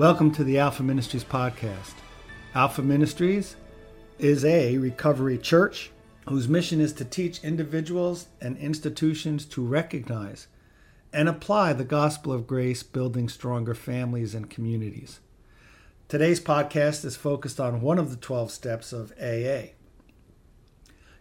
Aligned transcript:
Welcome 0.00 0.30
to 0.32 0.44
the 0.44 0.58
Alpha 0.58 0.82
Ministries 0.82 1.24
podcast. 1.24 1.92
Alpha 2.54 2.80
Ministries 2.80 3.56
is 4.18 4.46
a 4.46 4.78
recovery 4.78 5.36
church 5.36 5.90
whose 6.26 6.48
mission 6.48 6.80
is 6.80 6.94
to 6.94 7.04
teach 7.04 7.44
individuals 7.44 8.28
and 8.40 8.56
institutions 8.56 9.44
to 9.44 9.62
recognize 9.62 10.46
and 11.12 11.28
apply 11.28 11.74
the 11.74 11.84
gospel 11.84 12.32
of 12.32 12.46
grace, 12.46 12.82
building 12.82 13.28
stronger 13.28 13.74
families 13.74 14.34
and 14.34 14.48
communities. 14.48 15.20
Today's 16.08 16.40
podcast 16.40 17.04
is 17.04 17.14
focused 17.14 17.60
on 17.60 17.82
one 17.82 17.98
of 17.98 18.08
the 18.08 18.16
12 18.16 18.50
steps 18.50 18.94
of 18.94 19.12
AA. 19.20 19.74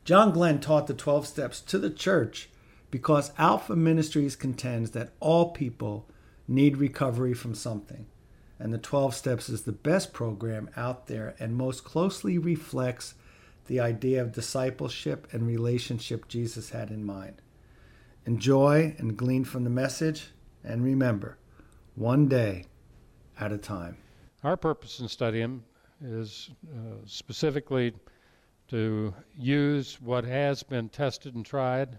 John 0.05 0.31
Glenn 0.31 0.61
taught 0.61 0.87
the 0.87 0.93
12 0.93 1.27
steps 1.27 1.59
to 1.59 1.79
the 1.79 1.89
church 1.89 2.49
because 2.91 3.33
Alpha 3.37 3.75
Ministries 3.75 4.37
contends 4.37 4.91
that 4.91 5.11
all 5.19 5.51
people 5.51 6.07
need 6.47 6.77
recovery 6.77 7.33
from 7.33 7.53
something, 7.53 8.05
and 8.59 8.73
the 8.73 8.77
12 8.77 9.15
steps 9.15 9.49
is 9.49 9.63
the 9.63 9.71
best 9.71 10.11
program 10.11 10.69
out 10.75 11.07
there 11.07 11.35
and 11.39 11.55
most 11.55 11.83
closely 11.83 12.37
reflects 12.37 13.15
the 13.67 13.79
idea 13.79 14.21
of 14.21 14.33
discipleship 14.33 15.27
and 15.31 15.47
relationship 15.47 16.27
Jesus 16.27 16.71
had 16.71 16.89
in 16.89 17.05
mind. 17.05 17.41
Enjoy 18.25 18.93
and 18.97 19.15
glean 19.15 19.43
from 19.45 19.63
the 19.63 19.69
message, 19.69 20.31
and 20.63 20.83
remember, 20.83 21.37
one 21.95 22.27
day 22.27 22.65
at 23.39 23.51
a 23.51 23.57
time. 23.57 23.97
Our 24.43 24.57
purpose 24.57 24.99
in 24.99 25.07
studying 25.07 25.63
is 26.03 26.49
uh, 26.67 26.95
specifically 27.05 27.93
to 28.67 29.13
use 29.37 29.99
what 30.01 30.25
has 30.25 30.63
been 30.63 30.89
tested 30.89 31.35
and 31.35 31.45
tried 31.45 31.97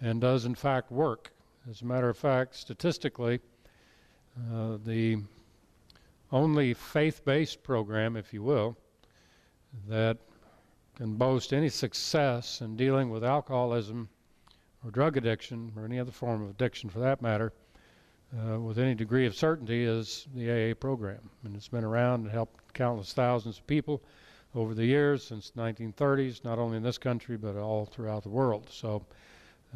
and 0.00 0.20
does 0.20 0.44
in 0.44 0.54
fact 0.54 0.90
work. 0.90 1.32
As 1.68 1.82
a 1.82 1.84
matter 1.84 2.08
of 2.08 2.16
fact, 2.16 2.56
statistically, 2.56 3.40
uh, 4.52 4.78
the 4.84 5.18
only 6.32 6.74
faith 6.74 7.24
based 7.24 7.62
program, 7.62 8.16
if 8.16 8.32
you 8.32 8.42
will, 8.42 8.76
that 9.88 10.18
can 10.96 11.14
boast 11.16 11.52
any 11.52 11.68
success 11.68 12.60
in 12.60 12.76
dealing 12.76 13.10
with 13.10 13.24
alcoholism 13.24 14.08
or 14.84 14.90
drug 14.90 15.16
addiction 15.16 15.72
or 15.76 15.84
any 15.84 15.98
other 15.98 16.10
form 16.10 16.42
of 16.42 16.50
addiction 16.50 16.90
for 16.90 17.00
that 17.00 17.22
matter 17.22 17.52
uh, 18.38 18.60
with 18.60 18.78
any 18.78 18.94
degree 18.94 19.26
of 19.26 19.34
certainty 19.34 19.84
is 19.84 20.26
the 20.34 20.50
AA 20.50 20.74
program. 20.74 21.30
And 21.44 21.56
it's 21.56 21.68
been 21.68 21.84
around 21.84 22.22
and 22.22 22.30
helped 22.30 22.72
countless 22.74 23.12
thousands 23.12 23.58
of 23.58 23.66
people 23.66 24.02
over 24.54 24.74
the 24.74 24.84
years 24.84 25.24
since 25.24 25.50
the 25.50 25.60
1930s, 25.60 26.44
not 26.44 26.58
only 26.58 26.76
in 26.76 26.82
this 26.82 26.98
country 26.98 27.36
but 27.36 27.56
all 27.56 27.86
throughout 27.86 28.22
the 28.22 28.28
world. 28.28 28.68
So 28.70 29.04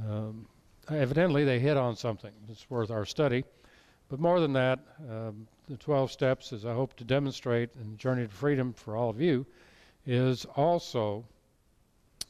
um, 0.09 0.47
evidently 0.91 1.45
they 1.45 1.59
hit 1.59 1.77
on 1.77 1.97
something 1.97 2.33
that's 2.49 2.69
worth 2.71 2.91
our 2.91 3.05
study. 3.05 3.45
But 4.09 4.21
more 4.21 4.41
than 4.41 4.53
that, 4.53 4.81
um, 5.11 5.47
the 5.69 5.77
12 5.77 6.13
steps, 6.13 6.53
as 6.53 6.67
I 6.67 6.75
hope 6.75 6.95
to 6.97 7.05
demonstrate 7.05 7.71
in 7.77 7.97
Journey 7.97 8.27
to 8.27 8.33
Freedom 8.33 8.73
for 8.73 8.97
all 8.97 9.09
of 9.09 9.21
you, 9.21 9.47
is 10.07 10.45
also 10.57 11.25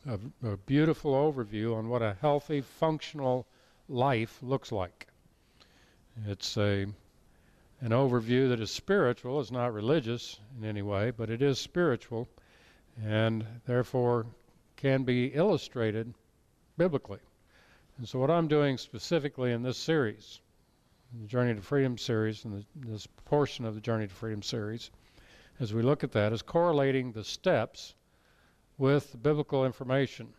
a, 0.07 0.19
a 0.47 0.57
beautiful 0.57 1.13
overview 1.13 1.77
on 1.77 1.89
what 1.89 2.03
a 2.03 2.17
healthy, 2.21 2.61
functional 2.61 3.47
life 3.89 4.39
looks 4.43 4.71
like. 4.71 5.09
It's 6.27 6.57
a 6.57 6.87
an 7.81 7.91
overview 7.91 8.49
that 8.49 8.61
is 8.61 8.71
spiritual, 8.71 9.41
It's 9.41 9.51
not 9.51 9.75
religious 9.75 10.39
in 10.57 10.65
any 10.65 10.81
way, 10.81 11.11
but 11.11 11.29
it 11.29 11.43
is 11.43 11.59
spiritual 11.59 12.29
and 13.05 13.45
therefore 13.67 14.27
can 14.77 15.03
be 15.03 15.27
illustrated 15.27 16.15
biblically. 16.79 17.19
And 17.99 18.09
so, 18.09 18.19
what 18.19 18.31
I'm 18.31 18.49
doing 18.49 18.79
specifically 18.79 19.53
in 19.53 19.63
this 19.63 19.77
series, 19.77 20.41
the 21.21 21.27
Journey 21.27 21.55
to 21.55 21.61
Freedom 21.61 21.97
series, 21.97 22.45
and 22.45 22.65
this 22.75 23.07
portion 23.25 23.65
of 23.65 23.75
the 23.75 23.81
Journey 23.81 24.09
to 24.09 24.15
Freedom 24.15 24.43
series, 24.43 24.91
as 25.61 25.73
we 25.73 25.83
look 25.83 26.03
at 26.03 26.13
that, 26.13 26.33
is 26.33 26.43
correlating 26.43 27.13
the 27.13 27.23
steps 27.23 27.95
with 28.79 29.23
biblical 29.23 29.65
information 29.65 30.33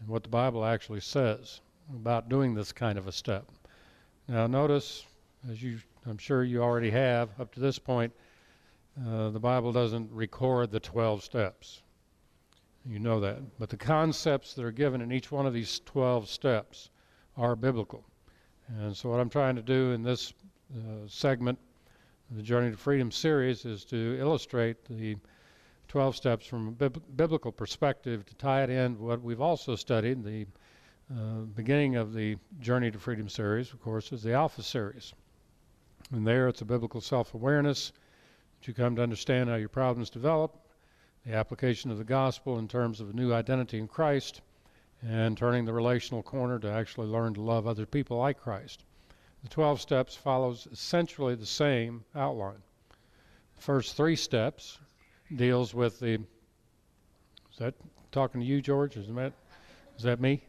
and 0.00 0.08
what 0.08 0.22
the 0.22 0.28
Bible 0.28 0.64
actually 0.64 1.00
says 1.00 1.60
about 1.94 2.28
doing 2.28 2.54
this 2.54 2.72
kind 2.72 2.98
of 2.98 3.06
a 3.06 3.12
step. 3.12 3.50
Now, 4.28 4.46
notice, 4.46 5.04
as 5.50 5.62
you, 5.62 5.78
I'm 6.06 6.18
sure 6.18 6.42
you 6.42 6.62
already 6.62 6.90
have 6.90 7.38
up 7.38 7.52
to 7.54 7.60
this 7.60 7.78
point, 7.78 8.12
uh, 9.06 9.28
the 9.30 9.40
Bible 9.40 9.72
doesn't 9.72 10.10
record 10.10 10.70
the 10.70 10.80
12 10.80 11.22
steps. 11.22 11.82
You 12.86 12.98
know 12.98 13.20
that. 13.20 13.58
But 13.58 13.68
the 13.68 13.76
concepts 13.76 14.54
that 14.54 14.64
are 14.64 14.72
given 14.72 15.02
in 15.02 15.12
each 15.12 15.30
one 15.30 15.44
of 15.44 15.52
these 15.52 15.80
12 15.84 16.28
steps 16.28 16.90
are 17.36 17.54
biblical. 17.54 18.04
And 18.68 18.96
so, 18.96 19.10
what 19.10 19.20
I'm 19.20 19.30
trying 19.30 19.56
to 19.56 19.62
do 19.62 19.92
in 19.92 20.02
this 20.02 20.32
uh, 20.74 21.06
segment, 21.06 21.58
the 22.30 22.42
Journey 22.42 22.70
to 22.70 22.76
Freedom 22.76 23.10
series, 23.10 23.64
is 23.64 23.84
to 23.86 24.16
illustrate 24.18 24.84
the 24.86 25.16
12 25.88 26.16
steps 26.16 26.46
from 26.46 26.68
a 26.68 26.70
bib- 26.72 27.02
biblical 27.16 27.52
perspective 27.52 28.26
to 28.26 28.34
tie 28.34 28.62
it 28.62 28.70
in 28.70 28.98
what 28.98 29.22
we've 29.22 29.40
also 29.40 29.76
studied. 29.76 30.24
The 30.24 30.46
uh, 31.12 31.42
beginning 31.54 31.96
of 31.96 32.12
the 32.12 32.36
Journey 32.60 32.90
to 32.90 32.98
Freedom 32.98 33.28
series, 33.28 33.72
of 33.72 33.80
course, 33.80 34.12
is 34.12 34.22
the 34.22 34.32
Alpha 34.32 34.62
series. 34.62 35.14
And 36.12 36.26
there 36.26 36.48
it's 36.48 36.60
a 36.60 36.64
biblical 36.64 37.00
self 37.00 37.34
awareness 37.34 37.92
that 38.58 38.68
you 38.68 38.74
come 38.74 38.96
to 38.96 39.02
understand 39.02 39.48
how 39.48 39.56
your 39.56 39.68
problems 39.68 40.10
develop 40.10 40.56
the 41.24 41.34
application 41.34 41.90
of 41.90 41.98
the 41.98 42.04
gospel 42.04 42.58
in 42.58 42.68
terms 42.68 43.00
of 43.00 43.10
a 43.10 43.12
new 43.12 43.32
identity 43.32 43.78
in 43.78 43.88
Christ, 43.88 44.42
and 45.02 45.36
turning 45.36 45.64
the 45.64 45.72
relational 45.72 46.22
corner 46.22 46.58
to 46.58 46.70
actually 46.70 47.06
learn 47.06 47.34
to 47.34 47.40
love 47.40 47.66
other 47.66 47.86
people 47.86 48.18
like 48.18 48.40
Christ. 48.40 48.84
The 49.42 49.48
12 49.48 49.80
steps 49.80 50.16
follows 50.16 50.66
essentially 50.72 51.34
the 51.34 51.46
same 51.46 52.04
outline. 52.14 52.62
The 53.56 53.62
first 53.62 53.96
three 53.96 54.16
steps 54.16 54.78
deals 55.34 55.74
with 55.74 56.00
the 56.00 56.14
is 56.14 57.58
that 57.58 57.74
talking 58.12 58.40
to 58.40 58.46
you, 58.46 58.60
George? 58.60 58.96
Is 58.96 59.08
that 59.08 59.32
is 59.96 60.02
that 60.02 60.20
me? 60.20 60.42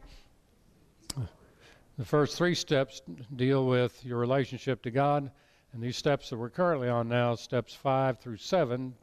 The 1.98 2.04
first 2.04 2.36
three 2.36 2.54
steps 2.54 3.02
deal 3.34 3.66
with 3.66 4.04
your 4.04 4.18
relationship 4.18 4.82
to 4.82 4.90
God, 4.92 5.32
and 5.72 5.82
these 5.82 5.96
steps 5.96 6.30
that 6.30 6.36
we're 6.36 6.48
currently 6.48 6.88
on 6.88 7.08
now, 7.08 7.34
steps 7.34 7.74
five 7.74 8.20
through 8.20 8.36
seven, 8.36 8.94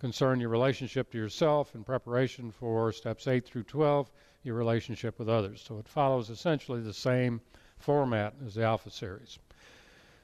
concern 0.00 0.40
your 0.40 0.48
relationship 0.48 1.12
to 1.12 1.18
yourself 1.18 1.74
in 1.74 1.84
preparation 1.84 2.50
for 2.50 2.92
steps 2.92 3.28
8 3.28 3.44
through 3.44 3.62
12, 3.62 4.10
your 4.44 4.54
relationship 4.54 5.18
with 5.18 5.28
others. 5.28 5.64
So 5.66 5.78
it 5.78 5.88
follows 5.88 6.30
essentially 6.30 6.80
the 6.80 6.94
same 6.94 7.40
format 7.78 8.34
as 8.46 8.54
the 8.54 8.64
Alpha 8.64 8.90
series. 8.90 9.38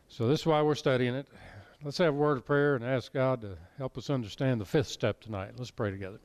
So 0.09 0.29
this 0.29 0.41
is 0.41 0.47
why 0.47 0.63
we're 0.63 0.75
studying 0.75 1.15
it. 1.15 1.27
Let's 1.83 1.99
have 1.99 2.15
a 2.15 2.17
word 2.17 2.37
of 2.37 2.45
prayer 2.45 2.77
and 2.77 2.85
ask 2.85 3.13
God 3.13 3.41
to 3.41 3.57
help 3.79 3.97
us 3.97 4.11
understand 4.11 4.61
the 4.61 4.67
fifth 4.67 4.89
step 4.89 5.21
tonight. 5.21 5.53
Let's 5.57 5.71
pray 5.71 5.91
together. 5.91 6.21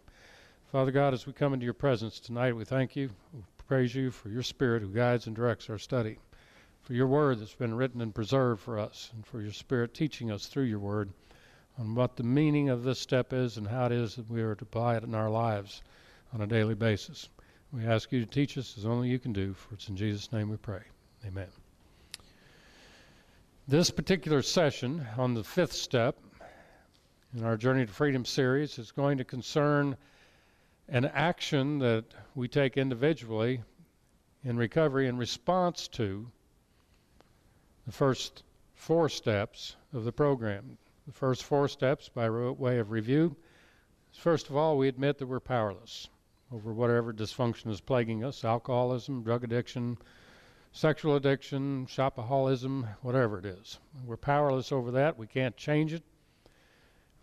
Father 0.71 0.91
God, 0.91 1.13
as 1.13 1.25
we 1.25 1.31
come 1.31 1.53
into 1.53 1.63
your 1.63 1.73
presence 1.73 2.19
tonight, 2.19 2.55
we 2.55 2.65
thank 2.65 2.95
you, 2.95 3.09
we 3.33 3.41
praise 3.67 3.95
you 3.95 4.11
for 4.11 4.29
your 4.29 4.43
Spirit 4.43 4.81
who 4.81 4.89
guides 4.89 5.27
and 5.27 5.35
directs 5.35 5.69
our 5.69 5.77
study, 5.77 6.17
for 6.81 6.93
your 6.93 7.07
word 7.07 7.39
that's 7.39 7.55
been 7.55 7.73
written 7.73 8.01
and 8.01 8.13
preserved 8.13 8.61
for 8.61 8.77
us, 8.77 9.11
and 9.15 9.25
for 9.25 9.41
your 9.41 9.53
Spirit 9.53 9.93
teaching 9.93 10.31
us 10.31 10.47
through 10.47 10.63
your 10.63 10.79
word 10.79 11.09
on 11.79 11.95
what 11.95 12.17
the 12.17 12.23
meaning 12.23 12.69
of 12.69 12.83
this 12.83 12.99
step 12.99 13.31
is 13.31 13.57
and 13.57 13.67
how 13.67 13.85
it 13.85 13.91
is 13.91 14.15
that 14.15 14.29
we 14.29 14.41
are 14.41 14.55
to 14.55 14.63
apply 14.63 14.97
it 14.97 15.03
in 15.03 15.15
our 15.15 15.29
lives 15.29 15.81
on 16.33 16.41
a 16.41 16.47
daily 16.47 16.75
basis. 16.75 17.29
We 17.75 17.85
ask 17.87 18.13
you 18.13 18.21
to 18.21 18.25
teach 18.25 18.57
us 18.57 18.77
as 18.77 18.85
only 18.85 19.09
you 19.09 19.19
can 19.19 19.33
do, 19.33 19.53
for 19.53 19.73
it's 19.73 19.89
in 19.89 19.97
Jesus' 19.97 20.31
name 20.31 20.49
we 20.49 20.55
pray. 20.55 20.79
Amen. 21.27 21.49
This 23.67 23.91
particular 23.91 24.41
session 24.43 25.05
on 25.17 25.33
the 25.33 25.43
fifth 25.43 25.73
step 25.73 26.17
in 27.35 27.43
our 27.43 27.57
Journey 27.57 27.85
to 27.85 27.91
Freedom 27.91 28.23
series 28.23 28.79
is 28.79 28.93
going 28.93 29.17
to 29.17 29.25
concern 29.25 29.97
an 30.87 31.03
action 31.03 31.79
that 31.79 32.05
we 32.33 32.47
take 32.47 32.77
individually 32.77 33.61
in 34.45 34.55
recovery 34.55 35.09
in 35.09 35.17
response 35.17 35.89
to 35.89 36.31
the 37.85 37.91
first 37.91 38.43
four 38.73 39.09
steps 39.09 39.75
of 39.91 40.05
the 40.05 40.13
program. 40.13 40.77
The 41.07 41.13
first 41.13 41.43
four 41.43 41.67
steps, 41.67 42.07
by 42.07 42.29
way 42.29 42.79
of 42.79 42.91
review, 42.91 43.35
is 44.13 44.17
first 44.17 44.49
of 44.49 44.55
all, 44.55 44.77
we 44.77 44.87
admit 44.87 45.17
that 45.17 45.27
we're 45.27 45.41
powerless 45.41 46.07
over 46.51 46.73
whatever 46.73 47.13
dysfunction 47.13 47.69
is 47.69 47.81
plaguing 47.81 48.23
us 48.23 48.45
alcoholism, 48.45 49.23
drug 49.23 49.43
addiction, 49.43 49.97
sexual 50.71 51.15
addiction, 51.15 51.85
shopaholism, 51.87 52.87
whatever 53.01 53.39
it 53.39 53.45
is. 53.45 53.79
We're 54.05 54.17
powerless 54.17 54.71
over 54.71 54.91
that. 54.91 55.17
We 55.17 55.27
can't 55.27 55.55
change 55.57 55.93
it. 55.93 56.03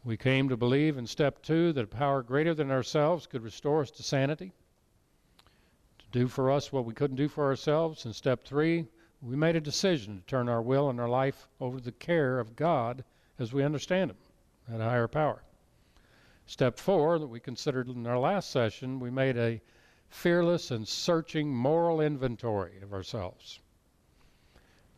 We 0.04 0.16
came 0.16 0.48
to 0.48 0.56
believe 0.56 0.98
in 0.98 1.06
step 1.06 1.42
two 1.42 1.72
that 1.74 1.84
a 1.84 1.86
power 1.86 2.22
greater 2.22 2.54
than 2.54 2.70
ourselves 2.70 3.26
could 3.26 3.42
restore 3.42 3.82
us 3.82 3.90
to 3.92 4.02
sanity, 4.02 4.52
to 5.98 6.04
do 6.10 6.26
for 6.26 6.50
us 6.50 6.72
what 6.72 6.84
we 6.84 6.94
couldn't 6.94 7.16
do 7.16 7.28
for 7.28 7.44
ourselves. 7.44 8.04
In 8.04 8.12
step 8.12 8.44
three, 8.44 8.86
we 9.20 9.36
made 9.36 9.54
a 9.54 9.60
decision 9.60 10.18
to 10.18 10.26
turn 10.26 10.48
our 10.48 10.60
will 10.60 10.90
and 10.90 10.98
our 10.98 11.08
life 11.08 11.46
over 11.60 11.78
to 11.78 11.84
the 11.84 11.92
care 11.92 12.40
of 12.40 12.56
God 12.56 13.04
as 13.38 13.52
we 13.52 13.62
understand 13.62 14.10
Him, 14.10 14.16
that 14.68 14.80
higher 14.80 15.06
power. 15.06 15.44
Step 16.46 16.78
four, 16.78 17.18
that 17.18 17.26
we 17.26 17.40
considered 17.40 17.88
in 17.88 18.06
our 18.06 18.18
last 18.18 18.50
session, 18.50 19.00
we 19.00 19.10
made 19.10 19.36
a 19.36 19.60
fearless 20.08 20.70
and 20.70 20.86
searching 20.86 21.54
moral 21.54 22.00
inventory 22.00 22.80
of 22.82 22.92
ourselves. 22.92 23.60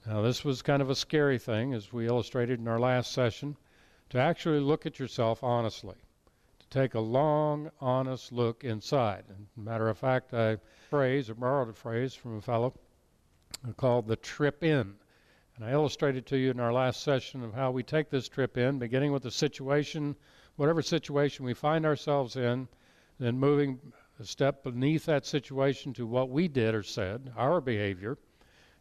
Now, 0.06 0.20
this 0.20 0.44
was 0.44 0.60
kind 0.60 0.82
of 0.82 0.90
a 0.90 0.94
scary 0.94 1.38
thing, 1.38 1.72
as 1.72 1.92
we 1.92 2.06
illustrated 2.06 2.58
in 2.58 2.68
our 2.68 2.80
last 2.80 3.12
session, 3.12 3.56
to 4.10 4.18
actually 4.18 4.60
look 4.60 4.86
at 4.86 4.98
yourself 4.98 5.42
honestly, 5.42 5.96
to 6.58 6.68
take 6.68 6.94
a 6.94 7.00
long, 7.00 7.70
honest 7.80 8.32
look 8.32 8.64
inside. 8.64 9.24
And 9.28 9.46
matter 9.56 9.88
of 9.88 9.96
fact, 9.96 10.34
I 10.34 10.58
phrase 10.90 11.30
or 11.30 11.34
borrowed 11.34 11.70
a 11.70 11.72
phrase 11.72 12.14
from 12.14 12.36
a 12.36 12.42
fellow 12.42 12.74
called 13.76 14.06
the 14.06 14.16
trip 14.16 14.62
in. 14.62 14.94
And 15.56 15.64
I 15.64 15.70
illustrated 15.70 16.26
to 16.26 16.36
you 16.36 16.50
in 16.50 16.60
our 16.60 16.72
last 16.72 17.02
session 17.02 17.42
of 17.44 17.54
how 17.54 17.70
we 17.70 17.82
take 17.82 18.10
this 18.10 18.28
trip 18.28 18.58
in, 18.58 18.78
beginning 18.78 19.12
with 19.12 19.22
the 19.22 19.30
situation, 19.30 20.16
whatever 20.56 20.82
situation 20.82 21.44
we 21.44 21.54
find 21.54 21.84
ourselves 21.84 22.36
in, 22.36 22.68
then 23.18 23.38
moving 23.38 23.80
a 24.20 24.24
step 24.24 24.62
beneath 24.62 25.06
that 25.06 25.26
situation 25.26 25.92
to 25.94 26.06
what 26.06 26.30
we 26.30 26.48
did 26.48 26.74
or 26.74 26.82
said, 26.82 27.32
our 27.36 27.60
behavior 27.60 28.16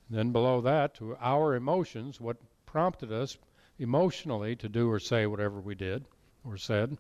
then 0.10 0.32
below 0.32 0.62
that, 0.62 0.94
to 0.96 1.16
our 1.20 1.56
emotions, 1.56 2.20
what 2.20 2.38
prompted 2.66 3.12
us 3.12 3.38
emotionally 3.80 4.56
to 4.58 4.70
do 4.70 4.90
or 4.90 5.00
say 5.00 5.26
whatever 5.26 5.60
we 5.60 5.76
did 5.76 6.06
or 6.44 6.58
said. 6.58 6.98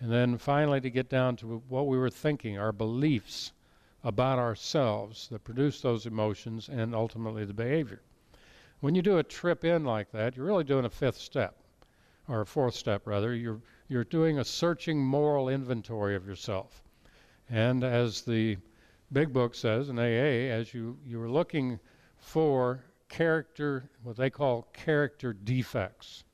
And 0.00 0.12
then 0.12 0.36
finally 0.38 0.80
to 0.80 0.90
get 0.90 1.08
down 1.08 1.36
to 1.36 1.62
what 1.68 1.86
we 1.86 1.96
were 1.96 2.10
thinking, 2.10 2.58
our 2.58 2.72
beliefs 2.72 3.52
about 4.04 4.38
ourselves 4.38 5.28
that 5.28 5.44
produce 5.44 5.80
those 5.80 6.06
emotions 6.06 6.68
and 6.68 6.94
ultimately 6.94 7.44
the 7.44 7.54
behavior. 7.54 8.02
When 8.80 8.94
you 8.96 9.02
do 9.02 9.18
a 9.18 9.22
trip 9.22 9.64
in 9.64 9.84
like 9.84 10.10
that, 10.10 10.36
you're 10.36 10.46
really 10.46 10.64
doing 10.64 10.84
a 10.84 10.90
fifth 10.90 11.18
step, 11.18 11.56
or 12.28 12.40
a 12.40 12.46
fourth 12.46 12.74
step 12.74 13.06
rather. 13.06 13.32
You're, 13.32 13.60
you're 13.92 14.04
doing 14.04 14.38
a 14.38 14.44
searching 14.44 15.04
moral 15.04 15.50
inventory 15.50 16.16
of 16.16 16.26
yourself. 16.26 16.82
And 17.50 17.84
as 17.84 18.22
the 18.22 18.56
big 19.12 19.34
book 19.34 19.54
says 19.54 19.90
in 19.90 19.98
AA, 19.98 20.50
as 20.50 20.72
you, 20.72 20.96
you're 21.06 21.28
looking 21.28 21.78
for 22.16 22.82
character, 23.10 23.90
what 24.02 24.16
they 24.16 24.30
call 24.30 24.62
character 24.72 25.34
defects. 25.34 26.24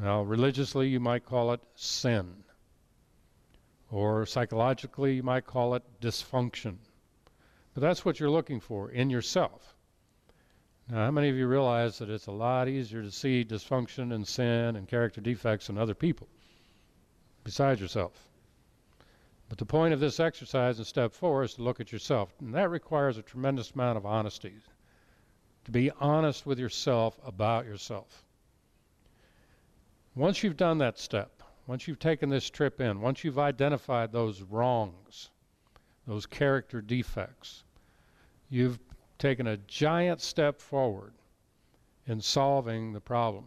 Now, 0.00 0.22
religiously, 0.22 0.88
you 0.88 0.98
might 0.98 1.24
call 1.24 1.52
it 1.52 1.60
sin. 1.76 2.42
Or 3.92 4.26
psychologically, 4.26 5.14
you 5.14 5.22
might 5.22 5.46
call 5.46 5.76
it 5.76 5.84
dysfunction. 6.00 6.78
But 7.72 7.82
that's 7.82 8.04
what 8.04 8.18
you're 8.18 8.30
looking 8.30 8.58
for 8.58 8.90
in 8.90 9.10
yourself. 9.10 9.75
Now, 10.88 11.04
how 11.06 11.10
many 11.10 11.28
of 11.28 11.36
you 11.36 11.48
realize 11.48 11.98
that 11.98 12.10
it's 12.10 12.28
a 12.28 12.32
lot 12.32 12.68
easier 12.68 13.02
to 13.02 13.10
see 13.10 13.44
dysfunction 13.44 14.14
and 14.14 14.26
sin 14.26 14.76
and 14.76 14.86
character 14.86 15.20
defects 15.20 15.68
in 15.68 15.78
other 15.78 15.94
people 15.94 16.28
besides 17.42 17.80
yourself? 17.80 18.12
But 19.48 19.58
the 19.58 19.66
point 19.66 19.94
of 19.94 20.00
this 20.00 20.20
exercise 20.20 20.78
in 20.78 20.84
step 20.84 21.12
four 21.12 21.42
is 21.42 21.54
to 21.54 21.62
look 21.62 21.80
at 21.80 21.92
yourself. 21.92 22.32
And 22.40 22.54
that 22.54 22.70
requires 22.70 23.18
a 23.18 23.22
tremendous 23.22 23.72
amount 23.72 23.96
of 23.96 24.06
honesty. 24.06 24.54
To 25.64 25.70
be 25.72 25.90
honest 25.90 26.46
with 26.46 26.58
yourself 26.58 27.18
about 27.24 27.64
yourself. 27.64 28.24
Once 30.14 30.42
you've 30.42 30.56
done 30.56 30.78
that 30.78 30.98
step, 30.98 31.42
once 31.66 31.86
you've 31.86 31.98
taken 31.98 32.28
this 32.28 32.48
trip 32.48 32.80
in, 32.80 33.00
once 33.00 33.24
you've 33.24 33.38
identified 33.38 34.12
those 34.12 34.40
wrongs, 34.42 35.30
those 36.06 36.26
character 36.26 36.80
defects, 36.80 37.64
you've 38.48 38.78
taken 39.18 39.46
a 39.46 39.56
giant 39.56 40.20
step 40.20 40.60
forward 40.60 41.12
in 42.06 42.20
solving 42.20 42.92
the 42.92 43.00
problem 43.00 43.44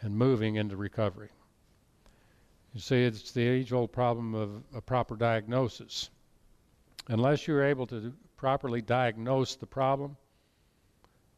and 0.00 0.16
moving 0.16 0.56
into 0.56 0.76
recovery. 0.76 1.30
You 2.74 2.80
see, 2.80 3.04
it's 3.04 3.32
the 3.32 3.46
age 3.46 3.72
old 3.72 3.92
problem 3.92 4.34
of 4.34 4.62
a 4.74 4.80
proper 4.80 5.16
diagnosis. 5.16 6.10
Unless 7.08 7.46
you're 7.46 7.64
able 7.64 7.86
to 7.88 8.12
properly 8.36 8.80
diagnose 8.80 9.56
the 9.56 9.66
problem, 9.66 10.16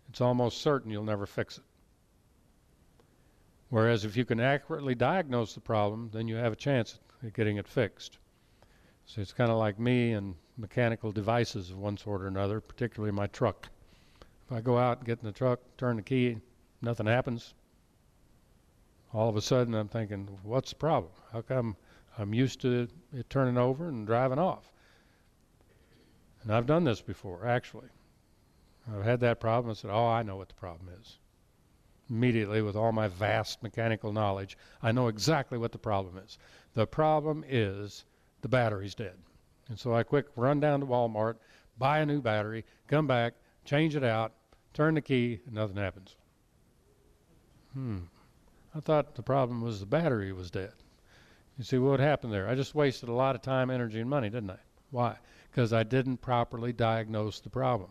it's 0.09 0.21
almost 0.21 0.63
certain 0.63 0.91
you'll 0.91 1.05
never 1.05 1.27
fix 1.27 1.59
it. 1.59 1.65
Whereas 3.71 4.05
if 4.05 4.17
you 4.17 4.25
can 4.25 4.39
accurately 4.39 4.95
diagnose 4.95 5.55
the 5.55 5.61
problem, 5.61 6.11
then 6.13 6.29
you 6.29 6.37
have 6.37 6.53
a 6.53 6.57
chance 6.57 7.01
at 7.25 7.33
getting 7.33 7.57
it 7.57 7.67
fixed. 7.67 8.19
So 9.07 9.21
it's 9.21 9.33
kind 9.33 9.51
of 9.51 9.59
like 9.59 9.79
me 9.79 10.13
and 10.13 10.37
mechanical 10.57 11.13
devices 11.13 11.71
of 11.71 11.79
one 11.79 11.97
sort 11.97 12.23
or 12.23 12.27
another, 12.27 12.61
particularly 12.61 13.13
my 13.13 13.27
truck. 13.29 13.69
If 14.47 14.53
I 14.53 14.61
go 14.61 14.79
out 14.79 14.99
and 14.99 15.07
get 15.07 15.21
in 15.21 15.27
the 15.27 15.33
truck, 15.33 15.61
turn 15.77 15.97
the 15.97 16.03
key, 16.03 16.39
nothing 16.83 17.07
happens, 17.07 17.55
all 19.13 19.29
of 19.29 19.37
a 19.37 19.41
sudden 19.41 19.75
I'm 19.75 19.89
thinking, 19.89 20.29
what's 20.43 20.71
the 20.71 20.77
problem? 20.77 21.13
How 21.33 21.41
come 21.41 21.77
I'm 22.19 22.35
used 22.35 22.61
to 22.63 22.89
it 23.13 23.31
turning 23.31 23.57
over 23.57 23.89
and 23.89 24.07
driving 24.07 24.39
off? 24.39 24.71
And 26.43 26.53
I've 26.53 26.67
done 26.67 26.85
this 26.85 27.01
before, 27.01 27.47
actually. 27.47 27.89
I've 28.93 29.05
had 29.05 29.21
that 29.21 29.41
problem 29.41 29.71
and 29.71 29.79
said, 29.79 29.91
oh, 29.91 30.07
I 30.07 30.23
know 30.23 30.37
what 30.37 30.49
the 30.49 30.55
problem 30.55 30.91
is. 31.01 31.19
Immediately, 32.11 32.61
with 32.61 32.77
all 32.77 32.93
my 32.93 33.09
vast 33.09 33.63
mechanical 33.63 34.13
knowledge, 34.13 34.59
I 34.83 34.93
know 34.93 35.09
exactly 35.09 35.57
what 35.57 35.73
the 35.73 35.79
problem 35.79 36.19
is. 36.19 36.37
The 36.75 36.87
problem 36.87 37.45
is 37.49 38.05
the 38.43 38.49
battery's 38.49 38.95
dead. 38.95 39.17
And 39.69 39.79
so 39.79 39.95
I 39.95 40.03
quick 40.03 40.27
run 40.37 40.61
down 40.61 40.81
to 40.81 40.87
Walmart, 40.87 41.37
buy 41.79 42.01
a 42.01 42.07
new 42.07 42.21
battery, 42.21 42.65
come 42.87 43.07
back, 43.07 43.35
change 43.65 43.97
it 43.97 44.05
out, 44.05 44.33
turn 44.73 44.95
the 44.95 45.01
key, 45.01 45.41
and 45.47 45.55
nothing 45.55 45.77
happens. 45.77 46.17
Hmm. 47.73 47.99
I 48.75 48.81
thought 48.81 49.15
the 49.15 49.23
problem 49.23 49.63
was 49.63 49.81
the 49.81 49.87
battery 49.87 50.33
was 50.33 50.51
dead. 50.51 50.73
You 51.57 51.65
see 51.65 51.79
what 51.79 52.01
happened 52.01 52.33
there? 52.33 52.49
I 52.49 52.55
just 52.55 52.75
wasted 52.75 53.09
a 53.09 53.13
lot 53.13 53.37
of 53.37 53.43
time, 53.43 53.71
energy, 53.71 54.01
and 54.01 54.11
money, 54.11 54.29
didn't 54.29 54.51
I? 54.51 54.59
Why? 54.91 55.17
Because 55.51 55.73
I 55.73 55.85
didn't 55.85 56.19
properly 56.19 56.73
diagnose 56.73 57.41
the 57.41 57.51
problem. 57.51 57.91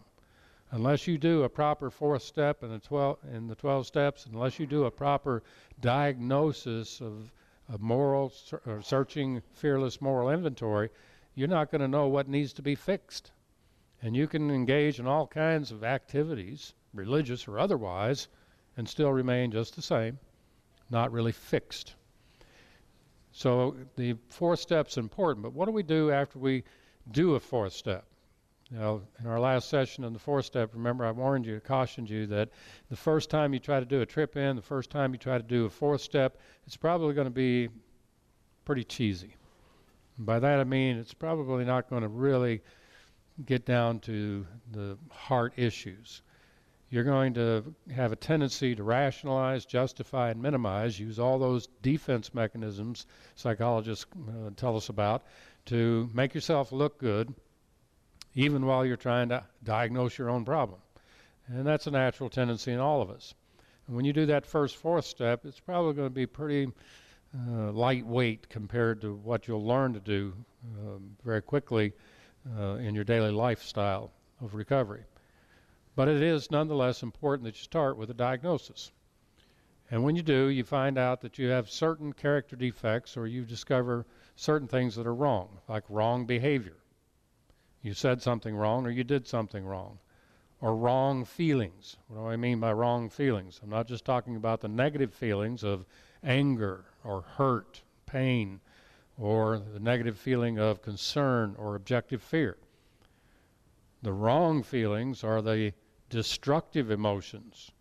Unless 0.72 1.08
you 1.08 1.18
do 1.18 1.44
a 1.44 1.50
proper 1.50 1.90
fourth 1.90 2.24
step 2.24 2.64
in 2.64 2.72
the 2.72 2.80
12, 2.80 3.20
in 3.32 3.48
the 3.48 3.56
12 3.56 3.88
steps, 3.88 4.26
unless 4.26 4.60
you 4.60 4.66
do 4.66 4.86
a 4.86 4.92
proper 4.92 5.44
diagnosis 5.80 7.00
of, 7.00 7.32
of 7.70 7.80
moral 7.80 8.34
or 8.66 8.82
searching 8.82 9.42
fearless 9.54 10.02
moral 10.02 10.30
inventory, 10.30 10.90
you're 11.36 11.48
not 11.48 11.72
going 11.72 11.82
to 11.82 11.88
know 11.88 12.08
what 12.08 12.28
needs 12.28 12.54
to 12.54 12.62
be 12.62 12.76
fixed. 12.76 13.32
And 14.02 14.16
you 14.16 14.28
can 14.28 14.52
engage 14.52 15.00
in 15.00 15.08
all 15.08 15.28
kinds 15.28 15.72
of 15.72 15.84
activities, 15.84 16.74
religious 16.94 17.48
or 17.48 17.58
otherwise, 17.58 18.28
and 18.76 18.88
still 18.88 19.12
remain 19.12 19.52
just 19.52 19.76
the 19.76 19.82
same 19.82 20.20
not 20.94 21.12
really 21.12 21.32
fixed. 21.32 21.96
So 23.32 23.76
the 23.96 24.16
fourth 24.30 24.60
step's 24.60 24.98
important, 24.98 25.44
but 25.44 25.54
what 25.54 25.66
do 25.66 25.72
we 25.72 25.84
do 25.84 26.12
after 26.12 26.40
we 26.40 26.64
do 27.12 27.34
a 27.34 27.40
fourth 27.40 27.74
step? 27.74 28.06
Now, 28.72 29.02
in 29.20 29.28
our 29.28 29.40
last 29.40 29.70
session 29.70 30.04
on 30.04 30.14
the 30.14 30.20
fourth 30.20 30.46
step, 30.46 30.72
remember 30.74 31.06
I 31.06 31.12
warned 31.12 31.46
you, 31.46 31.60
cautioned 31.60 32.10
you 32.10 32.28
that 32.28 32.50
the 32.90 32.96
first 32.96 33.30
time 33.30 33.54
you 33.54 33.60
try 33.60 33.80
to 33.80 33.86
do 33.86 34.02
a 34.02 34.06
trip 34.06 34.38
in, 34.38 34.56
the 34.56 34.62
first 34.62 34.90
time 34.90 35.14
you 35.14 35.18
try 35.18 35.38
to 35.38 35.44
do 35.44 35.66
a 35.66 35.70
fourth 35.70 36.02
step, 36.02 36.38
it's 36.66 36.78
probably 36.78 37.14
going 37.14 37.26
to 37.26 37.32
be 37.32 37.70
pretty 38.66 38.84
cheesy. 38.84 39.36
By 40.18 40.40
that 40.40 40.60
I 40.60 40.64
mean 40.64 40.98
it's 40.98 41.14
probably 41.14 41.66
not 41.66 41.90
going 41.90 42.04
to 42.04 42.08
really 42.08 42.62
get 43.46 43.66
down 43.66 44.00
to 44.02 44.46
the 44.72 44.98
heart 45.12 45.54
issues 45.58 46.22
you're 46.94 47.04
going 47.04 47.34
to 47.34 47.74
have 47.96 48.12
a 48.12 48.16
tendency 48.16 48.76
to 48.76 48.84
rationalize, 48.84 49.66
justify, 49.66 50.30
and 50.30 50.40
minimize, 50.40 51.00
use 51.00 51.18
all 51.18 51.40
those 51.40 51.68
defense 51.82 52.36
mechanisms 52.36 53.08
psychologists 53.34 54.06
uh, 54.30 54.52
tell 54.56 54.78
us 54.78 54.90
about 54.90 55.24
to 55.66 56.08
make 56.14 56.36
yourself 56.36 56.72
look 56.72 57.00
good, 57.00 57.34
even 58.36 58.68
while 58.68 58.86
you're 58.86 58.96
trying 58.96 59.30
to 59.30 59.44
diagnose 59.64 60.20
your 60.20 60.30
own 60.30 60.46
problem. 60.46 60.80
And 61.48 61.66
that's 61.66 61.88
a 61.88 61.92
natural 61.92 62.30
tendency 62.30 62.72
in 62.72 62.80
all 62.80 63.02
of 63.02 63.10
us. 63.10 63.34
And 63.88 63.96
when 63.96 64.06
you 64.06 64.14
do 64.14 64.28
that 64.28 64.46
first, 64.46 64.78
fourth 64.78 65.06
step, 65.06 65.48
it's 65.48 65.60
probably 65.60 65.94
going 65.96 66.10
to 66.10 66.14
be 66.14 66.28
pretty 66.28 66.72
uh, 67.36 67.72
lightweight 67.72 68.48
compared 68.50 69.02
to 69.02 69.16
what 69.16 69.48
you'll 69.48 69.66
learn 69.66 69.94
to 69.94 70.00
do 70.00 70.34
uh, 70.78 70.98
very 71.24 71.42
quickly 71.42 71.94
uh, 72.58 72.76
in 72.76 72.94
your 72.94 73.04
daily 73.04 73.32
lifestyle 73.32 74.12
of 74.42 74.54
recovery. 74.54 75.04
But 75.96 76.08
it 76.08 76.22
is 76.22 76.52
nonetheless 76.52 77.04
important 77.04 77.46
that 77.46 77.56
you 77.56 77.64
start 77.64 77.98
with 77.98 78.10
a 78.10 78.14
diagnosis. 78.14 78.92
And 79.92 80.04
when 80.04 80.16
you 80.16 80.24
do, 80.24 80.48
you 80.48 80.64
find 80.64 80.98
out 80.98 81.22
that 81.22 81.38
you 81.38 81.50
have 81.50 81.70
certain 81.70 82.14
character 82.14 82.56
defects 82.56 83.16
or 83.16 83.28
you 83.28 83.46
discover 83.46 84.06
certain 84.36 84.68
things 84.68 84.96
that 84.96 85.08
are 85.08 85.14
wrong, 85.14 85.60
like 85.68 85.84
wrong 85.90 86.26
behavior. 86.26 86.78
You 87.82 87.94
said 87.94 88.22
something 88.22 88.56
wrong 88.56 88.86
or 88.86 88.90
you 88.90 89.04
did 89.04 89.28
something 89.28 89.66
wrong. 89.66 90.00
Or 90.62 90.76
wrong 90.76 91.26
feelings. 91.26 91.98
What 92.08 92.18
do 92.18 92.28
I 92.28 92.38
mean 92.38 92.60
by 92.60 92.72
wrong 92.72 93.10
feelings? 93.10 93.60
I'm 93.62 93.70
not 93.70 93.88
just 93.88 94.06
talking 94.06 94.36
about 94.36 94.62
the 94.62 94.70
negative 94.70 95.14
feelings 95.14 95.64
of 95.64 95.86
anger 96.24 96.86
or 97.04 97.22
hurt, 97.22 97.82
pain, 98.06 98.60
or 99.18 99.60
the 99.60 99.80
negative 99.80 100.18
feeling 100.18 100.58
of 100.58 100.82
concern 100.82 101.56
or 101.58 101.76
objective 101.76 102.22
fear. 102.22 102.58
The 104.02 104.14
wrong 104.14 104.64
feelings 104.64 105.24
are 105.24 105.42
the 105.42 105.74
destructive 106.10 106.92
emotions. 106.92 107.72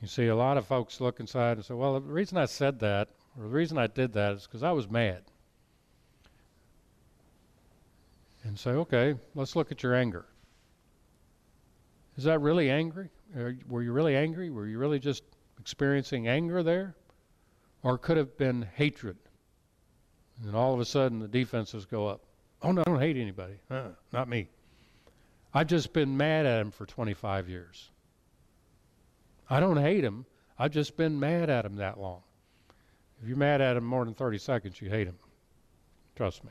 You 0.00 0.08
see, 0.08 0.26
a 0.26 0.36
lot 0.36 0.56
of 0.56 0.66
folks 0.66 1.00
look 1.00 1.20
inside 1.20 1.58
and 1.58 1.64
say, 1.64 1.74
well, 1.74 1.94
the 1.94 2.00
reason 2.00 2.38
I 2.38 2.46
said 2.46 2.80
that, 2.80 3.08
or 3.36 3.44
the 3.44 3.50
reason 3.50 3.78
I 3.78 3.86
did 3.86 4.12
that, 4.14 4.34
is 4.34 4.46
because 4.46 4.62
I 4.62 4.72
was 4.72 4.88
mad. 4.88 5.22
And 8.44 8.58
say, 8.58 8.70
okay, 8.70 9.14
let's 9.34 9.54
look 9.54 9.70
at 9.70 9.82
your 9.82 9.94
anger. 9.94 10.26
Is 12.16 12.24
that 12.24 12.40
really 12.40 12.70
angry? 12.70 13.10
were 13.68 13.82
you 13.82 13.92
really 13.92 14.16
angry? 14.16 14.50
Were 14.50 14.66
you 14.66 14.78
really 14.78 14.98
just 14.98 15.22
experiencing 15.58 16.26
anger 16.26 16.62
there? 16.62 16.96
Or 17.82 17.98
could 17.98 18.16
have 18.16 18.36
been 18.36 18.66
hatred? 18.74 19.16
And 20.44 20.54
all 20.54 20.74
of 20.74 20.80
a 20.80 20.84
sudden 20.84 21.18
the 21.18 21.28
defenses 21.28 21.86
go 21.86 22.06
up. 22.06 22.22
Oh, 22.62 22.72
no, 22.72 22.82
I 22.82 22.84
don't 22.84 23.00
hate 23.00 23.16
anybody. 23.16 23.54
Uh, 23.70 23.88
not 24.12 24.28
me. 24.28 24.48
I've 25.52 25.66
just 25.66 25.92
been 25.92 26.16
mad 26.16 26.46
at 26.46 26.60
him 26.60 26.70
for 26.70 26.86
25 26.86 27.48
years. 27.48 27.90
I 29.48 29.60
don't 29.60 29.78
hate 29.78 30.04
him. 30.04 30.26
I've 30.58 30.70
just 30.70 30.96
been 30.96 31.18
mad 31.18 31.50
at 31.50 31.64
him 31.64 31.76
that 31.76 31.98
long. 31.98 32.22
If 33.22 33.28
you're 33.28 33.36
mad 33.36 33.60
at 33.60 33.76
him 33.76 33.84
more 33.84 34.04
than 34.04 34.14
30 34.14 34.38
seconds, 34.38 34.80
you 34.80 34.88
hate 34.88 35.06
him. 35.06 35.18
Trust 36.16 36.44
me. 36.44 36.50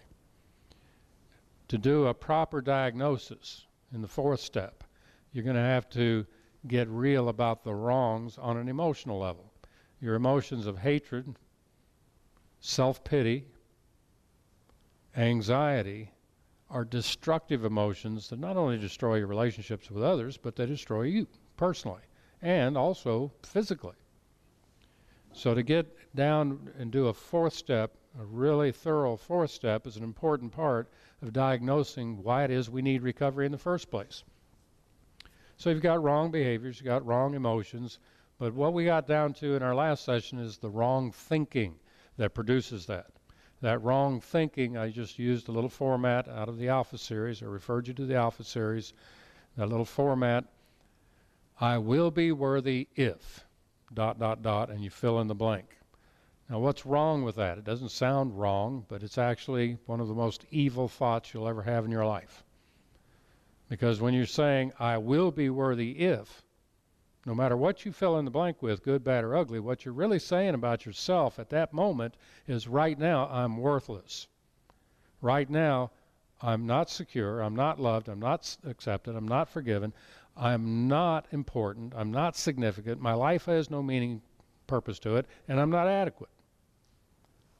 To 1.69 1.77
do 1.77 2.07
a 2.07 2.13
proper 2.13 2.61
diagnosis 2.61 3.65
in 3.93 4.01
the 4.01 4.07
fourth 4.07 4.39
step, 4.39 4.83
you're 5.31 5.43
going 5.43 5.55
to 5.55 5.61
have 5.61 5.89
to 5.91 6.25
get 6.67 6.87
real 6.89 7.29
about 7.29 7.63
the 7.63 7.73
wrongs 7.73 8.37
on 8.37 8.57
an 8.57 8.67
emotional 8.67 9.19
level. 9.19 9.48
Your 10.01 10.15
emotions 10.15 10.65
of 10.65 10.79
hatred, 10.79 11.35
self 12.59 13.03
pity, 13.03 13.45
anxiety 15.15 16.11
are 16.69 16.85
destructive 16.85 17.65
emotions 17.65 18.29
that 18.29 18.39
not 18.39 18.55
only 18.55 18.77
destroy 18.77 19.15
your 19.15 19.27
relationships 19.27 19.89
with 19.89 20.03
others, 20.03 20.37
but 20.37 20.55
they 20.55 20.65
destroy 20.65 21.03
you 21.03 21.27
personally 21.57 22.01
and 22.41 22.77
also 22.77 23.31
physically. 23.43 23.95
So, 25.33 25.53
to 25.53 25.63
get 25.63 26.15
down 26.15 26.71
and 26.77 26.91
do 26.91 27.07
a 27.07 27.13
fourth 27.13 27.53
step, 27.53 27.95
a 28.19 28.25
really 28.25 28.71
thorough 28.71 29.17
fourth 29.17 29.51
step, 29.51 29.85
is 29.85 29.97
an 29.97 30.03
important 30.03 30.51
part 30.51 30.89
of 31.21 31.33
diagnosing 31.33 32.23
why 32.23 32.43
it 32.45 32.51
is 32.51 32.69
we 32.69 32.81
need 32.81 33.01
recovery 33.01 33.45
in 33.45 33.51
the 33.51 33.57
first 33.57 33.91
place. 33.91 34.23
So 35.57 35.69
you've 35.69 35.81
got 35.81 36.01
wrong 36.01 36.31
behaviors, 36.31 36.77
you've 36.77 36.85
got 36.85 37.05
wrong 37.05 37.33
emotions, 37.33 37.99
but 38.39 38.53
what 38.53 38.73
we 38.73 38.85
got 38.85 39.05
down 39.05 39.33
to 39.33 39.55
in 39.55 39.61
our 39.61 39.75
last 39.75 40.05
session 40.05 40.39
is 40.39 40.57
the 40.57 40.69
wrong 40.69 41.11
thinking 41.11 41.75
that 42.17 42.33
produces 42.33 42.85
that. 42.85 43.07
That 43.61 43.83
wrong 43.83 44.21
thinking, 44.21 44.77
I 44.77 44.89
just 44.89 45.19
used 45.19 45.49
a 45.49 45.51
little 45.51 45.69
format 45.69 46.29
out 46.29 46.47
of 46.47 46.57
the 46.57 46.69
Alpha 46.69 46.97
series. 46.97 47.43
I 47.43 47.47
referred 47.47 47.89
you 47.89 47.93
to 47.95 48.05
the 48.05 48.15
Alpha 48.15 48.45
series. 48.45 48.93
That 49.57 49.67
little 49.67 49.83
format, 49.83 50.45
I 51.59 51.77
will 51.77 52.11
be 52.11 52.31
worthy 52.31 52.87
if, 52.95 53.45
dot, 53.93 54.17
dot, 54.17 54.41
dot, 54.41 54.69
and 54.69 54.81
you 54.81 54.89
fill 54.89 55.19
in 55.19 55.27
the 55.27 55.35
blank. 55.35 55.77
Now, 56.49 56.59
what's 56.59 56.85
wrong 56.85 57.23
with 57.23 57.35
that? 57.35 57.57
It 57.57 57.65
doesn't 57.65 57.91
sound 57.91 58.39
wrong, 58.39 58.85
but 58.87 59.03
it's 59.03 59.17
actually 59.17 59.77
one 59.85 59.99
of 59.99 60.07
the 60.07 60.15
most 60.15 60.45
evil 60.49 60.87
thoughts 60.87 61.33
you'll 61.33 61.47
ever 61.47 61.63
have 61.63 61.83
in 61.83 61.91
your 61.91 62.05
life. 62.05 62.43
Because 63.69 63.99
when 63.99 64.13
you're 64.13 64.25
saying, 64.25 64.71
I 64.79 64.97
will 64.97 65.31
be 65.31 65.49
worthy 65.49 65.91
if, 65.99 66.41
no 67.29 67.35
matter 67.35 67.55
what 67.55 67.85
you 67.85 67.91
fill 67.91 68.17
in 68.17 68.25
the 68.25 68.31
blank 68.31 68.59
with, 68.63 68.81
good, 68.81 69.03
bad, 69.03 69.23
or 69.23 69.35
ugly, 69.35 69.59
what 69.59 69.85
you're 69.85 69.93
really 69.93 70.17
saying 70.17 70.55
about 70.55 70.83
yourself 70.83 71.37
at 71.37 71.51
that 71.51 71.71
moment 71.71 72.15
is 72.47 72.67
right 72.67 72.97
now, 72.97 73.27
I'm 73.27 73.57
worthless. 73.57 74.27
Right 75.21 75.47
now, 75.47 75.91
I'm 76.41 76.65
not 76.65 76.89
secure, 76.89 77.41
I'm 77.41 77.55
not 77.55 77.79
loved, 77.79 78.09
I'm 78.09 78.19
not 78.19 78.57
accepted, 78.65 79.15
I'm 79.15 79.27
not 79.27 79.47
forgiven, 79.47 79.93
I'm 80.35 80.87
not 80.87 81.27
important, 81.31 81.93
I'm 81.95 82.09
not 82.09 82.35
significant, 82.35 82.99
my 82.99 83.13
life 83.13 83.45
has 83.45 83.69
no 83.69 83.83
meaning, 83.83 84.23
purpose 84.65 84.97
to 84.99 85.17
it, 85.17 85.27
and 85.47 85.59
I'm 85.59 85.69
not 85.69 85.87
adequate. 85.87 86.31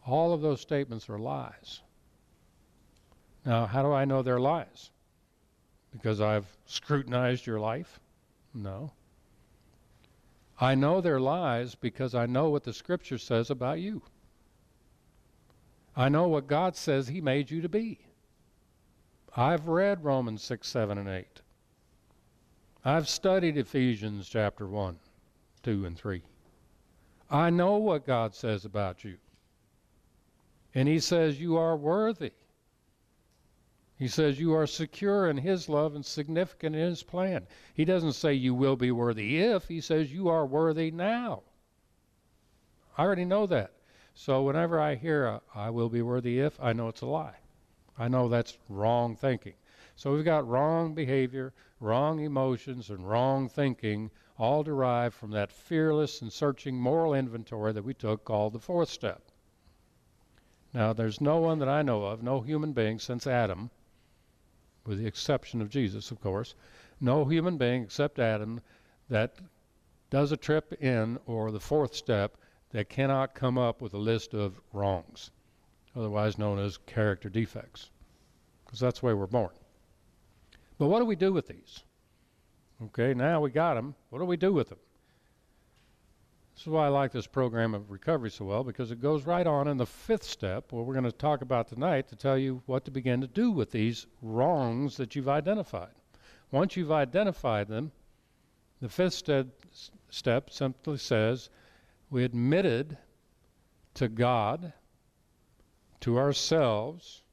All 0.04 0.34
of 0.34 0.42
those 0.42 0.62
statements 0.62 1.08
are 1.10 1.20
lies. 1.20 1.82
Now, 3.46 3.68
how 3.68 3.84
do 3.84 3.92
I 3.92 4.06
know 4.06 4.24
they're 4.24 4.40
lies? 4.40 4.90
because 5.92 6.22
I've 6.22 6.46
scrutinized 6.66 7.46
your 7.46 7.60
life? 7.60 8.00
No. 8.54 8.92
I 10.60 10.76
know 10.76 11.00
they're 11.00 11.22
lies 11.22 11.76
because 11.76 12.14
I 12.14 12.26
know 12.26 12.50
what 12.50 12.64
the 12.64 12.74
scripture 12.74 13.18
says 13.18 13.50
about 13.50 13.80
you. 13.80 14.02
I 15.96 16.10
know 16.10 16.28
what 16.28 16.48
God 16.48 16.76
says 16.76 17.08
He 17.08 17.22
made 17.22 17.50
you 17.50 17.62
to 17.62 17.70
be. 17.70 18.00
I've 19.36 19.68
read 19.68 20.04
Romans 20.04 20.44
6, 20.44 20.68
7, 20.68 20.98
and 20.98 21.08
8. 21.08 21.42
I've 22.84 23.08
studied 23.08 23.58
Ephesians 23.58 24.28
chapter 24.28 24.68
1, 24.68 24.98
2, 25.64 25.86
and 25.86 25.98
3. 25.98 26.24
I 27.30 27.50
know 27.50 27.78
what 27.78 28.06
God 28.06 28.36
says 28.36 28.66
about 28.66 29.04
you. 29.04 29.18
And 30.74 30.88
He 30.88 31.00
says 31.00 31.40
you 31.40 31.58
are 31.58 31.78
worthy. 31.78 32.32
He 34.00 34.08
says 34.08 34.40
you 34.40 34.54
are 34.54 34.66
secure 34.66 35.30
in 35.30 35.36
His 35.36 35.68
love 35.68 35.94
and 35.94 36.06
significant 36.06 36.74
in 36.74 36.88
His 36.88 37.04
plan. 37.04 37.46
He 37.74 37.84
doesn't 37.84 38.14
say 38.14 38.34
you 38.34 38.56
will 38.56 38.78
be 38.78 38.92
worthy 38.92 39.42
if, 39.42 39.68
He 39.68 39.82
says 39.82 40.14
you 40.14 40.30
are 40.30 40.46
worthy 40.46 40.90
now. 40.90 41.44
I 42.98 43.04
already 43.04 43.26
know 43.26 43.46
that. 43.48 43.74
So 44.14 44.44
whenever 44.44 44.80
I 44.80 44.96
hear 44.96 45.42
I 45.54 45.70
will 45.70 45.90
be 45.90 46.02
worthy 46.02 46.40
if, 46.40 46.58
I 46.62 46.72
know 46.72 46.88
it's 46.88 47.02
a 47.02 47.08
lie. 47.08 47.40
I 47.98 48.08
know 48.08 48.30
that's 48.30 48.58
wrong 48.70 49.18
thinking. 49.18 49.56
So 49.98 50.14
we've 50.14 50.24
got 50.24 50.48
wrong 50.48 50.94
behavior, 50.94 51.52
wrong 51.82 52.22
emotions, 52.22 52.90
and 52.90 53.06
wrong 53.06 53.50
thinking, 53.50 54.12
all 54.38 54.64
derived 54.64 55.14
from 55.14 55.32
that 55.32 55.52
fearless 55.52 56.22
and 56.22 56.32
searching 56.32 56.80
moral 56.80 57.14
inventory 57.14 57.74
that 57.74 57.84
we 57.84 57.94
took 57.94 58.24
called 58.24 58.54
the 58.54 58.60
fourth 58.60 58.90
step. 58.90 59.24
Now, 60.74 60.94
there's 60.94 61.20
no 61.20 61.40
one 61.40 61.60
that 61.60 61.68
I 61.68 61.82
know 61.82 62.06
of, 62.06 62.24
no 62.24 62.40
human 62.40 62.72
being 62.72 62.98
since 63.00 63.28
Adam, 63.28 63.72
with 64.90 64.98
the 64.98 65.06
exception 65.06 65.62
of 65.62 65.70
Jesus, 65.70 66.10
of 66.10 66.20
course, 66.20 66.56
no 67.00 67.24
human 67.24 67.58
being 67.58 67.84
except 67.84 68.18
Adam 68.18 68.60
that 69.08 69.36
does 70.10 70.32
a 70.32 70.38
trip 70.38 70.74
in 70.82 71.20
or 71.28 71.52
the 71.52 71.60
fourth 71.60 71.94
step 71.94 72.38
that 72.72 72.90
cannot 72.90 73.36
come 73.36 73.56
up 73.56 73.84
with 73.84 73.94
a 73.94 74.00
list 74.00 74.34
of 74.34 74.60
wrongs, 74.74 75.30
otherwise 75.96 76.40
known 76.40 76.58
as 76.58 76.78
character 76.88 77.30
defects, 77.30 77.92
because 78.66 78.80
that's 78.80 79.02
the 79.02 79.06
way 79.06 79.14
we're 79.14 79.28
born. 79.28 79.52
But 80.80 80.88
what 80.88 80.98
do 80.98 81.06
we 81.06 81.16
do 81.16 81.32
with 81.32 81.48
these? 81.48 81.84
Okay, 82.86 83.14
now 83.14 83.42
we 83.42 83.52
got 83.52 83.76
them. 83.76 83.94
What 84.10 84.18
do 84.18 84.26
we 84.26 84.38
do 84.38 84.52
with 84.52 84.70
them? 84.70 84.80
This 86.60 86.68
is 86.68 86.72
why 86.72 86.88
I 86.88 86.90
like 86.90 87.14
this 87.14 87.26
program 87.26 87.74
of 87.74 87.90
recovery 87.90 88.30
so 88.30 88.44
well 88.44 88.66
because 88.66 88.92
it 88.92 89.00
goes 89.00 89.26
right 89.26 89.48
on 89.48 89.70
in 89.70 89.78
the 89.78 89.86
fifth 89.86 90.26
step, 90.26 90.74
what 90.74 90.86
we're 90.86 90.94
going 90.94 91.06
to 91.06 91.12
talk 91.14 91.42
about 91.42 91.70
tonight, 91.70 92.10
to 92.10 92.18
tell 92.18 92.38
you 92.38 92.62
what 92.66 92.84
to 92.84 92.92
begin 92.92 93.22
to 93.22 93.28
do 93.28 93.50
with 93.50 93.72
these 93.72 94.08
wrongs 94.22 94.98
that 94.98 95.16
you've 95.16 95.30
identified. 95.30 95.94
Once 96.52 96.76
you've 96.76 96.92
identified 96.92 97.70
them, 97.70 97.94
the 98.82 98.90
fifth 98.90 99.14
step, 99.14 99.48
step 100.10 100.50
simply 100.50 100.98
says 100.98 101.50
we 102.10 102.26
admitted 102.26 102.98
to 103.94 104.10
God, 104.10 104.74
to 106.02 106.18
ourselves, 106.20 107.24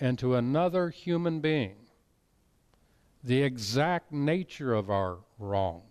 and 0.00 0.18
to 0.18 0.34
another 0.34 0.90
human 0.90 1.38
being 1.38 1.76
the 3.22 3.40
exact 3.40 4.10
nature 4.10 4.74
of 4.74 4.90
our 4.90 5.18
wrong. 5.38 5.87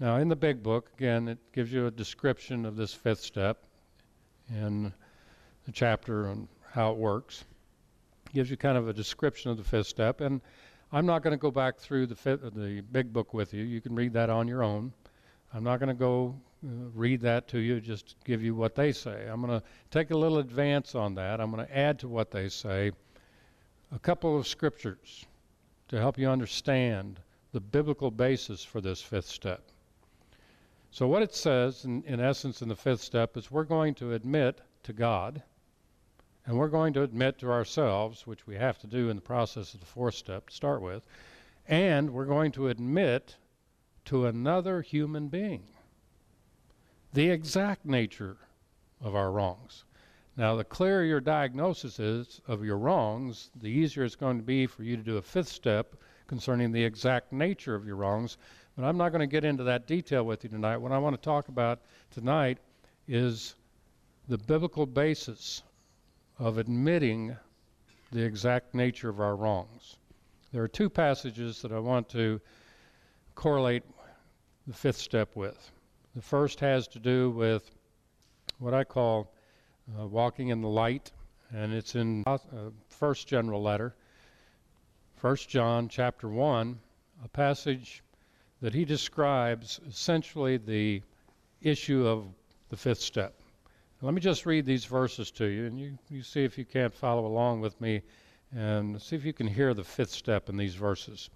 Now, 0.00 0.16
in 0.16 0.28
the 0.28 0.36
big 0.36 0.62
book, 0.62 0.90
again, 0.96 1.28
it 1.28 1.38
gives 1.52 1.72
you 1.72 1.86
a 1.86 1.90
description 1.90 2.66
of 2.66 2.76
this 2.76 2.92
fifth 2.92 3.20
step 3.20 3.64
in 4.50 4.92
the 5.66 5.72
chapter 5.72 6.28
on 6.28 6.48
how 6.72 6.90
it 6.92 6.98
works. 6.98 7.44
It 8.26 8.34
gives 8.34 8.50
you 8.50 8.56
kind 8.56 8.76
of 8.76 8.88
a 8.88 8.92
description 8.92 9.50
of 9.50 9.56
the 9.56 9.64
fifth 9.64 9.86
step, 9.86 10.20
and 10.20 10.40
I'm 10.92 11.06
not 11.06 11.22
going 11.22 11.32
to 11.32 11.40
go 11.40 11.50
back 11.50 11.78
through 11.78 12.06
the 12.06 12.14
the 12.54 12.82
big 12.90 13.12
book 13.12 13.34
with 13.34 13.54
you. 13.54 13.64
You 13.64 13.80
can 13.80 13.94
read 13.94 14.12
that 14.14 14.30
on 14.30 14.48
your 14.48 14.62
own. 14.62 14.92
I'm 15.52 15.62
not 15.62 15.78
going 15.78 15.88
to 15.88 15.94
go 15.94 16.34
uh, 16.64 16.90
read 16.94 17.20
that 17.20 17.46
to 17.48 17.58
you, 17.58 17.80
just 17.80 18.16
give 18.24 18.42
you 18.42 18.54
what 18.54 18.74
they 18.74 18.90
say. 18.90 19.28
I'm 19.30 19.40
going 19.40 19.60
to 19.60 19.66
take 19.90 20.10
a 20.10 20.16
little 20.16 20.38
advance 20.38 20.94
on 20.94 21.14
that. 21.16 21.40
I'm 21.40 21.50
going 21.50 21.66
to 21.66 21.76
add 21.76 21.98
to 22.00 22.08
what 22.08 22.30
they 22.30 22.48
say 22.48 22.90
a 23.92 23.98
couple 23.98 24.36
of 24.36 24.46
scriptures 24.46 25.26
to 25.88 25.98
help 25.98 26.18
you 26.18 26.28
understand 26.28 27.20
the 27.52 27.60
biblical 27.60 28.10
basis 28.10 28.64
for 28.64 28.80
this 28.80 29.00
fifth 29.00 29.28
step. 29.28 29.70
So, 30.94 31.08
what 31.08 31.24
it 31.24 31.34
says, 31.34 31.84
in, 31.84 32.04
in 32.04 32.20
essence, 32.20 32.62
in 32.62 32.68
the 32.68 32.76
fifth 32.76 33.00
step, 33.00 33.36
is 33.36 33.50
we're 33.50 33.64
going 33.64 33.94
to 33.94 34.12
admit 34.12 34.60
to 34.84 34.92
God, 34.92 35.42
and 36.46 36.56
we're 36.56 36.68
going 36.68 36.92
to 36.92 37.02
admit 37.02 37.36
to 37.38 37.50
ourselves, 37.50 38.28
which 38.28 38.46
we 38.46 38.54
have 38.54 38.78
to 38.78 38.86
do 38.86 39.08
in 39.08 39.16
the 39.16 39.20
process 39.20 39.74
of 39.74 39.80
the 39.80 39.86
fourth 39.86 40.14
step 40.14 40.50
to 40.50 40.54
start 40.54 40.82
with, 40.82 41.02
and 41.66 42.10
we're 42.10 42.26
going 42.26 42.52
to 42.52 42.68
admit 42.68 43.38
to 44.04 44.26
another 44.26 44.82
human 44.82 45.26
being 45.26 45.64
the 47.12 47.28
exact 47.28 47.84
nature 47.84 48.36
of 49.00 49.16
our 49.16 49.32
wrongs. 49.32 49.82
Now, 50.36 50.54
the 50.54 50.62
clearer 50.62 51.02
your 51.02 51.20
diagnosis 51.20 51.98
is 51.98 52.40
of 52.46 52.64
your 52.64 52.78
wrongs, 52.78 53.50
the 53.56 53.66
easier 53.66 54.04
it's 54.04 54.14
going 54.14 54.36
to 54.36 54.44
be 54.44 54.68
for 54.68 54.84
you 54.84 54.96
to 54.96 55.02
do 55.02 55.16
a 55.16 55.22
fifth 55.22 55.48
step 55.48 55.96
concerning 56.28 56.70
the 56.70 56.84
exact 56.84 57.32
nature 57.32 57.74
of 57.74 57.84
your 57.84 57.96
wrongs 57.96 58.38
but 58.76 58.84
I'm 58.84 58.96
not 58.96 59.10
going 59.10 59.20
to 59.20 59.26
get 59.26 59.44
into 59.44 59.64
that 59.64 59.86
detail 59.86 60.24
with 60.24 60.44
you 60.44 60.50
tonight. 60.50 60.78
What 60.78 60.92
I 60.92 60.98
want 60.98 61.16
to 61.16 61.22
talk 61.22 61.48
about 61.48 61.80
tonight 62.12 62.58
is 63.06 63.54
the 64.28 64.38
biblical 64.38 64.86
basis 64.86 65.62
of 66.38 66.58
admitting 66.58 67.36
the 68.12 68.22
exact 68.22 68.74
nature 68.74 69.08
of 69.08 69.20
our 69.20 69.36
wrongs. 69.36 69.96
There 70.52 70.62
are 70.62 70.68
two 70.68 70.88
passages 70.88 71.62
that 71.62 71.72
I 71.72 71.78
want 71.78 72.08
to 72.10 72.40
correlate 73.34 73.82
the 74.66 74.74
fifth 74.74 74.98
step 74.98 75.34
with. 75.34 75.70
The 76.14 76.22
first 76.22 76.60
has 76.60 76.86
to 76.88 76.98
do 76.98 77.30
with 77.30 77.68
what 78.58 78.72
I 78.72 78.84
call 78.84 79.32
uh, 79.98 80.06
walking 80.06 80.48
in 80.48 80.60
the 80.60 80.68
light, 80.68 81.10
and 81.52 81.72
it's 81.72 81.96
in 81.96 82.22
uh, 82.26 82.38
first 82.88 83.26
general 83.26 83.62
letter, 83.62 83.94
First 85.16 85.48
John 85.48 85.88
chapter 85.88 86.28
one, 86.28 86.78
a 87.24 87.28
passage 87.28 88.03
that 88.64 88.72
he 88.72 88.86
describes 88.86 89.78
essentially 89.86 90.56
the 90.56 91.02
issue 91.60 92.06
of 92.06 92.24
the 92.70 92.76
fifth 92.78 93.02
step. 93.02 93.34
Let 94.00 94.14
me 94.14 94.22
just 94.22 94.46
read 94.46 94.64
these 94.64 94.86
verses 94.86 95.30
to 95.32 95.44
you, 95.44 95.66
and 95.66 95.78
you, 95.78 95.98
you 96.08 96.22
see 96.22 96.44
if 96.44 96.56
you 96.56 96.64
can't 96.64 96.94
follow 96.94 97.26
along 97.26 97.60
with 97.60 97.78
me 97.78 98.00
and 98.56 99.02
see 99.02 99.16
if 99.16 99.24
you 99.26 99.34
can 99.34 99.48
hear 99.48 99.74
the 99.74 99.84
fifth 99.84 100.12
step 100.12 100.48
in 100.48 100.56
these 100.56 100.76
verses. 100.76 101.28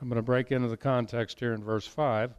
I'm 0.00 0.08
going 0.08 0.16
to 0.16 0.22
break 0.22 0.52
into 0.52 0.68
the 0.68 0.76
context 0.78 1.38
here 1.38 1.52
in 1.52 1.62
verse 1.62 1.86
5. 1.86 2.32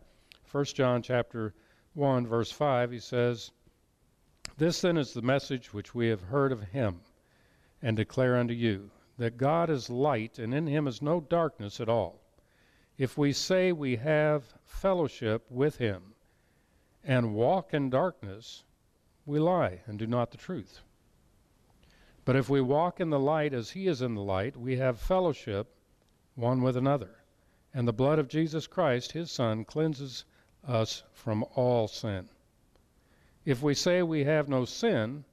1 0.52 0.66
John 0.66 1.04
chapter 1.04 1.54
1 1.94 2.26
verse 2.26 2.52
5 2.52 2.90
he 2.90 3.00
says, 3.00 3.52
"This 4.58 4.82
then 4.82 4.98
is 4.98 5.14
the 5.14 5.22
message 5.22 5.72
which 5.72 5.94
we 5.94 6.08
have 6.08 6.22
heard 6.22 6.52
of 6.52 6.64
him 6.64 7.02
and 7.80 7.96
declare 7.96 8.38
unto 8.38 8.56
you, 8.56 8.90
that 9.20 9.38
God 9.38 9.70
is 9.70 9.92
light 9.92 10.40
and 10.40 10.52
in 10.52 10.66
him 10.66 10.88
is 10.88 11.00
no 11.00 11.22
darkness 11.22 11.80
at 11.80 11.90
all. 11.90 12.21
If 13.02 13.18
we 13.18 13.34
say 13.34 13.72
we 13.72 13.96
have 13.96 14.54
fellowship 14.64 15.50
with 15.50 15.78
him 15.78 16.14
and 17.04 17.34
walk 17.34 17.74
in 17.74 17.90
darkness, 17.90 18.64
we 19.26 19.40
lie 19.40 19.82
and 19.88 19.98
do 19.98 20.06
not 20.06 20.30
the 20.30 20.38
truth. 20.38 20.82
But 22.26 22.36
if 22.36 22.48
we 22.48 22.62
walk 22.62 23.00
in 23.00 23.10
the 23.10 23.18
light 23.18 23.56
as 23.56 23.72
he 23.72 23.88
is 23.88 24.04
in 24.04 24.14
the 24.14 24.22
light, 24.22 24.56
we 24.56 24.78
have 24.78 25.00
fellowship 25.00 25.74
one 26.36 26.62
with 26.62 26.78
another. 26.78 27.24
And 27.74 27.88
the 27.88 27.92
blood 27.92 28.20
of 28.20 28.28
Jesus 28.28 28.68
Christ, 28.68 29.14
his 29.14 29.32
Son, 29.32 29.66
cleanses 29.66 30.24
us 30.64 31.02
from 31.12 31.44
all 31.56 31.88
sin. 31.88 32.30
If 33.46 33.64
we 33.64 33.74
say 33.74 34.04
we 34.04 34.26
have 34.26 34.48
no 34.48 34.64
sin, 34.64 35.26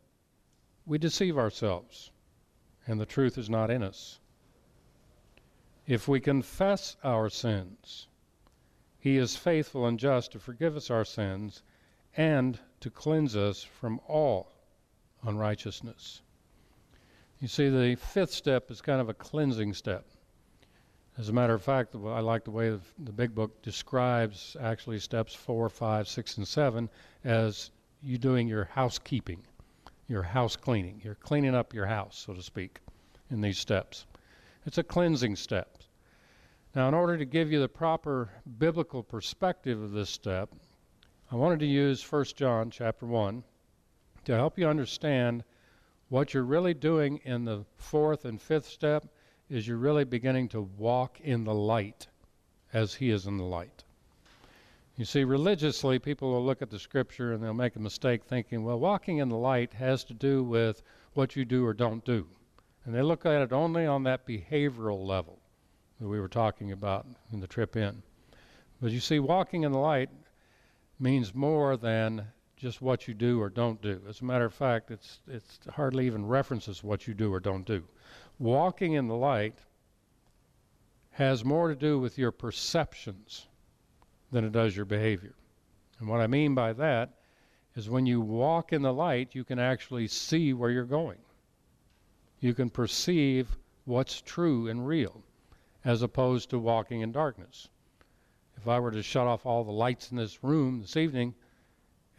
we 0.87 0.97
deceive 0.97 1.37
ourselves, 1.37 2.13
and 2.87 2.99
the 2.99 3.05
truth 3.05 3.37
is 3.37 3.51
not 3.51 3.71
in 3.71 3.83
us. 3.83 4.21
If 5.89 6.07
we 6.07 6.21
confess 6.21 6.99
our 7.03 7.31
sins, 7.31 8.09
he 8.99 9.17
is 9.17 9.39
faithful 9.39 9.87
and 9.87 9.99
just 9.99 10.33
to 10.33 10.39
forgive 10.39 10.77
us 10.77 10.91
our 10.91 11.07
sins 11.07 11.63
and 12.15 12.59
to 12.81 12.91
cleanse 12.91 13.35
us 13.35 13.63
from 13.63 13.99
all 14.07 14.53
unrighteousness. 15.23 16.21
You 17.41 17.49
see, 17.49 17.71
the 17.71 17.95
fifth 17.95 18.33
step 18.33 18.71
is 18.71 18.83
kind 18.83 19.01
of 19.01 19.09
a 19.09 19.15
cleansing 19.15 19.73
step. 19.73 20.05
As 21.17 21.31
a 21.31 21.33
matter 21.33 21.55
of 21.55 21.63
fact, 21.63 21.95
I 21.95 22.21
like 22.21 22.45
the 22.45 22.51
way 22.51 22.79
the 22.99 23.13
big 23.13 23.35
book 23.35 23.63
describes 23.63 24.59
actually 24.61 24.99
steps 24.99 25.33
four, 25.33 25.71
five, 25.71 26.07
six, 26.07 26.37
and 26.37 26.47
seven 26.47 26.91
as 27.25 27.71
you 28.03 28.19
doing 28.19 28.47
your 28.47 28.67
housekeeping, 28.67 29.43
your 30.07 30.23
house 30.23 30.55
cleaning. 30.55 31.01
You're 31.03 31.15
cleaning 31.15 31.55
up 31.55 31.73
your 31.73 31.87
house, 31.87 32.25
so 32.27 32.35
to 32.35 32.43
speak, 32.43 32.81
in 33.31 33.41
these 33.41 33.59
steps. 33.59 34.05
It's 34.67 34.77
a 34.77 34.83
cleansing 34.83 35.37
step. 35.37 35.78
Now, 36.75 36.87
in 36.87 36.93
order 36.93 37.17
to 37.17 37.25
give 37.25 37.51
you 37.51 37.61
the 37.61 37.69
proper 37.69 38.29
biblical 38.59 39.03
perspective 39.03 39.81
of 39.81 39.93
this 39.93 40.11
step, 40.11 40.51
I 41.33 41.35
wanted 41.35 41.61
to 41.61 41.67
use 41.67 42.03
1 42.13 42.25
John 42.37 42.71
chapter 42.71 43.07
1 43.07 43.43
to 44.27 44.35
help 44.35 44.59
you 44.59 44.69
understand 44.69 45.45
what 46.11 46.35
you're 46.35 46.43
really 46.43 46.75
doing 46.75 47.19
in 47.25 47.47
the 47.47 47.65
fourth 47.79 48.27
and 48.27 48.41
fifth 48.41 48.67
step 48.67 49.07
is 49.49 49.67
you're 49.67 49.79
really 49.79 50.05
beginning 50.05 50.49
to 50.49 50.61
walk 50.61 51.19
in 51.21 51.45
the 51.45 51.55
light 51.55 52.07
as 52.75 52.95
he 52.95 53.11
is 53.11 53.27
in 53.27 53.39
the 53.39 53.45
light. 53.45 53.85
You 54.97 55.07
see, 55.07 55.25
religiously, 55.25 55.99
people 55.99 56.31
will 56.31 56.45
look 56.45 56.61
at 56.61 56.69
the 56.69 56.79
scripture 56.79 57.33
and 57.33 57.43
they'll 57.43 57.55
make 57.55 57.77
a 57.77 57.81
mistake 57.81 58.25
thinking, 58.25 58.63
well, 58.63 58.79
walking 58.79 59.19
in 59.19 59.31
the 59.31 59.37
light 59.37 59.73
has 59.73 60.05
to 60.05 60.15
do 60.15 60.45
with 60.45 60.83
what 61.15 61.35
you 61.35 61.47
do 61.47 61.65
or 61.65 61.73
don't 61.73 62.05
do. 62.05 62.27
And 62.85 62.95
they 62.95 63.03
look 63.03 63.25
at 63.25 63.41
it 63.41 63.53
only 63.55 63.87
on 63.87 64.03
that 64.03 64.27
behavioral 64.27 65.07
level 65.07 65.38
that 66.01 66.09
we 66.09 66.21
were 66.21 66.29
talking 66.29 66.73
about 66.73 67.07
in 67.33 67.41
the 67.41 67.47
trip 67.47 67.77
in. 67.77 68.03
But 68.81 68.93
you 68.93 69.01
see, 69.01 69.19
walking 69.19 69.65
in 69.65 69.73
the 69.73 69.79
light 69.79 70.11
means 70.99 71.35
more 71.35 71.77
than 71.77 72.27
just 72.57 72.83
what 72.83 73.07
you 73.07 73.15
do 73.15 73.41
or 73.41 73.49
don't 73.49 73.81
do. 73.81 74.01
As 74.09 74.21
a 74.21 74.25
matter 74.25 74.45
of 74.45 74.55
fact, 74.55 74.91
it's, 74.91 75.21
it's 75.29 75.59
hardly 75.71 76.07
even 76.07 76.27
references 76.27 76.83
what 76.83 77.07
you 77.07 77.15
do 77.15 77.33
or 77.33 77.41
don't 77.41 77.67
do. 77.67 77.85
Walking 78.39 78.95
in 78.95 79.09
the 79.09 79.17
light 79.17 79.59
has 81.11 81.45
more 81.45 81.69
to 81.69 81.75
do 81.75 81.99
with 81.99 82.19
your 82.19 82.31
perceptions 82.31 83.47
than 84.31 84.45
it 84.45 84.53
does 84.53 84.77
your 84.77 84.85
behavior. 84.85 85.35
And 85.99 86.09
what 86.09 86.21
I 86.21 86.27
mean 86.27 86.55
by 86.55 86.73
that 86.75 87.15
is 87.75 87.89
when 87.89 88.07
you 88.07 88.21
walk 88.21 88.73
in 88.73 88.83
the 88.83 88.93
light, 88.93 89.35
you 89.35 89.45
can 89.45 89.59
actually 89.59 90.09
see 90.09 90.53
where 90.53 90.71
you're 90.71 90.85
going. 90.85 91.19
You 92.41 92.55
can 92.55 92.71
perceive 92.71 93.57
what's 93.85 94.21
true 94.21 94.69
and 94.69 94.87
real, 94.87 95.23
as 95.85 96.03
opposed 96.03 96.51
to 96.51 96.59
walking 96.59 97.01
in 97.01 97.13
darkness. 97.13 97.69
If 98.57 98.67
I 98.67 98.81
were 98.81 98.91
to 98.91 99.03
shut 99.03 99.27
off 99.27 99.47
all 99.47 99.65
the 99.65 99.71
lights 99.71 100.11
in 100.11 100.17
this 100.17 100.43
room 100.43 100.81
this 100.81 100.97
evening 100.97 101.35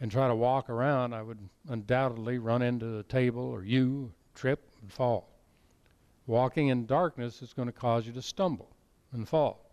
and 0.00 0.10
try 0.10 0.28
to 0.28 0.34
walk 0.34 0.70
around, 0.70 1.12
I 1.12 1.22
would 1.22 1.38
undoubtedly 1.68 2.38
run 2.38 2.62
into 2.62 2.86
the 2.86 3.02
table 3.02 3.42
or 3.42 3.62
you, 3.62 4.12
trip, 4.34 4.70
and 4.80 4.90
fall. 4.90 5.28
Walking 6.26 6.68
in 6.68 6.86
darkness 6.86 7.42
is 7.42 7.52
going 7.52 7.68
to 7.68 7.72
cause 7.72 8.06
you 8.06 8.12
to 8.12 8.22
stumble 8.22 8.70
and 9.12 9.28
fall. 9.28 9.70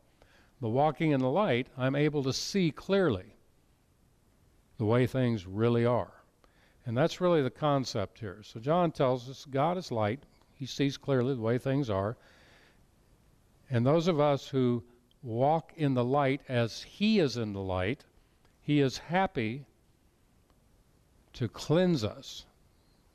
But 0.60 0.70
walking 0.70 1.12
in 1.12 1.20
the 1.20 1.30
light, 1.30 1.68
I'm 1.78 1.96
able 1.96 2.24
to 2.24 2.34
see 2.34 2.72
clearly 2.72 3.36
the 4.78 4.86
way 4.86 5.08
things 5.08 5.46
really 5.46 5.86
are. 5.86 6.12
And 6.86 6.98
that's 6.98 7.22
really 7.22 7.42
the 7.42 7.50
concept 7.50 8.20
here. 8.20 8.42
So 8.44 8.60
John 8.60 8.92
tells 8.92 9.30
us 9.30 9.46
God 9.46 9.78
is 9.78 9.92
light. 9.92 10.24
He 10.56 10.66
sees 10.66 10.98
clearly 10.98 11.36
the 11.36 11.42
way 11.42 11.58
things 11.58 11.90
are. 11.90 12.18
And 13.70 13.86
those 13.86 14.08
of 14.08 14.20
us 14.20 14.48
who 14.48 14.84
walk 15.22 15.74
in 15.76 15.94
the 15.94 16.06
light 16.06 16.42
as 16.48 16.84
He 16.84 17.20
is 17.20 17.38
in 17.38 17.54
the 17.54 17.62
light, 17.62 18.06
He 18.62 18.80
is 18.80 18.98
happy 18.98 19.66
to 21.34 21.48
cleanse 21.48 22.04
us 22.04 22.46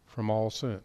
from 0.05 0.31
all 0.31 0.51
sin. 0.51 0.81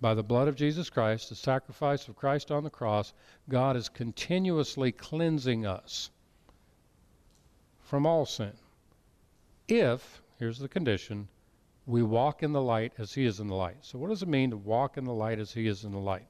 By 0.00 0.14
the 0.14 0.22
blood 0.24 0.48
of 0.48 0.56
Jesus 0.56 0.90
Christ, 0.90 1.28
the 1.28 1.36
sacrifice 1.36 2.08
of 2.08 2.16
Christ 2.16 2.50
on 2.50 2.64
the 2.64 2.70
cross, 2.70 3.14
God 3.48 3.76
is 3.76 3.88
continuously 3.88 4.90
cleansing 4.90 5.64
us 5.64 6.10
from 7.80 8.04
all 8.04 8.26
sin. 8.26 8.52
If, 9.68 10.20
here's 10.40 10.58
the 10.58 10.68
condition, 10.68 11.28
we 11.86 12.02
walk 12.02 12.42
in 12.42 12.52
the 12.52 12.60
light 12.60 12.92
as 12.98 13.14
He 13.14 13.24
is 13.24 13.38
in 13.38 13.46
the 13.46 13.54
light. 13.54 13.76
So, 13.82 13.96
what 13.98 14.08
does 14.08 14.22
it 14.22 14.28
mean 14.28 14.50
to 14.50 14.56
walk 14.56 14.96
in 14.96 15.04
the 15.04 15.12
light 15.12 15.38
as 15.38 15.52
He 15.52 15.68
is 15.68 15.84
in 15.84 15.92
the 15.92 15.98
light? 15.98 16.26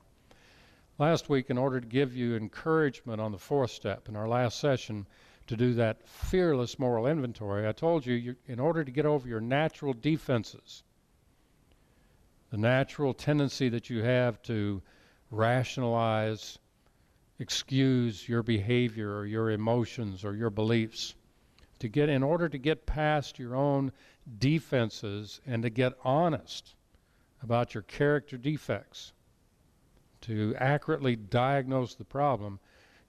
Last 0.99 1.29
week 1.29 1.51
in 1.51 1.59
order 1.59 1.81
to 1.81 1.87
give 1.87 2.15
you 2.15 2.37
encouragement 2.37 3.21
on 3.21 3.33
the 3.33 3.39
fourth 3.39 3.71
step 3.71 4.09
in 4.09 4.17
our 4.17 4.29
last 4.29 4.61
session 4.61 5.07
to 5.47 5.57
do 5.57 5.75
that 5.75 6.07
fearless 6.07 6.79
moral 6.79 7.07
inventory. 7.07 7.67
I 7.67 7.73
told 7.73 8.07
you, 8.07 8.15
you 8.15 8.37
in 8.47 8.61
order 8.61 8.85
to 8.85 8.91
get 8.91 9.07
over 9.07 9.27
your 9.27 9.41
natural 9.41 9.93
defenses, 9.93 10.83
the 12.51 12.59
natural 12.59 13.15
tendency 13.15 13.69
that 13.71 13.91
you 13.91 14.03
have 14.03 14.41
to 14.43 14.83
rationalize, 15.31 16.59
excuse 17.39 18.29
your 18.29 18.43
behavior 18.43 19.17
or 19.17 19.27
your 19.27 19.51
emotions 19.51 20.25
or 20.25 20.35
your 20.35 20.51
beliefs, 20.51 21.15
to 21.81 21.89
get 21.89 22.09
in 22.09 22.23
order 22.23 22.49
to 22.49 22.59
get 22.59 22.87
past 22.87 23.39
your 23.39 23.57
own 23.57 23.91
defenses 24.39 25.41
and 25.47 25.63
to 25.65 25.71
get 25.71 25.95
honest 26.05 26.75
about 27.43 27.75
your 27.75 27.83
character 27.83 28.37
defects 28.37 29.13
to 30.23 30.55
accurately 30.59 31.17
diagnose 31.17 31.95
the 31.95 32.05
problem, 32.05 32.59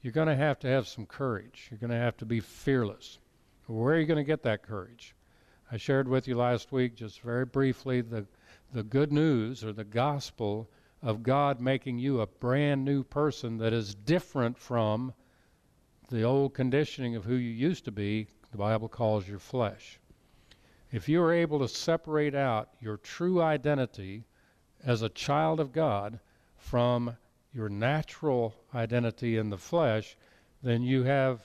you're 0.02 0.14
going 0.14 0.28
to 0.28 0.36
have 0.36 0.60
to 0.60 0.68
have 0.68 0.88
some 0.88 1.06
courage. 1.06 1.68
You're 1.72 1.80
going 1.80 1.92
to 1.92 1.98
have 1.98 2.18
to 2.18 2.26
be 2.26 2.40
fearless. 2.40 3.20
Where 3.68 3.96
are 3.96 4.00
you 4.00 4.06
going 4.06 4.18
to 4.18 4.24
get 4.24 4.44
that 4.44 4.64
courage? 4.64 5.16
I 5.72 5.78
shared 5.78 6.08
with 6.08 6.28
you 6.28 6.36
last 6.36 6.72
week, 6.72 6.96
just 6.96 7.22
very 7.22 7.46
briefly, 7.46 8.02
the, 8.02 8.26
the 8.74 8.84
good 8.84 9.12
news 9.12 9.64
or 9.64 9.72
the 9.72 9.84
gospel 9.84 10.70
of 11.02 11.24
God 11.24 11.60
making 11.60 12.00
you 12.00 12.22
a 12.22 12.28
brand 12.28 12.86
new 12.86 13.04
person 13.04 13.58
that 13.58 13.74
is 13.74 13.96
different 13.96 14.58
from 14.58 15.14
the 16.10 16.24
old 16.24 16.54
conditioning 16.54 17.16
of 17.16 17.26
who 17.26 17.36
you 17.36 17.50
used 17.50 17.86
to 17.86 17.92
be, 17.92 18.28
the 18.52 18.58
Bible 18.58 18.88
calls 18.88 19.28
your 19.28 19.40
flesh. 19.40 20.00
If 20.92 21.10
you 21.10 21.22
are 21.24 21.34
able 21.34 21.60
to 21.60 21.68
separate 21.68 22.36
out 22.36 22.70
your 22.80 22.98
true 22.98 23.42
identity 23.42 24.26
as 24.86 25.02
a 25.02 25.10
child 25.10 25.60
of 25.60 25.72
God 25.72 26.20
from 26.64 27.16
your 27.54 27.70
natural 27.70 28.56
identity 28.74 29.38
in 29.38 29.50
the 29.50 29.58
flesh, 29.58 30.16
then 30.64 30.82
you 30.82 31.04
have 31.04 31.42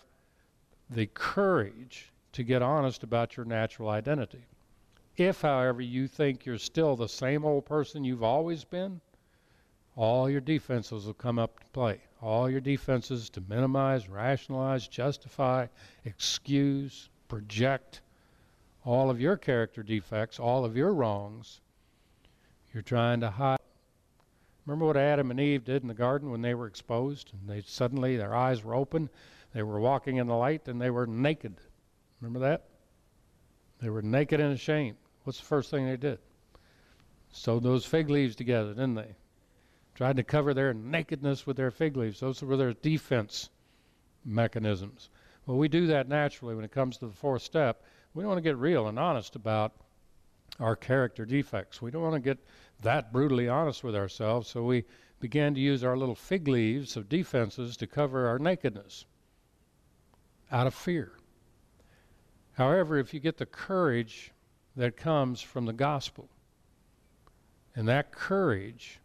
the 0.89 1.07
courage 1.07 2.13
to 2.33 2.43
get 2.43 2.63
honest 2.63 3.03
about 3.03 3.37
your 3.37 3.45
natural 3.45 3.89
identity. 3.91 4.47
If, 5.17 5.43
however, 5.43 5.83
you 5.83 6.07
think 6.07 6.47
you're 6.47 6.57
still 6.59 6.95
the 6.95 7.09
same 7.09 7.45
old 7.45 7.67
person 7.67 8.05
you've 8.05 8.23
always 8.23 8.65
been, 8.65 9.01
all 9.97 10.31
your 10.31 10.41
defenses 10.41 11.05
will 11.05 11.15
come 11.15 11.39
up 11.39 11.59
to 11.61 11.67
play. 11.73 12.01
all 12.23 12.49
your 12.49 12.61
defenses 12.61 13.29
to 13.31 13.41
minimize, 13.49 14.09
rationalize, 14.09 14.89
justify, 14.89 15.67
excuse, 16.05 17.09
project 17.29 18.01
all 18.85 19.11
of 19.11 19.21
your 19.21 19.37
character 19.37 19.83
defects, 19.83 20.41
all 20.41 20.65
of 20.65 20.75
your 20.75 20.95
wrongs. 20.95 21.61
You're 22.73 22.83
trying 22.83 23.21
to 23.21 23.31
hide. 23.31 23.59
Remember 24.69 24.85
what 24.85 24.99
Adam 24.99 25.31
and 25.31 25.41
Eve 25.41 25.65
did 25.65 25.81
in 25.81 25.89
the 25.89 25.95
garden 25.95 26.31
when 26.31 26.43
they 26.43 26.53
were 26.53 26.67
exposed 26.67 27.33
and 27.33 27.49
they 27.49 27.63
suddenly 27.63 28.19
their 28.19 28.35
eyes 28.37 28.63
were 28.63 28.75
open, 28.75 29.09
they 29.55 29.63
were 29.63 29.81
walking 29.81 30.19
in 30.19 30.27
the 30.27 30.35
light 30.35 30.69
and 30.69 30.79
they 30.79 30.91
were 30.91 31.07
naked. 31.07 31.55
Remember 32.21 32.41
that? 32.41 32.67
They 33.81 33.89
were 33.89 34.03
naked 34.03 34.41
and 34.41 34.53
ashamed. 34.53 34.99
What's 35.25 35.39
the 35.39 35.47
first 35.47 35.71
thing 35.71 35.87
they 35.87 35.97
did? 35.97 36.19
Sewed 37.33 37.63
those 37.63 37.87
fig 37.87 38.11
leaves 38.11 38.37
together, 38.37 38.75
didn't 38.75 38.97
they? 38.97 39.17
Tried 39.95 40.17
to 40.17 40.23
cover 40.23 40.53
their 40.53 40.75
nakedness 40.75 41.47
with 41.47 41.57
their 41.57 41.71
fig 41.71 41.97
leaves. 41.97 42.21
Those 42.21 42.43
were 42.43 42.59
their 42.59 42.75
defense 42.75 43.49
mechanisms. 44.23 45.09
Well, 45.47 45.57
we 45.57 45.69
do 45.69 45.87
that 45.87 46.11
naturally 46.11 46.55
when 46.55 46.67
it 46.67 46.73
comes 46.73 46.99
to 46.99 47.07
the 47.07 47.15
fourth 47.15 47.41
step. 47.41 47.85
We 48.13 48.23
don't 48.23 48.29
want 48.29 48.39
to 48.39 48.51
get 48.51 48.59
real 48.59 48.89
and 48.89 48.99
honest 48.99 49.35
about 49.35 49.73
our 50.61 50.77
character 50.77 51.25
defects. 51.25 51.81
We 51.81 51.91
don't 51.91 52.03
want 52.03 52.17
to 52.17 52.21
get 52.21 52.39
that 52.83 53.13
brutally 53.13 53.49
honest 53.49 53.83
with 53.83 53.97
ourselves, 53.97 54.49
so 54.49 54.63
we 54.63 54.85
began 55.21 55.55
to 55.55 55.61
use 55.61 55.83
our 55.83 55.97
little 55.97 56.15
fig 56.15 56.47
leaves 56.47 56.97
of 56.97 57.09
defenses 57.09 57.77
to 57.77 57.87
cover 57.87 58.29
our 58.29 58.39
nakedness 58.39 59.05
out 60.51 60.67
of 60.67 60.75
fear. 60.75 61.13
However, 62.53 62.99
if 62.99 63.13
you 63.13 63.21
get 63.21 63.37
the 63.37 63.47
courage 63.47 64.33
that 64.77 64.97
comes 64.97 65.41
from 65.41 65.67
the 65.67 65.73
gospel, 65.73 66.29
and 67.75 67.89
that 67.89 68.13
courage 68.13 69.01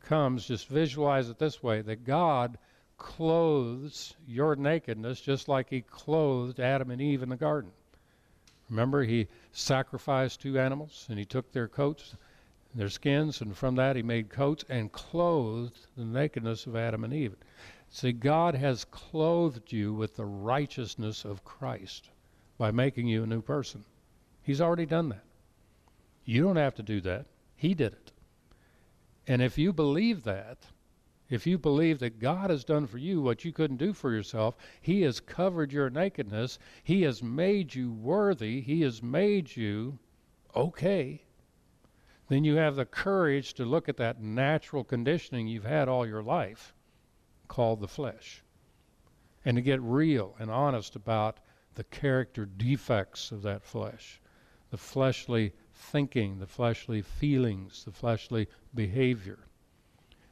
comes, 0.00 0.46
just 0.46 0.68
visualize 0.68 1.28
it 1.28 1.38
this 1.38 1.62
way 1.62 1.82
that 1.82 2.04
God 2.04 2.58
clothes 2.96 4.14
your 4.26 4.56
nakedness 4.56 5.20
just 5.20 5.48
like 5.48 5.70
He 5.70 5.80
clothed 5.80 6.60
Adam 6.60 6.90
and 6.90 7.00
Eve 7.00 7.22
in 7.22 7.28
the 7.28 7.36
garden. 7.36 7.70
Remember, 8.68 9.02
He 9.02 9.28
sacrificed 9.52 10.40
two 10.40 10.58
animals 10.58 11.06
and 11.08 11.18
He 11.18 11.24
took 11.24 11.52
their 11.52 11.68
coats, 11.68 12.16
their 12.74 12.88
skins, 12.88 13.40
and 13.40 13.56
from 13.56 13.74
that 13.76 13.96
He 13.96 14.02
made 14.02 14.30
coats 14.30 14.64
and 14.68 14.92
clothed 14.92 15.86
the 15.96 16.04
nakedness 16.04 16.66
of 16.66 16.76
Adam 16.76 17.04
and 17.04 17.12
Eve. 17.12 17.36
See, 17.88 18.12
God 18.12 18.54
has 18.54 18.84
clothed 18.84 19.72
you 19.72 19.92
with 19.92 20.14
the 20.14 20.24
righteousness 20.24 21.24
of 21.24 21.44
Christ 21.44 22.10
by 22.56 22.70
making 22.70 23.08
you 23.08 23.24
a 23.24 23.26
new 23.26 23.42
person. 23.42 23.84
He's 24.42 24.60
already 24.60 24.86
done 24.86 25.08
that. 25.08 25.24
You 26.24 26.44
don't 26.44 26.56
have 26.56 26.76
to 26.76 26.82
do 26.82 27.00
that. 27.00 27.26
He 27.56 27.74
did 27.74 27.92
it. 27.92 28.12
And 29.26 29.42
if 29.42 29.58
you 29.58 29.72
believe 29.72 30.22
that, 30.24 30.66
if 31.28 31.46
you 31.46 31.58
believe 31.58 31.98
that 32.00 32.18
God 32.18 32.50
has 32.50 32.64
done 32.64 32.86
for 32.86 32.98
you 32.98 33.20
what 33.20 33.44
you 33.44 33.52
couldn't 33.52 33.76
do 33.76 33.92
for 33.92 34.12
yourself, 34.12 34.56
He 34.80 35.02
has 35.02 35.20
covered 35.20 35.72
your 35.72 35.90
nakedness, 35.90 36.58
He 36.82 37.02
has 37.02 37.22
made 37.22 37.74
you 37.74 37.92
worthy, 37.92 38.60
He 38.60 38.82
has 38.82 39.02
made 39.02 39.56
you 39.56 39.98
okay, 40.54 41.22
then 42.30 42.44
you 42.44 42.54
have 42.54 42.76
the 42.76 42.84
courage 42.84 43.54
to 43.54 43.64
look 43.64 43.88
at 43.88 43.96
that 43.96 44.22
natural 44.22 44.84
conditioning 44.84 45.48
you've 45.48 45.64
had 45.64 45.88
all 45.88 46.06
your 46.06 46.22
life 46.22 46.72
called 47.48 47.80
the 47.80 47.88
flesh 47.88 48.44
and 49.44 49.56
to 49.56 49.60
get 49.60 49.82
real 49.82 50.36
and 50.38 50.48
honest 50.48 50.94
about 50.94 51.38
the 51.74 51.82
character 51.84 52.46
defects 52.46 53.32
of 53.32 53.42
that 53.42 53.64
flesh, 53.64 54.20
the 54.70 54.76
fleshly 54.76 55.52
thinking, 55.74 56.38
the 56.38 56.46
fleshly 56.46 57.02
feelings, 57.02 57.84
the 57.84 57.90
fleshly 57.90 58.46
behavior. 58.76 59.40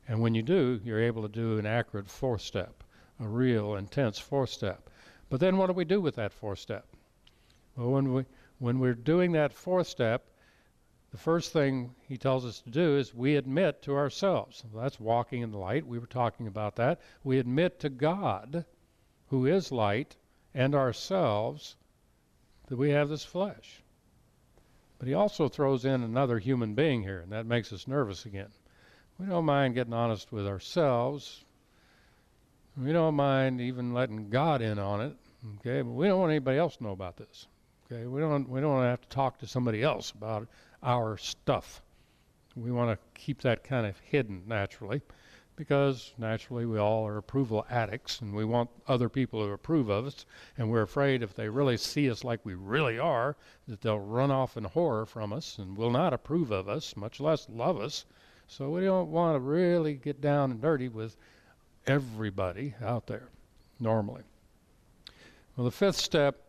And 0.07 0.21
when 0.21 0.37
you 0.37 0.43
do, 0.43 0.81
you're 0.85 1.03
able 1.03 1.23
to 1.23 1.29
do 1.29 1.59
an 1.59 1.67
accurate 1.67 2.09
fourth 2.09 2.43
step, 2.43 2.85
a 3.19 3.27
real 3.27 3.75
intense 3.75 4.21
fourth 4.21 4.51
step. 4.51 4.89
But 5.31 5.41
then 5.41 5.57
what 5.57 5.67
do 5.67 5.73
we 5.73 5.85
do 5.85 6.01
with 6.01 6.15
that 6.15 6.33
fourth 6.33 6.61
step? 6.61 6.87
Well, 7.77 7.91
when 7.91 8.15
we 8.15 8.25
when 8.61 8.79
we're 8.79 8.95
doing 8.95 9.33
that 9.33 9.53
fourth 9.53 9.89
step, 9.89 10.29
the 11.11 11.19
first 11.19 11.53
thing 11.53 11.95
he 12.07 12.19
tells 12.19 12.45
us 12.45 12.61
to 12.61 12.71
do 12.71 12.97
is 12.97 13.15
we 13.15 13.37
admit 13.37 13.83
to 13.83 13.97
ourselves. 13.97 14.63
That's 14.75 15.01
walking 15.01 15.43
in 15.43 15.51
the 15.51 15.59
light. 15.59 15.87
We 15.87 15.99
were 15.99 16.07
talking 16.07 16.47
about 16.47 16.77
that. 16.77 17.01
We 17.25 17.39
admit 17.39 17.81
to 17.81 17.89
God, 17.89 18.65
who 19.29 19.47
is 19.47 19.73
light, 19.73 20.17
and 20.55 20.75
ourselves 20.75 21.77
that 22.67 22.77
we 22.77 22.91
have 22.91 23.09
this 23.09 23.25
flesh. 23.25 23.83
But 24.99 25.09
he 25.09 25.15
also 25.15 25.49
throws 25.49 25.85
in 25.85 26.03
another 26.03 26.39
human 26.39 26.75
being 26.75 27.03
here, 27.03 27.21
and 27.21 27.33
that 27.33 27.47
makes 27.47 27.73
us 27.73 27.89
nervous 27.89 28.27
again. 28.27 28.51
We 29.19 29.27
don't 29.27 29.45
mind 29.45 29.75
getting 29.75 29.95
honest 29.95 30.31
with 30.31 30.47
ourselves. 30.47 31.45
We 32.77 32.93
don't 32.93 33.15
mind 33.15 33.61
even 33.61 33.95
letting 33.95 34.29
God 34.29 34.61
in 34.61 34.79
on 34.79 35.01
it. 35.01 35.17
Okay, 35.57 35.83
but 35.83 35.93
we 35.93 36.07
don't 36.07 36.21
want 36.21 36.31
anybody 36.31 36.59
else 36.59 36.77
to 36.77 36.85
know 36.85 36.93
about 36.93 37.17
this. 37.17 37.47
Okay, 37.87 38.07
we 38.07 38.21
don't 38.21 38.49
we 38.49 38.61
don't 38.61 38.75
want 38.75 38.85
to 38.85 38.91
have 38.91 39.01
to 39.01 39.09
talk 39.09 39.39
to 39.39 39.47
somebody 39.47 39.83
else 39.83 40.11
about 40.11 40.47
our 40.83 41.17
stuff. 41.17 41.83
We 42.57 42.73
want 42.73 42.91
to 42.91 43.21
keep 43.21 43.43
that 43.43 43.65
kind 43.65 43.87
of 43.87 43.99
hidden 44.01 44.43
naturally 44.47 45.03
because 45.59 46.13
naturally 46.19 46.65
we 46.67 46.79
all 46.79 47.05
are 47.05 47.19
approval 47.19 47.67
addicts 47.69 48.21
and 48.21 48.33
we 48.33 48.45
want 48.45 48.71
other 48.87 49.09
people 49.09 49.45
to 49.45 49.51
approve 49.51 49.89
of 49.89 50.07
us 50.07 50.25
and 50.57 50.71
we're 50.71 50.83
afraid 50.83 51.21
if 51.21 51.35
they 51.35 51.49
really 51.49 51.77
see 51.77 52.09
us 52.09 52.23
like 52.23 52.39
we 52.45 52.55
really 52.55 52.97
are 52.97 53.37
that 53.67 53.81
they'll 53.81 53.99
run 53.99 54.31
off 54.31 54.57
in 54.57 54.63
horror 54.63 55.05
from 55.05 55.33
us 55.33 55.59
and 55.59 55.77
will 55.77 55.91
not 55.91 56.13
approve 56.13 56.53
of 56.53 56.69
us 56.69 56.97
much 56.97 57.19
less 57.19 57.49
love 57.49 57.81
us 57.81 58.05
so 58.47 58.71
we 58.71 58.85
don't 58.85 59.11
want 59.11 59.35
to 59.35 59.41
really 59.41 59.95
get 59.95 60.21
down 60.21 60.53
and 60.53 60.63
dirty 60.63 60.89
with 60.89 61.17
everybody 61.89 62.73
out 62.81 63.09
there 63.09 63.29
normally 63.81 64.23
well 65.57 65.65
the 65.65 65.73
fifth 65.73 65.97
step 65.97 66.48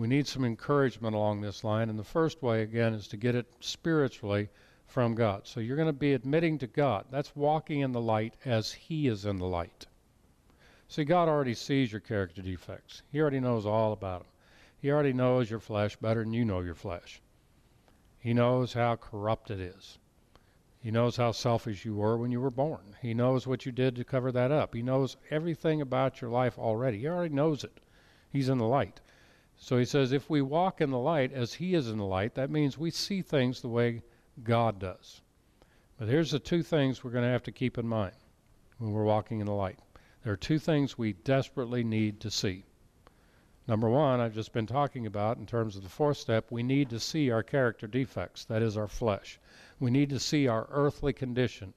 we 0.00 0.08
need 0.08 0.26
some 0.26 0.46
encouragement 0.46 1.14
along 1.14 1.42
this 1.42 1.62
line 1.62 1.90
and 1.90 1.98
the 1.98 2.02
first 2.02 2.42
way 2.42 2.62
again 2.62 2.94
is 2.94 3.06
to 3.06 3.18
get 3.18 3.34
it 3.34 3.46
spiritually 3.60 4.48
from 4.86 5.14
God. 5.14 5.46
So 5.46 5.60
you're 5.60 5.76
going 5.76 5.88
to 5.88 5.92
be 5.92 6.14
admitting 6.14 6.56
to 6.60 6.66
God. 6.66 7.04
That's 7.10 7.36
walking 7.36 7.80
in 7.80 7.92
the 7.92 8.00
light 8.00 8.32
as 8.46 8.72
He 8.72 9.08
is 9.08 9.26
in 9.26 9.36
the 9.36 9.44
light. 9.44 9.84
See, 10.88 11.04
God 11.04 11.28
already 11.28 11.52
sees 11.52 11.92
your 11.92 12.00
character 12.00 12.40
defects, 12.40 13.02
He 13.12 13.20
already 13.20 13.40
knows 13.40 13.66
all 13.66 13.92
about 13.92 14.20
them. 14.20 14.30
He 14.80 14.90
already 14.90 15.12
knows 15.12 15.50
your 15.50 15.60
flesh 15.60 15.96
better 15.96 16.24
than 16.24 16.32
you 16.32 16.46
know 16.46 16.60
your 16.60 16.74
flesh. 16.74 17.20
He 18.20 18.32
knows 18.32 18.72
how 18.72 18.96
corrupt 18.96 19.50
it 19.50 19.60
is. 19.60 19.98
He 20.82 20.90
knows 20.90 21.18
how 21.18 21.32
selfish 21.32 21.84
you 21.84 21.94
were 21.94 22.16
when 22.16 22.32
you 22.32 22.40
were 22.40 22.50
born. 22.50 22.96
He 23.02 23.12
knows 23.12 23.46
what 23.46 23.66
you 23.66 23.72
did 23.72 23.96
to 23.96 24.04
cover 24.04 24.32
that 24.32 24.50
up. 24.50 24.74
He 24.74 24.80
knows 24.80 25.18
everything 25.28 25.82
about 25.82 26.22
your 26.22 26.30
life 26.30 26.58
already. 26.58 27.00
He 27.00 27.06
already 27.06 27.34
knows 27.34 27.64
it. 27.64 27.80
He's 28.30 28.48
in 28.48 28.56
the 28.56 28.64
light. 28.64 29.02
So 29.62 29.76
he 29.76 29.84
says, 29.84 30.10
if 30.10 30.30
we 30.30 30.40
walk 30.40 30.80
in 30.80 30.90
the 30.90 30.98
light 30.98 31.34
as 31.34 31.52
he 31.52 31.74
is 31.74 31.88
in 31.88 31.98
the 31.98 32.04
light, 32.06 32.34
that 32.34 32.50
means 32.50 32.78
we 32.78 32.90
see 32.90 33.20
things 33.20 33.60
the 33.60 33.68
way 33.68 34.02
God 34.42 34.78
does. 34.78 35.20
But 35.98 36.08
here's 36.08 36.30
the 36.30 36.38
two 36.38 36.62
things 36.62 37.04
we're 37.04 37.10
going 37.10 37.26
to 37.26 37.30
have 37.30 37.42
to 37.42 37.52
keep 37.52 37.76
in 37.76 37.86
mind 37.86 38.14
when 38.78 38.92
we're 38.92 39.04
walking 39.04 39.38
in 39.40 39.46
the 39.46 39.52
light. 39.52 39.78
There 40.24 40.32
are 40.32 40.38
two 40.38 40.58
things 40.58 40.96
we 40.96 41.12
desperately 41.12 41.84
need 41.84 42.20
to 42.20 42.30
see. 42.30 42.64
Number 43.68 43.90
one, 43.90 44.18
I've 44.18 44.34
just 44.34 44.54
been 44.54 44.66
talking 44.66 45.04
about 45.04 45.36
in 45.36 45.44
terms 45.44 45.76
of 45.76 45.82
the 45.82 45.90
fourth 45.90 46.16
step, 46.16 46.50
we 46.50 46.62
need 46.62 46.88
to 46.90 46.98
see 46.98 47.30
our 47.30 47.42
character 47.42 47.86
defects, 47.86 48.46
that 48.46 48.62
is, 48.62 48.78
our 48.78 48.88
flesh. 48.88 49.38
We 49.78 49.90
need 49.90 50.08
to 50.08 50.18
see 50.18 50.48
our 50.48 50.68
earthly 50.70 51.12
condition. 51.12 51.74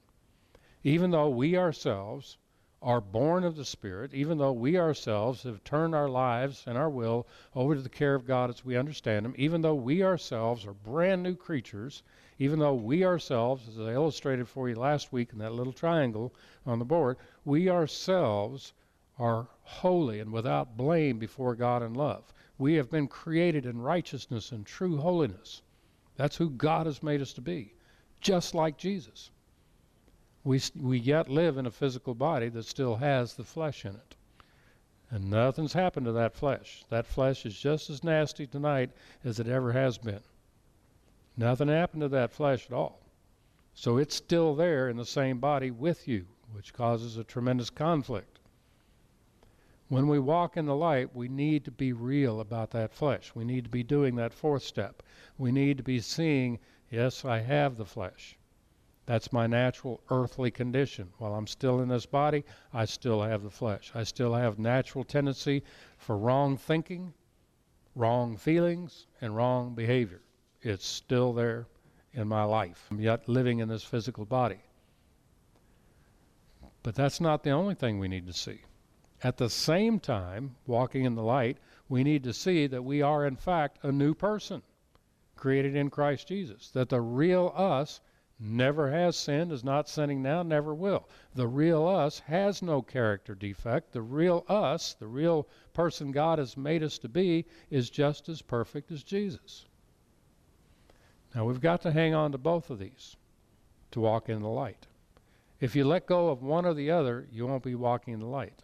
Even 0.82 1.10
though 1.10 1.28
we 1.28 1.58
ourselves 1.58 2.38
are 2.84 3.00
born 3.00 3.44
of 3.44 3.56
the 3.56 3.64
Spirit, 3.64 4.12
even 4.12 4.36
though 4.36 4.52
we 4.52 4.76
ourselves 4.76 5.42
have 5.44 5.64
turned 5.64 5.94
our 5.94 6.08
lives 6.08 6.64
and 6.66 6.76
our 6.76 6.90
will 6.90 7.26
over 7.54 7.74
to 7.74 7.80
the 7.80 7.88
care 7.88 8.14
of 8.14 8.26
God 8.26 8.50
as 8.50 8.62
we 8.62 8.76
understand 8.76 9.24
Him, 9.24 9.34
even 9.38 9.62
though 9.62 9.74
we 9.74 10.02
ourselves 10.02 10.66
are 10.66 10.74
brand 10.74 11.22
new 11.22 11.34
creatures, 11.34 12.02
even 12.38 12.58
though 12.58 12.74
we 12.74 13.02
ourselves, 13.02 13.66
as 13.68 13.78
I 13.78 13.94
illustrated 13.94 14.48
for 14.48 14.68
you 14.68 14.74
last 14.74 15.14
week 15.14 15.32
in 15.32 15.38
that 15.38 15.54
little 15.54 15.72
triangle 15.72 16.34
on 16.66 16.78
the 16.78 16.84
board, 16.84 17.16
we 17.42 17.70
ourselves 17.70 18.74
are 19.18 19.48
holy 19.62 20.20
and 20.20 20.30
without 20.30 20.76
blame 20.76 21.18
before 21.18 21.54
God 21.54 21.82
in 21.82 21.94
love. 21.94 22.34
We 22.58 22.74
have 22.74 22.90
been 22.90 23.08
created 23.08 23.64
in 23.64 23.80
righteousness 23.80 24.52
and 24.52 24.66
true 24.66 24.98
holiness. 24.98 25.62
That's 26.16 26.36
who 26.36 26.50
God 26.50 26.84
has 26.84 27.02
made 27.02 27.22
us 27.22 27.32
to 27.32 27.40
be, 27.40 27.72
just 28.20 28.54
like 28.54 28.76
Jesus 28.76 29.30
we, 30.44 30.60
we 30.78 30.98
yet 30.98 31.30
live 31.30 31.56
in 31.56 31.64
a 31.64 31.70
physical 31.70 32.14
body 32.14 32.50
that 32.50 32.66
still 32.66 32.96
has 32.96 33.34
the 33.34 33.44
flesh 33.44 33.84
in 33.84 33.94
it. 33.94 34.14
And 35.10 35.30
nothing's 35.30 35.72
happened 35.72 36.06
to 36.06 36.12
that 36.12 36.34
flesh. 36.34 36.84
That 36.90 37.06
flesh 37.06 37.46
is 37.46 37.58
just 37.58 37.88
as 37.88 38.04
nasty 38.04 38.46
tonight 38.46 38.90
as 39.24 39.40
it 39.40 39.48
ever 39.48 39.72
has 39.72 39.96
been. 39.96 40.20
Nothing 41.36 41.68
happened 41.68 42.02
to 42.02 42.08
that 42.08 42.30
flesh 42.30 42.66
at 42.66 42.72
all. 42.72 43.00
So 43.72 43.96
it's 43.96 44.14
still 44.14 44.54
there 44.54 44.88
in 44.88 44.98
the 44.98 45.06
same 45.06 45.38
body 45.38 45.70
with 45.70 46.06
you, 46.06 46.26
which 46.52 46.74
causes 46.74 47.16
a 47.16 47.24
tremendous 47.24 47.70
conflict. 47.70 48.38
When 49.88 50.08
we 50.08 50.18
walk 50.18 50.56
in 50.56 50.66
the 50.66 50.76
light, 50.76 51.14
we 51.14 51.28
need 51.28 51.64
to 51.64 51.70
be 51.70 51.92
real 51.92 52.40
about 52.40 52.70
that 52.72 52.92
flesh. 52.92 53.34
We 53.34 53.44
need 53.44 53.64
to 53.64 53.70
be 53.70 53.82
doing 53.82 54.16
that 54.16 54.34
fourth 54.34 54.62
step. 54.62 55.02
We 55.38 55.52
need 55.52 55.76
to 55.78 55.82
be 55.82 56.00
seeing, 56.00 56.58
yes, 56.90 57.24
I 57.24 57.38
have 57.38 57.76
the 57.76 57.84
flesh. 57.84 58.36
That's 59.06 59.32
my 59.32 59.46
natural 59.46 60.00
earthly 60.10 60.50
condition. 60.50 61.10
While 61.18 61.34
I'm 61.34 61.46
still 61.46 61.80
in 61.80 61.88
this 61.88 62.06
body, 62.06 62.44
I 62.72 62.86
still 62.86 63.22
have 63.22 63.42
the 63.42 63.50
flesh. 63.50 63.92
I 63.94 64.04
still 64.04 64.34
have 64.34 64.58
natural 64.58 65.04
tendency 65.04 65.62
for 65.98 66.16
wrong 66.16 66.56
thinking, 66.56 67.12
wrong 67.94 68.36
feelings, 68.36 69.06
and 69.20 69.36
wrong 69.36 69.74
behavior. 69.74 70.22
It's 70.62 70.86
still 70.86 71.34
there 71.34 71.66
in 72.14 72.28
my 72.28 72.44
life. 72.44 72.86
I'm 72.90 73.00
yet 73.00 73.28
living 73.28 73.58
in 73.58 73.68
this 73.68 73.84
physical 73.84 74.24
body. 74.24 74.60
But 76.82 76.94
that's 76.94 77.20
not 77.20 77.42
the 77.42 77.50
only 77.50 77.74
thing 77.74 77.98
we 77.98 78.08
need 78.08 78.26
to 78.26 78.32
see. 78.32 78.60
At 79.22 79.36
the 79.36 79.50
same 79.50 80.00
time, 80.00 80.56
walking 80.66 81.04
in 81.04 81.14
the 81.14 81.22
light, 81.22 81.58
we 81.88 82.04
need 82.04 82.24
to 82.24 82.32
see 82.32 82.66
that 82.66 82.84
we 82.84 83.02
are, 83.02 83.26
in 83.26 83.36
fact, 83.36 83.78
a 83.82 83.92
new 83.92 84.14
person 84.14 84.62
created 85.36 85.76
in 85.76 85.90
Christ 85.90 86.28
Jesus. 86.28 86.70
That 86.70 86.88
the 86.88 87.00
real 87.00 87.52
us 87.54 88.00
never 88.38 88.90
has 88.90 89.16
sinned, 89.16 89.52
is 89.52 89.64
not 89.64 89.88
sinning 89.88 90.22
now, 90.22 90.42
never 90.42 90.74
will. 90.74 91.08
The 91.34 91.46
real 91.46 91.86
us 91.86 92.18
has 92.20 92.62
no 92.62 92.82
character 92.82 93.34
defect. 93.34 93.92
The 93.92 94.02
real 94.02 94.44
us, 94.48 94.94
the 94.94 95.06
real 95.06 95.46
person 95.72 96.12
God 96.12 96.38
has 96.38 96.56
made 96.56 96.82
us 96.82 96.98
to 96.98 97.08
be, 97.08 97.46
is 97.70 97.90
just 97.90 98.28
as 98.28 98.42
perfect 98.42 98.90
as 98.90 99.02
Jesus. 99.02 99.66
Now 101.34 101.44
we've 101.44 101.60
got 101.60 101.82
to 101.82 101.92
hang 101.92 102.14
on 102.14 102.32
to 102.32 102.38
both 102.38 102.70
of 102.70 102.78
these 102.78 103.16
to 103.92 104.00
walk 104.00 104.28
in 104.28 104.42
the 104.42 104.48
light. 104.48 104.86
If 105.60 105.74
you 105.74 105.84
let 105.84 106.06
go 106.06 106.28
of 106.28 106.42
one 106.42 106.66
or 106.66 106.74
the 106.74 106.90
other, 106.90 107.26
you 107.32 107.46
won't 107.46 107.62
be 107.62 107.74
walking 107.74 108.14
in 108.14 108.20
the 108.20 108.26
light. 108.26 108.62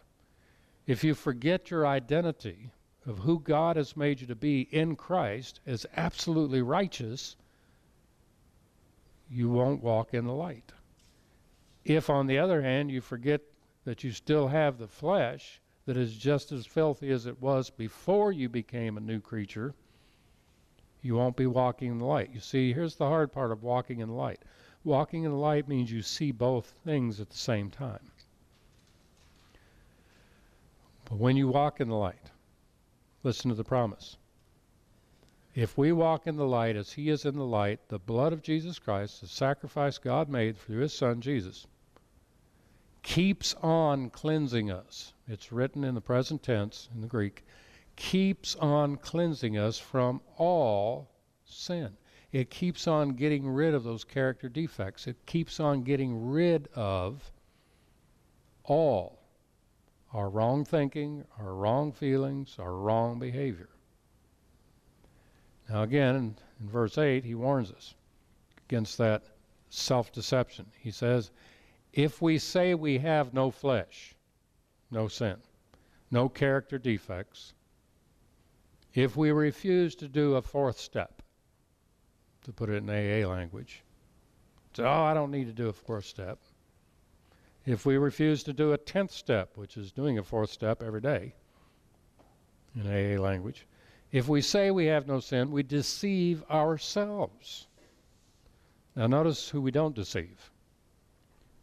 If 0.85 1.03
you 1.03 1.15
forget 1.15 1.71
your 1.71 1.87
identity 1.87 2.71
of 3.05 3.19
who 3.19 3.39
God 3.39 3.77
has 3.77 3.97
made 3.97 4.21
you 4.21 4.27
to 4.27 4.35
be 4.35 4.61
in 4.71 4.95
Christ 4.95 5.59
as 5.65 5.85
absolutely 5.95 6.61
righteous, 6.61 7.35
you 9.31 9.49
won't 9.49 9.81
walk 9.81 10.13
in 10.13 10.25
the 10.25 10.33
light. 10.33 10.73
If, 11.85 12.09
on 12.09 12.27
the 12.27 12.37
other 12.37 12.61
hand, 12.61 12.91
you 12.91 13.01
forget 13.01 13.41
that 13.85 14.03
you 14.03 14.11
still 14.11 14.49
have 14.49 14.77
the 14.77 14.87
flesh 14.87 15.61
that 15.85 15.97
is 15.97 16.15
just 16.15 16.51
as 16.51 16.65
filthy 16.65 17.11
as 17.11 17.25
it 17.25 17.41
was 17.41 17.69
before 17.69 18.31
you 18.31 18.49
became 18.49 18.97
a 18.97 19.01
new 19.01 19.19
creature, 19.19 19.73
you 21.01 21.15
won't 21.15 21.35
be 21.35 21.47
walking 21.47 21.91
in 21.91 21.97
the 21.97 22.05
light. 22.05 22.29
You 22.31 22.39
see, 22.39 22.73
here's 22.73 22.95
the 22.95 23.07
hard 23.07 23.31
part 23.31 23.51
of 23.51 23.63
walking 23.63 23.99
in 23.99 24.09
the 24.09 24.13
light. 24.13 24.41
Walking 24.83 25.23
in 25.23 25.31
the 25.31 25.37
light 25.37 25.67
means 25.67 25.91
you 25.91 26.01
see 26.01 26.31
both 26.31 26.65
things 26.85 27.19
at 27.19 27.29
the 27.29 27.37
same 27.37 27.71
time. 27.71 28.11
But 31.05 31.17
when 31.17 31.37
you 31.37 31.47
walk 31.47 31.79
in 31.79 31.89
the 31.89 31.95
light, 31.95 32.31
listen 33.23 33.49
to 33.49 33.55
the 33.55 33.63
promise. 33.63 34.17
If 35.53 35.77
we 35.77 35.91
walk 35.91 36.27
in 36.27 36.37
the 36.37 36.47
light 36.47 36.75
as 36.75 36.93
he 36.93 37.09
is 37.09 37.25
in 37.25 37.35
the 37.35 37.45
light, 37.45 37.89
the 37.89 37.99
blood 37.99 38.33
of 38.33 38.41
Jesus 38.41 38.79
Christ, 38.79 39.21
the 39.21 39.27
sacrifice 39.27 39.97
God 39.97 40.29
made 40.29 40.57
through 40.57 40.79
his 40.79 40.93
son 40.93 41.21
Jesus, 41.21 41.67
keeps 43.03 43.53
on 43.55 44.09
cleansing 44.09 44.71
us. 44.71 45.13
It's 45.27 45.51
written 45.51 45.83
in 45.83 45.95
the 45.95 46.01
present 46.01 46.43
tense 46.43 46.89
in 46.93 47.01
the 47.01 47.07
Greek 47.07 47.43
keeps 47.95 48.55
on 48.55 48.97
cleansing 48.97 49.57
us 49.57 49.77
from 49.77 50.21
all 50.37 51.09
sin. 51.45 51.95
It 52.31 52.49
keeps 52.49 52.87
on 52.87 53.09
getting 53.09 53.47
rid 53.47 53.73
of 53.73 53.83
those 53.83 54.03
character 54.03 54.49
defects. 54.49 55.05
It 55.05 55.25
keeps 55.25 55.59
on 55.59 55.83
getting 55.83 56.31
rid 56.31 56.67
of 56.73 57.31
all 58.63 59.19
our 60.13 60.29
wrong 60.29 60.65
thinking, 60.65 61.25
our 61.39 61.53
wrong 61.53 61.91
feelings, 61.91 62.55
our 62.57 62.73
wrong 62.73 63.19
behavior. 63.19 63.69
Now, 65.71 65.83
again, 65.83 66.15
in, 66.15 66.35
verse 66.59 66.97
8, 66.97 67.23
he 67.23 67.33
warns 67.33 67.71
us 67.71 67.95
against 68.67 68.97
that 68.97 69.23
self 69.69 70.11
deception. 70.11 70.65
He 70.77 70.91
says, 70.91 71.31
If 71.93 72.21
we 72.21 72.39
say 72.39 72.75
we 72.75 72.97
have 72.97 73.33
no 73.33 73.51
flesh, 73.51 74.13
no 74.89 75.07
sin, 75.07 75.37
no 76.09 76.27
character 76.27 76.77
defects, 76.77 77.53
if 78.93 79.15
we 79.15 79.31
refuse 79.31 79.95
to 79.95 80.09
do 80.09 80.35
a 80.35 80.41
fourth 80.41 80.77
step, 80.77 81.21
to 82.43 82.51
put 82.51 82.69
it 82.69 82.83
in 82.83 82.89
AA 82.89 83.25
language, 83.25 83.83
so, 84.73 84.83
oh, 84.83 85.03
I 85.03 85.13
don't 85.13 85.31
need 85.31 85.47
to 85.47 85.53
do 85.53 85.69
a 85.69 85.73
fourth 85.73 86.05
step. 86.05 86.39
If 87.65 87.85
we 87.85 87.97
refuse 87.97 88.43
to 88.43 88.53
do 88.53 88.73
a 88.73 88.77
tenth 88.77 89.11
step, 89.11 89.55
which 89.55 89.77
is 89.77 89.91
doing 89.93 90.17
a 90.17 90.23
fourth 90.23 90.49
step 90.49 90.83
every 90.83 91.01
day 91.01 91.35
in 92.75 92.87
AA 92.87 93.21
language, 93.21 93.65
if 94.11 94.27
we 94.27 94.41
say 94.41 94.71
we 94.71 94.85
have 94.87 95.07
no 95.07 95.19
sin, 95.19 95.51
we 95.51 95.63
deceive 95.63 96.43
ourselves. 96.49 97.67
Now, 98.95 99.07
notice 99.07 99.49
who 99.49 99.61
we 99.61 99.71
don't 99.71 99.95
deceive. 99.95 100.51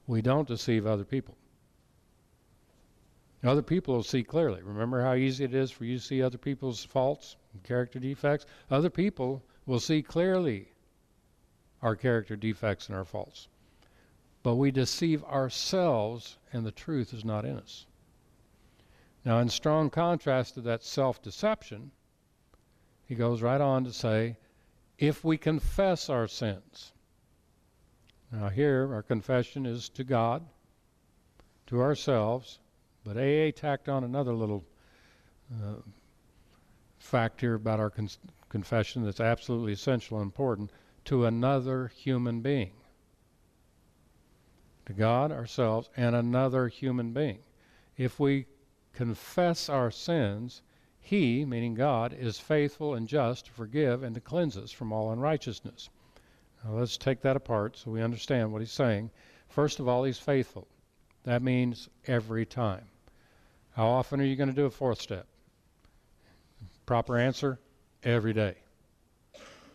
We 0.06 0.22
don't 0.22 0.48
deceive 0.48 0.86
other 0.86 1.04
people. 1.04 1.36
Other 3.44 3.62
people 3.62 3.94
will 3.94 4.02
see 4.02 4.24
clearly. 4.24 4.62
Remember 4.62 5.02
how 5.02 5.14
easy 5.14 5.44
it 5.44 5.54
is 5.54 5.70
for 5.70 5.84
you 5.84 5.98
to 5.98 6.04
see 6.04 6.22
other 6.22 6.38
people's 6.38 6.84
faults 6.84 7.36
and 7.52 7.62
character 7.62 7.98
defects? 7.98 8.46
Other 8.70 8.90
people 8.90 9.44
will 9.66 9.78
see 9.78 10.02
clearly 10.02 10.72
our 11.82 11.94
character 11.94 12.34
defects 12.34 12.88
and 12.88 12.96
our 12.96 13.04
faults. 13.04 13.48
But 14.42 14.56
we 14.56 14.70
deceive 14.70 15.22
ourselves, 15.24 16.38
and 16.52 16.64
the 16.64 16.72
truth 16.72 17.12
is 17.12 17.24
not 17.24 17.44
in 17.44 17.56
us. 17.56 17.86
Now, 19.24 19.38
in 19.38 19.50
strong 19.50 19.90
contrast 19.90 20.54
to 20.54 20.60
that 20.62 20.82
self 20.82 21.20
deception, 21.20 21.92
he 23.08 23.14
goes 23.14 23.40
right 23.40 23.60
on 23.60 23.84
to 23.84 23.92
say, 23.92 24.36
if 24.98 25.24
we 25.24 25.38
confess 25.38 26.10
our 26.10 26.28
sins. 26.28 26.92
Now, 28.30 28.50
here, 28.50 28.92
our 28.92 29.02
confession 29.02 29.64
is 29.64 29.88
to 29.90 30.04
God, 30.04 30.44
to 31.68 31.80
ourselves, 31.80 32.58
but 33.04 33.16
AA 33.16 33.50
tacked 33.50 33.88
on 33.88 34.04
another 34.04 34.34
little 34.34 34.62
uh, 35.50 35.76
fact 36.98 37.40
here 37.40 37.54
about 37.54 37.80
our 37.80 37.88
con- 37.88 38.10
confession 38.50 39.02
that's 39.02 39.20
absolutely 39.20 39.72
essential 39.72 40.18
and 40.18 40.26
important 40.26 40.70
to 41.06 41.24
another 41.24 41.88
human 41.88 42.42
being. 42.42 42.72
To 44.84 44.92
God, 44.92 45.32
ourselves, 45.32 45.88
and 45.96 46.14
another 46.14 46.68
human 46.68 47.12
being. 47.12 47.38
If 47.96 48.20
we 48.20 48.46
confess 48.92 49.70
our 49.70 49.90
sins, 49.90 50.60
he, 51.08 51.42
meaning 51.46 51.72
God, 51.72 52.12
is 52.12 52.38
faithful 52.38 52.92
and 52.92 53.08
just 53.08 53.46
to 53.46 53.52
forgive 53.52 54.02
and 54.02 54.14
to 54.14 54.20
cleanse 54.20 54.58
us 54.58 54.70
from 54.70 54.92
all 54.92 55.10
unrighteousness. 55.10 55.88
Now 56.62 56.72
let's 56.72 56.98
take 56.98 57.22
that 57.22 57.34
apart 57.34 57.78
so 57.78 57.90
we 57.90 58.02
understand 58.02 58.52
what 58.52 58.60
he's 58.60 58.72
saying. 58.72 59.10
First 59.48 59.80
of 59.80 59.88
all, 59.88 60.04
he's 60.04 60.18
faithful. 60.18 60.68
That 61.24 61.40
means 61.40 61.88
every 62.06 62.44
time. 62.44 62.84
How 63.70 63.86
often 63.86 64.20
are 64.20 64.24
you 64.24 64.36
going 64.36 64.50
to 64.50 64.54
do 64.54 64.66
a 64.66 64.70
fourth 64.70 65.00
step? 65.00 65.26
Proper 66.84 67.16
answer 67.16 67.58
every 68.02 68.34
day. 68.34 68.56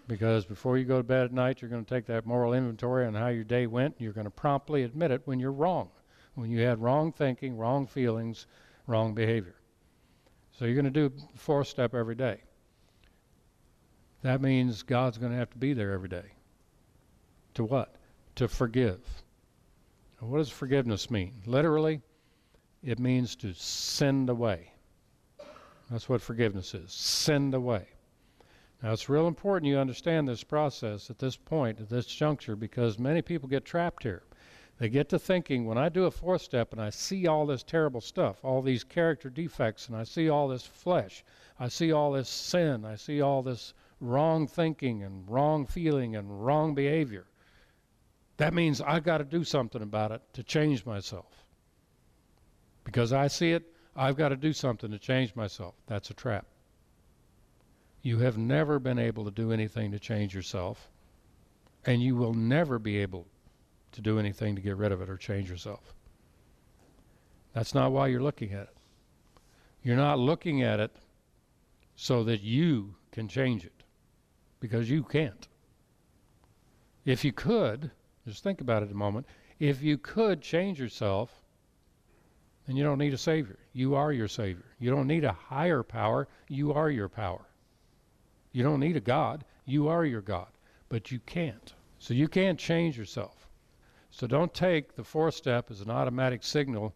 Because 0.07 0.45
before 0.45 0.77
you 0.77 0.85
go 0.85 0.97
to 0.97 1.03
bed 1.03 1.25
at 1.25 1.33
night, 1.33 1.63
you're 1.63 1.71
going 1.71 1.83
to 1.83 1.95
take 1.95 2.05
that 2.05 2.27
moral 2.27 2.53
inventory 2.53 3.07
on 3.07 3.15
how 3.15 3.29
your 3.29 3.43
day 3.43 3.65
went. 3.65 3.95
and 3.95 4.03
You're 4.03 4.13
going 4.13 4.25
to 4.25 4.29
promptly 4.29 4.83
admit 4.83 5.09
it 5.09 5.23
when 5.25 5.39
you're 5.39 5.51
wrong, 5.51 5.89
when 6.35 6.51
you 6.51 6.59
had 6.59 6.79
wrong 6.79 7.11
thinking, 7.11 7.57
wrong 7.57 7.87
feelings, 7.87 8.45
wrong 8.85 9.15
behavior. 9.15 9.55
So 10.57 10.65
you're 10.65 10.75
going 10.75 10.91
to 10.91 11.09
do 11.09 11.11
fourth 11.35 11.67
step 11.67 11.95
every 11.95 12.15
day. 12.15 12.41
That 14.21 14.41
means 14.41 14.83
God's 14.83 15.17
going 15.17 15.31
to 15.31 15.37
have 15.37 15.49
to 15.51 15.57
be 15.57 15.73
there 15.73 15.91
every 15.91 16.09
day. 16.09 16.31
To 17.55 17.63
what? 17.65 17.95
To 18.35 18.47
forgive. 18.47 19.01
What 20.19 20.37
does 20.37 20.49
forgiveness 20.49 21.11
mean? 21.11 21.33
Literally, 21.45 22.01
it 22.81 22.99
means 22.99 23.35
to 23.37 23.53
send 23.53 24.29
away. 24.29 24.71
That's 25.89 26.07
what 26.07 26.21
forgiveness 26.21 26.73
is 26.73 26.93
send 26.93 27.53
away. 27.53 27.87
Now, 28.81 28.93
it's 28.93 29.09
real 29.09 29.27
important 29.27 29.69
you 29.69 29.77
understand 29.77 30.27
this 30.27 30.43
process 30.43 31.09
at 31.09 31.17
this 31.17 31.37
point, 31.37 31.79
at 31.79 31.89
this 31.89 32.05
juncture, 32.05 32.55
because 32.55 32.99
many 32.99 33.21
people 33.21 33.47
get 33.49 33.65
trapped 33.65 34.03
here. 34.03 34.23
They 34.83 34.89
get 34.89 35.07
to 35.11 35.17
thinking 35.17 35.63
when 35.63 35.77
I 35.77 35.87
do 35.87 36.03
a 36.03 36.11
fourth 36.11 36.41
step 36.41 36.73
and 36.73 36.81
I 36.81 36.89
see 36.89 37.25
all 37.25 37.45
this 37.45 37.63
terrible 37.63 38.01
stuff, 38.01 38.43
all 38.43 38.61
these 38.61 38.83
character 38.83 39.29
defects, 39.29 39.87
and 39.87 39.95
I 39.95 40.03
see 40.03 40.27
all 40.27 40.49
this 40.49 40.65
flesh, 40.65 41.23
I 41.57 41.69
see 41.69 41.93
all 41.93 42.11
this 42.11 42.27
sin, 42.27 42.83
I 42.83 42.97
see 42.97 43.21
all 43.21 43.41
this 43.41 43.73
wrong 44.01 44.45
thinking 44.45 45.01
and 45.01 45.25
wrong 45.29 45.65
feeling 45.65 46.17
and 46.17 46.45
wrong 46.45 46.75
behavior. 46.75 47.27
That 48.35 48.53
means 48.53 48.81
I've 48.81 49.05
got 49.05 49.19
to 49.19 49.23
do 49.23 49.45
something 49.45 49.81
about 49.81 50.11
it 50.11 50.21
to 50.33 50.43
change 50.43 50.85
myself. 50.85 51.45
Because 52.83 53.13
I 53.13 53.27
see 53.27 53.53
it, 53.53 53.63
I've 53.95 54.17
got 54.17 54.29
to 54.29 54.35
do 54.35 54.51
something 54.51 54.91
to 54.91 54.99
change 54.99 55.33
myself. 55.33 55.75
That's 55.87 56.09
a 56.09 56.13
trap. 56.13 56.45
You 58.01 58.17
have 58.17 58.37
never 58.37 58.79
been 58.79 58.99
able 58.99 59.23
to 59.23 59.31
do 59.31 59.53
anything 59.53 59.93
to 59.93 59.99
change 59.99 60.35
yourself, 60.35 60.89
and 61.85 62.03
you 62.03 62.17
will 62.17 62.33
never 62.33 62.79
be 62.79 62.97
able 62.97 63.27
to 63.93 64.01
do 64.01 64.19
anything 64.19 64.55
to 64.55 64.61
get 64.61 64.77
rid 64.77 64.91
of 64.91 65.01
it 65.01 65.09
or 65.09 65.17
change 65.17 65.49
yourself. 65.49 65.93
That's 67.53 67.73
not 67.73 67.91
why 67.91 68.07
you're 68.07 68.21
looking 68.21 68.53
at 68.53 68.63
it. 68.63 68.77
You're 69.83 69.95
not 69.95 70.19
looking 70.19 70.63
at 70.63 70.79
it 70.79 70.95
so 71.95 72.23
that 72.23 72.41
you 72.41 72.95
can 73.11 73.27
change 73.27 73.65
it, 73.65 73.83
because 74.59 74.89
you 74.89 75.03
can't. 75.03 75.47
If 77.05 77.23
you 77.23 77.31
could, 77.31 77.91
Just 78.27 78.43
think 78.43 78.61
about 78.61 78.83
it 78.83 78.91
a 78.91 78.95
moment. 78.95 79.25
If 79.59 79.81
you 79.81 79.97
could 79.97 80.41
change 80.41 80.79
yourself, 80.79 81.29
then 82.65 82.75
you 82.75 82.83
don't 82.83 82.97
need 82.97 83.13
a 83.13 83.17
Savior. 83.17 83.59
You 83.73 83.95
are 83.95 84.11
your 84.11 84.27
Savior. 84.27 84.65
You 84.79 84.91
don't 84.91 85.07
need 85.07 85.25
a 85.25 85.33
higher 85.33 85.83
power. 85.83 86.27
You 86.47 86.73
are 86.73 86.89
your 86.89 87.09
power. 87.09 87.45
You 88.51 88.63
don't 88.63 88.79
need 88.79 88.95
a 88.95 89.01
God. 89.01 89.43
You 89.65 89.89
are 89.89 90.05
your 90.05 90.21
God. 90.21 90.47
But 90.89 91.11
you 91.11 91.19
can't. 91.25 91.73
So 91.99 92.13
you 92.13 92.27
can't 92.27 92.59
change 92.59 92.97
yourself. 92.97 93.42
So 94.15 94.27
don't 94.27 94.53
take 94.53 94.93
the 94.93 95.03
fourth 95.03 95.33
step 95.33 95.71
as 95.71 95.81
an 95.81 95.89
automatic 95.89 96.43
signal 96.43 96.93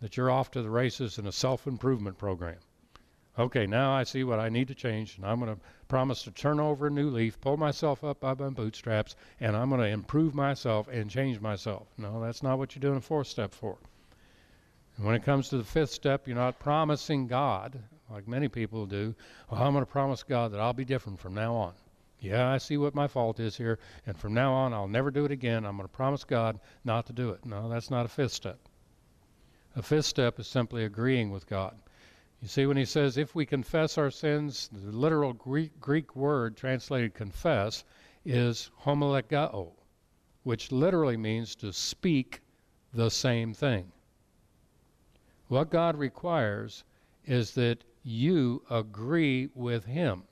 that 0.00 0.16
you're 0.16 0.30
off 0.30 0.52
to 0.52 0.62
the 0.62 0.70
races 0.70 1.18
in 1.18 1.26
a 1.26 1.32
self 1.32 1.66
improvement 1.66 2.16
program. 2.16 2.58
Okay, 3.36 3.66
now 3.66 3.92
I 3.92 4.04
see 4.04 4.22
what 4.22 4.38
I 4.38 4.50
need 4.50 4.68
to 4.68 4.74
change, 4.76 5.16
and 5.16 5.26
I'm 5.26 5.40
going 5.40 5.52
to 5.52 5.60
promise 5.88 6.22
to 6.22 6.30
turn 6.30 6.60
over 6.60 6.86
a 6.86 6.90
new 6.90 7.10
leaf, 7.10 7.40
pull 7.40 7.56
myself 7.56 8.04
up 8.04 8.20
by 8.20 8.34
my 8.34 8.50
bootstraps, 8.50 9.16
and 9.40 9.56
I'm 9.56 9.68
going 9.68 9.80
to 9.80 9.88
improve 9.88 10.32
myself 10.32 10.86
and 10.86 11.10
change 11.10 11.40
myself. 11.40 11.88
No, 11.98 12.20
that's 12.22 12.40
not 12.40 12.58
what 12.58 12.76
you're 12.76 12.80
doing 12.80 12.98
a 12.98 13.00
fourth 13.00 13.26
step 13.26 13.52
for. 13.52 13.76
And 14.96 15.04
when 15.04 15.16
it 15.16 15.24
comes 15.24 15.48
to 15.48 15.58
the 15.58 15.64
fifth 15.64 15.90
step, 15.90 16.28
you're 16.28 16.36
not 16.36 16.60
promising 16.60 17.26
God, 17.26 17.82
like 18.08 18.28
many 18.28 18.46
people 18.46 18.86
do, 18.86 19.16
well, 19.50 19.60
I'm 19.60 19.72
going 19.72 19.84
to 19.84 19.90
promise 19.90 20.22
God 20.22 20.52
that 20.52 20.60
I'll 20.60 20.72
be 20.72 20.84
different 20.84 21.18
from 21.18 21.34
now 21.34 21.52
on. 21.56 21.72
Yeah, 22.20 22.50
I 22.50 22.58
see 22.58 22.76
what 22.76 22.94
my 22.94 23.08
fault 23.08 23.40
is 23.40 23.56
here, 23.56 23.78
and 24.04 24.14
from 24.14 24.34
now 24.34 24.52
on, 24.52 24.74
I'll 24.74 24.86
never 24.86 25.10
do 25.10 25.24
it 25.24 25.32
again. 25.32 25.64
I'm 25.64 25.76
going 25.76 25.88
to 25.88 25.94
promise 25.94 26.22
God 26.22 26.60
not 26.84 27.06
to 27.06 27.14
do 27.14 27.30
it. 27.30 27.46
No, 27.46 27.68
that's 27.70 27.90
not 27.90 28.04
a 28.04 28.10
fifth 28.10 28.32
step. 28.32 28.58
A 29.74 29.82
fifth 29.82 30.04
step 30.04 30.38
is 30.38 30.46
simply 30.46 30.84
agreeing 30.84 31.30
with 31.30 31.46
God. 31.46 31.80
You 32.42 32.48
see, 32.48 32.66
when 32.66 32.76
he 32.76 32.84
says, 32.84 33.16
if 33.16 33.34
we 33.34 33.46
confess 33.46 33.96
our 33.96 34.10
sins, 34.10 34.68
the 34.70 34.92
literal 34.92 35.32
Greek, 35.32 35.80
Greek 35.80 36.14
word 36.14 36.56
translated 36.56 37.14
confess 37.14 37.84
is 38.24 38.70
homologeo, 38.82 39.72
which 40.42 40.72
literally 40.72 41.16
means 41.16 41.54
to 41.56 41.72
speak 41.72 42.42
the 42.92 43.10
same 43.10 43.54
thing. 43.54 43.92
What 45.48 45.70
God 45.70 45.96
requires 45.96 46.84
is 47.24 47.52
that 47.54 47.84
you 48.02 48.62
agree 48.68 49.48
with 49.54 49.84
Him 49.84 50.24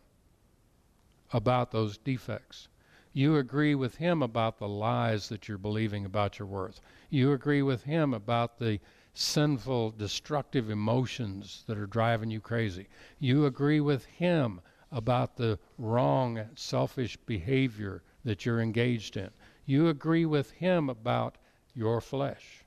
about 1.32 1.70
those 1.70 1.98
defects. 1.98 2.68
You 3.12 3.36
agree 3.36 3.74
with 3.74 3.96
him 3.96 4.22
about 4.22 4.58
the 4.58 4.68
lies 4.68 5.28
that 5.28 5.48
you're 5.48 5.58
believing 5.58 6.04
about 6.04 6.38
your 6.38 6.46
worth. 6.46 6.80
You 7.10 7.32
agree 7.32 7.62
with 7.62 7.82
him 7.82 8.14
about 8.14 8.58
the 8.58 8.80
sinful, 9.14 9.90
destructive 9.92 10.70
emotions 10.70 11.64
that 11.66 11.78
are 11.78 11.86
driving 11.86 12.30
you 12.30 12.40
crazy. 12.40 12.86
You 13.18 13.46
agree 13.46 13.80
with 13.80 14.04
him 14.04 14.60
about 14.92 15.36
the 15.36 15.58
wrong, 15.76 16.48
selfish 16.54 17.16
behavior 17.16 18.02
that 18.24 18.46
you're 18.46 18.60
engaged 18.60 19.16
in. 19.16 19.30
You 19.66 19.88
agree 19.88 20.26
with 20.26 20.50
him 20.52 20.88
about 20.88 21.36
your 21.74 22.00
flesh. 22.00 22.64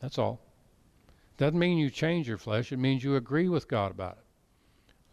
That's 0.00 0.18
all. 0.18 0.40
Doesn't 1.36 1.58
mean 1.58 1.78
you 1.78 1.90
change 1.90 2.28
your 2.28 2.38
flesh, 2.38 2.70
it 2.70 2.78
means 2.78 3.02
you 3.02 3.16
agree 3.16 3.48
with 3.48 3.66
God 3.66 3.90
about 3.90 4.18
it. 4.18 4.24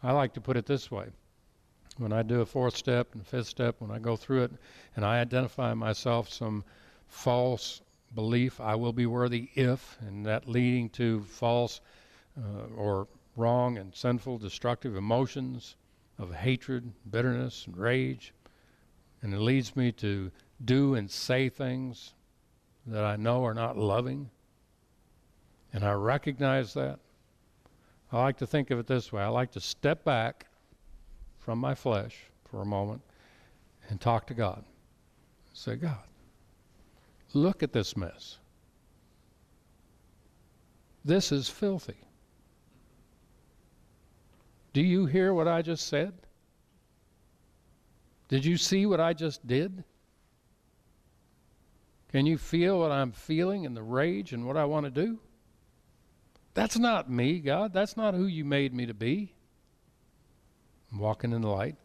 I 0.02 0.12
like 0.12 0.34
to 0.34 0.40
put 0.40 0.56
it 0.56 0.66
this 0.66 0.90
way 0.90 1.08
when 1.98 2.12
I 2.12 2.22
do 2.22 2.40
a 2.40 2.46
fourth 2.46 2.76
step 2.76 3.14
and 3.14 3.26
fifth 3.26 3.48
step, 3.48 3.76
when 3.80 3.90
I 3.90 3.98
go 3.98 4.16
through 4.16 4.44
it 4.44 4.52
and 4.96 5.04
I 5.04 5.20
identify 5.20 5.74
myself 5.74 6.30
some 6.30 6.64
false 7.08 7.82
belief, 8.14 8.60
I 8.60 8.74
will 8.74 8.92
be 8.92 9.06
worthy 9.06 9.50
if, 9.54 9.98
and 10.00 10.24
that 10.26 10.48
leading 10.48 10.88
to 10.90 11.22
false 11.22 11.80
uh, 12.38 12.74
or 12.76 13.08
wrong 13.36 13.78
and 13.78 13.94
sinful, 13.94 14.38
destructive 14.38 14.96
emotions 14.96 15.76
of 16.18 16.34
hatred, 16.34 16.92
bitterness, 17.10 17.66
and 17.66 17.76
rage. 17.76 18.32
And 19.22 19.32
it 19.32 19.40
leads 19.40 19.76
me 19.76 19.92
to 19.92 20.30
do 20.64 20.94
and 20.94 21.10
say 21.10 21.48
things 21.48 22.14
that 22.86 23.04
I 23.04 23.16
know 23.16 23.44
are 23.44 23.54
not 23.54 23.76
loving. 23.76 24.30
And 25.72 25.84
I 25.84 25.92
recognize 25.92 26.74
that. 26.74 26.98
I 28.10 28.20
like 28.20 28.36
to 28.38 28.46
think 28.46 28.70
of 28.70 28.78
it 28.78 28.86
this 28.86 29.10
way 29.10 29.22
I 29.22 29.28
like 29.28 29.52
to 29.52 29.60
step 29.60 30.04
back 30.04 30.46
from 31.42 31.58
my 31.58 31.74
flesh 31.74 32.16
for 32.44 32.62
a 32.62 32.66
moment 32.66 33.02
and 33.88 34.00
talk 34.00 34.26
to 34.28 34.34
God. 34.34 34.64
Say, 35.52 35.76
God, 35.76 36.06
look 37.34 37.62
at 37.62 37.72
this 37.72 37.96
mess. 37.96 38.38
This 41.04 41.32
is 41.32 41.48
filthy. 41.48 41.96
Do 44.72 44.80
you 44.80 45.04
hear 45.06 45.34
what 45.34 45.48
I 45.48 45.62
just 45.62 45.88
said? 45.88 46.14
Did 48.28 48.44
you 48.44 48.56
see 48.56 48.86
what 48.86 49.00
I 49.00 49.12
just 49.12 49.46
did? 49.46 49.84
Can 52.12 52.24
you 52.24 52.38
feel 52.38 52.78
what 52.78 52.92
I'm 52.92 53.10
feeling 53.12 53.66
and 53.66 53.76
the 53.76 53.82
rage 53.82 54.32
and 54.32 54.46
what 54.46 54.56
I 54.56 54.64
want 54.64 54.86
to 54.86 54.90
do? 54.90 55.18
That's 56.54 56.78
not 56.78 57.10
me, 57.10 57.40
God. 57.40 57.72
That's 57.72 57.96
not 57.96 58.14
who 58.14 58.26
you 58.26 58.44
made 58.44 58.72
me 58.72 58.86
to 58.86 58.94
be 58.94 59.34
walking 60.98 61.32
in 61.32 61.42
the 61.42 61.48
light. 61.48 61.76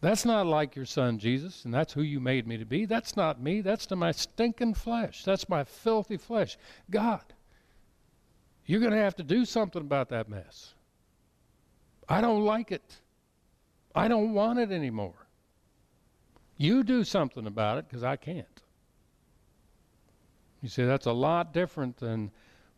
That's 0.00 0.24
not 0.24 0.46
like 0.46 0.76
your 0.76 0.84
son 0.84 1.18
Jesus, 1.18 1.64
and 1.64 1.72
that's 1.72 1.92
who 1.92 2.02
you 2.02 2.20
made 2.20 2.46
me 2.46 2.58
to 2.58 2.64
be. 2.64 2.84
That's 2.84 3.16
not 3.16 3.40
me. 3.40 3.60
That's 3.60 3.86
to 3.86 3.96
my 3.96 4.12
stinking 4.12 4.74
flesh. 4.74 5.24
That's 5.24 5.48
my 5.48 5.64
filthy 5.64 6.16
flesh. 6.16 6.58
God, 6.90 7.24
you're 8.66 8.80
going 8.80 8.92
to 8.92 8.98
have 8.98 9.16
to 9.16 9.22
do 9.22 9.44
something 9.44 9.80
about 9.80 10.10
that 10.10 10.28
mess. 10.28 10.74
I 12.08 12.20
don't 12.20 12.44
like 12.44 12.70
it. 12.72 13.00
I 13.94 14.08
don't 14.08 14.34
want 14.34 14.58
it 14.58 14.70
anymore. 14.70 15.26
You 16.58 16.84
do 16.84 17.02
something 17.02 17.46
about 17.46 17.78
it 17.78 17.88
because 17.88 18.04
I 18.04 18.16
can't. 18.16 18.62
You 20.62 20.68
see, 20.68 20.84
that's 20.84 21.06
a 21.06 21.12
lot 21.12 21.52
different 21.52 21.96
than 21.96 22.30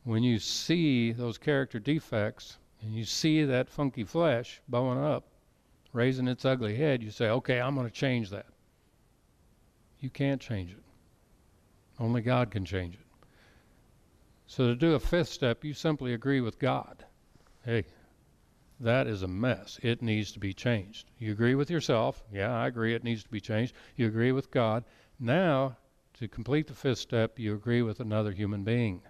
when 0.05 0.23
you 0.23 0.39
see 0.39 1.13
those 1.13 1.39
character 1.39 1.79
defects 1.79 2.59
and 2.83 2.95
you 2.95 3.05
see 3.05 3.45
that 3.45 3.69
funky 3.69 4.05
flesh 4.05 4.61
bowing 4.69 5.03
up, 5.03 5.25
raising 5.93 6.29
its 6.29 6.45
ugly 6.45 6.77
head, 6.77 7.03
you 7.03 7.11
say, 7.11 7.29
okay, 7.29 7.61
I'm 7.61 7.75
going 7.75 7.87
to 7.87 7.93
change 7.93 8.31
that. 8.31 8.47
You 10.01 10.11
can't 10.11 10.41
change 10.41 10.71
it. 10.71 10.83
Only 11.99 12.21
God 12.21 12.51
can 12.51 12.65
change 12.65 12.95
it. 12.95 13.01
So 14.47 14.69
to 14.69 14.77
do 14.77 14.95
a 14.95 15.01
fifth 15.01 15.29
step, 15.29 15.65
you 15.65 15.75
simply 15.75 16.15
agree 16.15 16.41
with 16.41 16.59
God. 16.59 17.05
Hey, 17.65 17.85
that 18.81 19.07
is 19.07 19.23
a 19.23 19.29
mess. 19.29 19.81
It 19.83 20.01
needs 20.01 20.31
to 20.33 20.39
be 20.39 20.55
changed. 20.55 21.11
You 21.19 21.33
agree 21.33 21.57
with 21.57 21.71
yourself. 21.71 22.23
Yeah, 22.33 22.55
I 22.55 22.69
agree 22.69 22.95
it 22.95 23.05
needs 23.05 23.25
to 23.25 23.29
be 23.29 23.41
changed. 23.41 23.75
You 23.97 24.07
agree 24.07 24.33
with 24.33 24.51
God. 24.51 24.85
Now, 25.19 25.77
to 26.15 26.29
complete 26.29 26.69
the 26.69 26.75
fifth 26.75 26.99
step, 26.99 27.39
you 27.39 27.55
agree 27.55 27.83
with 27.83 27.99
another 28.01 28.31
human 28.31 28.63
being. 28.63 29.03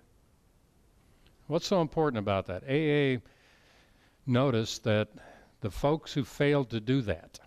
What's 1.46 1.66
so 1.66 1.80
important 1.82 2.18
about 2.18 2.46
that? 2.46 2.64
AA 2.64 3.20
notice 4.28 4.78
that 4.80 5.08
the 5.60 5.70
folks 5.70 6.12
who 6.12 6.24
failed 6.24 6.70
to 6.70 6.80
do 6.80 7.00
that, 7.02 7.40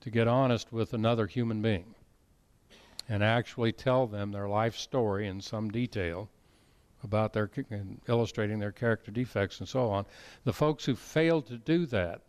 to 0.00 0.10
get 0.10 0.28
honest 0.28 0.72
with 0.72 0.94
another 0.94 1.26
human 1.26 1.60
being 1.62 1.94
and 3.08 3.22
actually 3.22 3.72
tell 3.72 4.06
them 4.06 4.32
their 4.32 4.48
life 4.48 4.76
story 4.76 5.26
in 5.26 5.40
some 5.40 5.70
detail 5.70 6.28
about 7.04 7.32
their 7.32 7.50
illustrating 8.08 8.58
their 8.58 8.72
character 8.72 9.10
defects 9.10 9.58
and 9.58 9.68
so 9.68 9.90
on, 9.90 10.06
the 10.44 10.52
folks 10.52 10.84
who 10.84 10.94
failed 10.94 11.46
to 11.46 11.58
do 11.58 11.84
that 11.86 12.20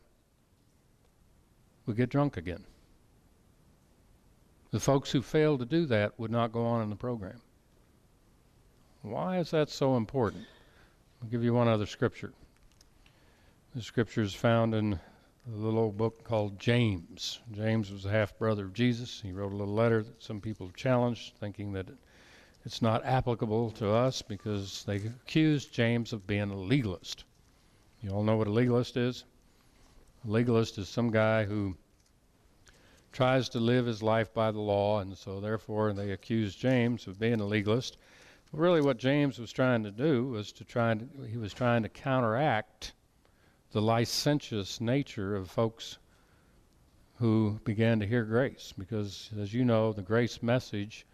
would 1.85 1.95
get 1.95 2.09
drunk 2.09 2.37
again. 2.37 2.63
The 4.71 4.79
folks 4.79 5.11
who 5.11 5.21
failed 5.21 5.59
to 5.59 5.65
do 5.65 5.85
that 5.85 6.19
would 6.19 6.31
not 6.31 6.51
go 6.51 6.65
on 6.65 6.81
in 6.81 6.89
the 6.89 6.95
program. 6.95 7.39
Why 9.03 9.37
is 9.37 9.51
that 9.51 9.69
so 9.69 9.97
important? 9.97 10.45
I'll 11.21 11.29
give 11.29 11.43
you 11.43 11.53
one 11.53 11.67
other 11.67 11.85
scripture. 11.85 12.33
The 13.75 13.81
scripture 13.81 14.21
is 14.21 14.35
found 14.35 14.75
in 14.75 14.93
a 14.93 15.49
little 15.49 15.79
old 15.79 15.97
book 15.97 16.23
called 16.23 16.59
James. 16.59 17.39
James 17.53 17.91
was 17.91 18.05
a 18.05 18.11
half 18.11 18.37
brother 18.37 18.65
of 18.65 18.73
Jesus. 18.73 19.19
He 19.19 19.31
wrote 19.31 19.51
a 19.51 19.55
little 19.55 19.73
letter 19.73 20.03
that 20.03 20.21
some 20.21 20.39
people 20.39 20.67
have 20.67 20.75
challenged, 20.75 21.33
thinking 21.39 21.73
that 21.73 21.87
it's 22.65 22.83
not 22.83 23.03
applicable 23.03 23.71
to 23.71 23.89
us 23.89 24.21
because 24.21 24.83
they 24.83 24.97
accused 24.97 25.73
James 25.73 26.13
of 26.13 26.27
being 26.27 26.51
a 26.51 26.55
legalist. 26.55 27.23
You 27.99 28.11
all 28.11 28.21
know 28.21 28.37
what 28.37 28.45
a 28.45 28.51
legalist 28.51 28.95
is? 28.95 29.23
A 30.23 30.29
legalist 30.29 30.77
is 30.77 30.87
some 30.87 31.09
guy 31.09 31.45
who 31.45 31.75
tries 33.11 33.49
to 33.49 33.59
live 33.59 33.87
his 33.87 34.03
life 34.03 34.31
by 34.35 34.51
the 34.51 34.59
law, 34.59 34.99
and 34.99 35.17
so 35.17 35.39
therefore 35.39 35.93
they 35.93 36.11
accused 36.11 36.59
James 36.59 37.07
of 37.07 37.17
being 37.17 37.41
a 37.41 37.45
legalist. 37.45 37.97
But 38.51 38.59
really, 38.59 38.81
what 38.81 38.97
James 38.97 39.39
was 39.39 39.51
trying 39.51 39.81
to 39.81 39.91
do 39.91 40.27
was 40.27 40.51
to 40.51 40.63
try 40.63 40.93
to, 40.93 41.07
he 41.27 41.37
was 41.37 41.55
trying 41.55 41.81
to 41.81 41.89
counteract 41.89 42.93
the 43.73 43.81
licentious 43.81 44.79
nature 44.79 45.35
of 45.35 45.49
folks 45.49 45.97
who 47.15 47.59
began 47.63 47.99
to 47.99 48.07
hear 48.07 48.23
grace. 48.23 48.73
Because, 48.77 49.31
as 49.39 49.53
you 49.53 49.65
know, 49.65 49.91
the 49.91 50.01
grace 50.03 50.43
message 50.43 51.05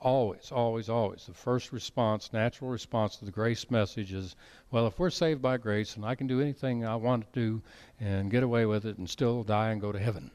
always, 0.00 0.52
always, 0.52 0.88
always, 0.88 1.26
the 1.26 1.34
first 1.34 1.72
response, 1.72 2.32
natural 2.32 2.70
response 2.70 3.16
to 3.16 3.24
the 3.24 3.32
grace 3.32 3.68
message 3.70 4.12
is, 4.12 4.36
well, 4.70 4.86
if 4.86 4.98
we're 4.98 5.10
saved 5.10 5.42
by 5.42 5.56
grace 5.56 5.96
and 5.96 6.04
I 6.04 6.14
can 6.14 6.26
do 6.26 6.40
anything 6.40 6.84
I 6.86 6.94
want 6.94 7.32
to 7.32 7.40
do 7.40 7.62
and 8.00 8.30
get 8.30 8.42
away 8.42 8.64
with 8.64 8.84
it 8.84 8.98
and 8.98 9.10
still 9.10 9.42
die 9.42 9.70
and 9.70 9.80
go 9.80 9.90
to 9.90 9.98
heaven. 9.98 10.30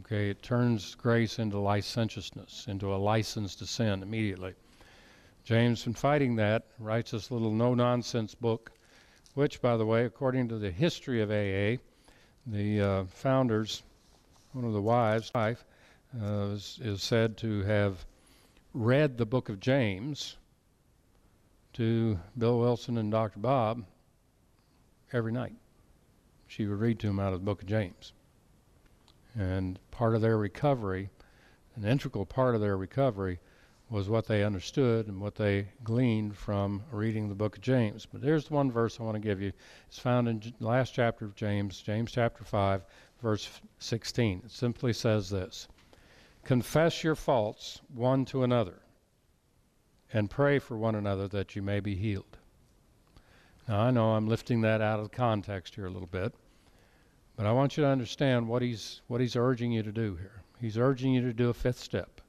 Okay, 0.00 0.30
it 0.30 0.42
turns 0.42 0.94
grace 0.94 1.38
into 1.38 1.58
licentiousness, 1.58 2.66
into 2.68 2.94
a 2.94 2.96
license 2.96 3.56
to 3.56 3.66
sin 3.66 4.02
immediately. 4.02 4.54
James, 5.42 5.86
in 5.86 5.94
fighting 5.94 6.36
that, 6.36 6.66
writes 6.78 7.12
this 7.12 7.30
little 7.30 7.52
no 7.52 7.74
nonsense 7.74 8.34
book, 8.34 8.72
which, 9.36 9.60
by 9.60 9.76
the 9.76 9.84
way, 9.84 10.06
according 10.06 10.48
to 10.48 10.56
the 10.56 10.70
history 10.70 11.20
of 11.20 11.30
AA, 11.30 11.76
the 12.46 12.80
uh, 12.80 13.04
founders, 13.04 13.82
one 14.52 14.64
of 14.64 14.72
the 14.72 14.80
wives, 14.80 15.30
wife, 15.34 15.62
uh, 16.18 16.52
is, 16.54 16.78
is 16.82 17.02
said 17.02 17.36
to 17.36 17.62
have 17.64 18.06
read 18.72 19.18
the 19.18 19.26
book 19.26 19.50
of 19.50 19.60
James 19.60 20.38
to 21.74 22.18
Bill 22.38 22.58
Wilson 22.58 22.96
and 22.96 23.12
Dr. 23.12 23.38
Bob 23.38 23.84
every 25.12 25.32
night. 25.32 25.56
She 26.46 26.64
would 26.64 26.80
read 26.80 26.98
to 27.00 27.08
them 27.08 27.20
out 27.20 27.34
of 27.34 27.40
the 27.40 27.44
book 27.44 27.60
of 27.60 27.68
James. 27.68 28.14
And 29.38 29.78
part 29.90 30.14
of 30.14 30.22
their 30.22 30.38
recovery, 30.38 31.10
an 31.74 31.84
integral 31.84 32.24
part 32.24 32.54
of 32.54 32.62
their 32.62 32.78
recovery, 32.78 33.38
was 33.88 34.08
what 34.08 34.26
they 34.26 34.42
understood 34.42 35.06
and 35.06 35.20
what 35.20 35.36
they 35.36 35.68
gleaned 35.84 36.36
from 36.36 36.82
reading 36.90 37.28
the 37.28 37.34
book 37.34 37.56
of 37.56 37.62
James. 37.62 38.04
But 38.04 38.20
there's 38.20 38.50
one 38.50 38.70
verse 38.70 38.98
I 38.98 39.04
want 39.04 39.14
to 39.14 39.20
give 39.20 39.40
you. 39.40 39.52
It's 39.86 39.98
found 39.98 40.28
in 40.28 40.40
the 40.58 40.66
last 40.66 40.92
chapter 40.92 41.24
of 41.24 41.36
James, 41.36 41.80
James 41.80 42.10
chapter 42.10 42.42
5, 42.42 42.84
verse 43.22 43.48
16. 43.78 44.42
It 44.44 44.50
simply 44.50 44.92
says 44.92 45.30
this 45.30 45.68
Confess 46.42 47.04
your 47.04 47.14
faults 47.14 47.80
one 47.94 48.24
to 48.26 48.42
another 48.42 48.80
and 50.12 50.30
pray 50.30 50.58
for 50.58 50.76
one 50.76 50.94
another 50.94 51.28
that 51.28 51.54
you 51.54 51.62
may 51.62 51.78
be 51.78 51.94
healed. 51.94 52.38
Now, 53.68 53.80
I 53.80 53.90
know 53.90 54.10
I'm 54.10 54.28
lifting 54.28 54.60
that 54.62 54.80
out 54.80 55.00
of 55.00 55.10
context 55.10 55.74
here 55.74 55.86
a 55.86 55.90
little 55.90 56.08
bit, 56.08 56.32
but 57.36 57.46
I 57.46 57.52
want 57.52 57.76
you 57.76 57.82
to 57.82 57.90
understand 57.90 58.48
what 58.48 58.62
he's, 58.62 59.02
what 59.06 59.20
he's 59.20 59.36
urging 59.36 59.72
you 59.72 59.82
to 59.82 59.92
do 59.92 60.16
here. 60.16 60.42
He's 60.60 60.78
urging 60.78 61.12
you 61.12 61.20
to 61.22 61.32
do 61.32 61.50
a 61.50 61.54
fifth 61.54 61.78
step. 61.78 62.20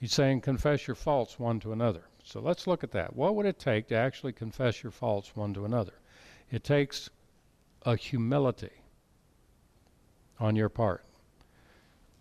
He's 0.00 0.14
saying, 0.14 0.40
confess 0.40 0.86
your 0.86 0.94
faults 0.94 1.38
one 1.38 1.60
to 1.60 1.72
another. 1.72 2.04
So 2.24 2.40
let's 2.40 2.66
look 2.66 2.82
at 2.82 2.90
that. 2.92 3.14
What 3.14 3.34
would 3.34 3.44
it 3.44 3.58
take 3.58 3.86
to 3.88 3.94
actually 3.94 4.32
confess 4.32 4.82
your 4.82 4.92
faults 4.92 5.36
one 5.36 5.52
to 5.52 5.66
another? 5.66 5.92
It 6.50 6.64
takes 6.64 7.10
a 7.84 7.96
humility 7.96 8.70
on 10.38 10.56
your 10.56 10.70
part, 10.70 11.04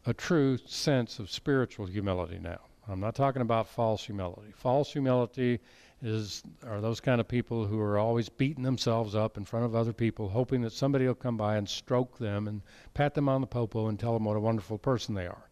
a 0.05 0.13
true 0.13 0.57
sense 0.57 1.19
of 1.19 1.31
spiritual 1.31 1.85
humility 1.85 2.37
now. 2.37 2.59
I'm 2.89 2.99
not 2.99 3.15
talking 3.15 3.41
about 3.41 3.67
false 3.67 4.03
humility. 4.03 4.51
False 4.51 4.91
humility 4.91 5.61
is 6.01 6.43
are 6.65 6.81
those 6.81 6.99
kind 6.99 7.21
of 7.21 7.29
people 7.29 7.65
who 7.65 7.79
are 7.79 7.97
always 7.97 8.27
beating 8.27 8.63
themselves 8.63 9.15
up 9.15 9.37
in 9.37 9.45
front 9.45 9.65
of 9.65 9.75
other 9.75 9.93
people, 9.93 10.27
hoping 10.27 10.61
that 10.63 10.73
somebody 10.73 11.07
will 11.07 11.15
come 11.15 11.37
by 11.37 11.55
and 11.55 11.69
stroke 11.69 12.17
them 12.17 12.47
and 12.47 12.61
pat 12.93 13.13
them 13.13 13.29
on 13.29 13.39
the 13.39 13.47
popo 13.47 13.87
and 13.87 13.99
tell 13.99 14.13
them 14.13 14.25
what 14.25 14.35
a 14.35 14.41
wonderful 14.41 14.77
person 14.77 15.15
they 15.15 15.27
are. 15.27 15.48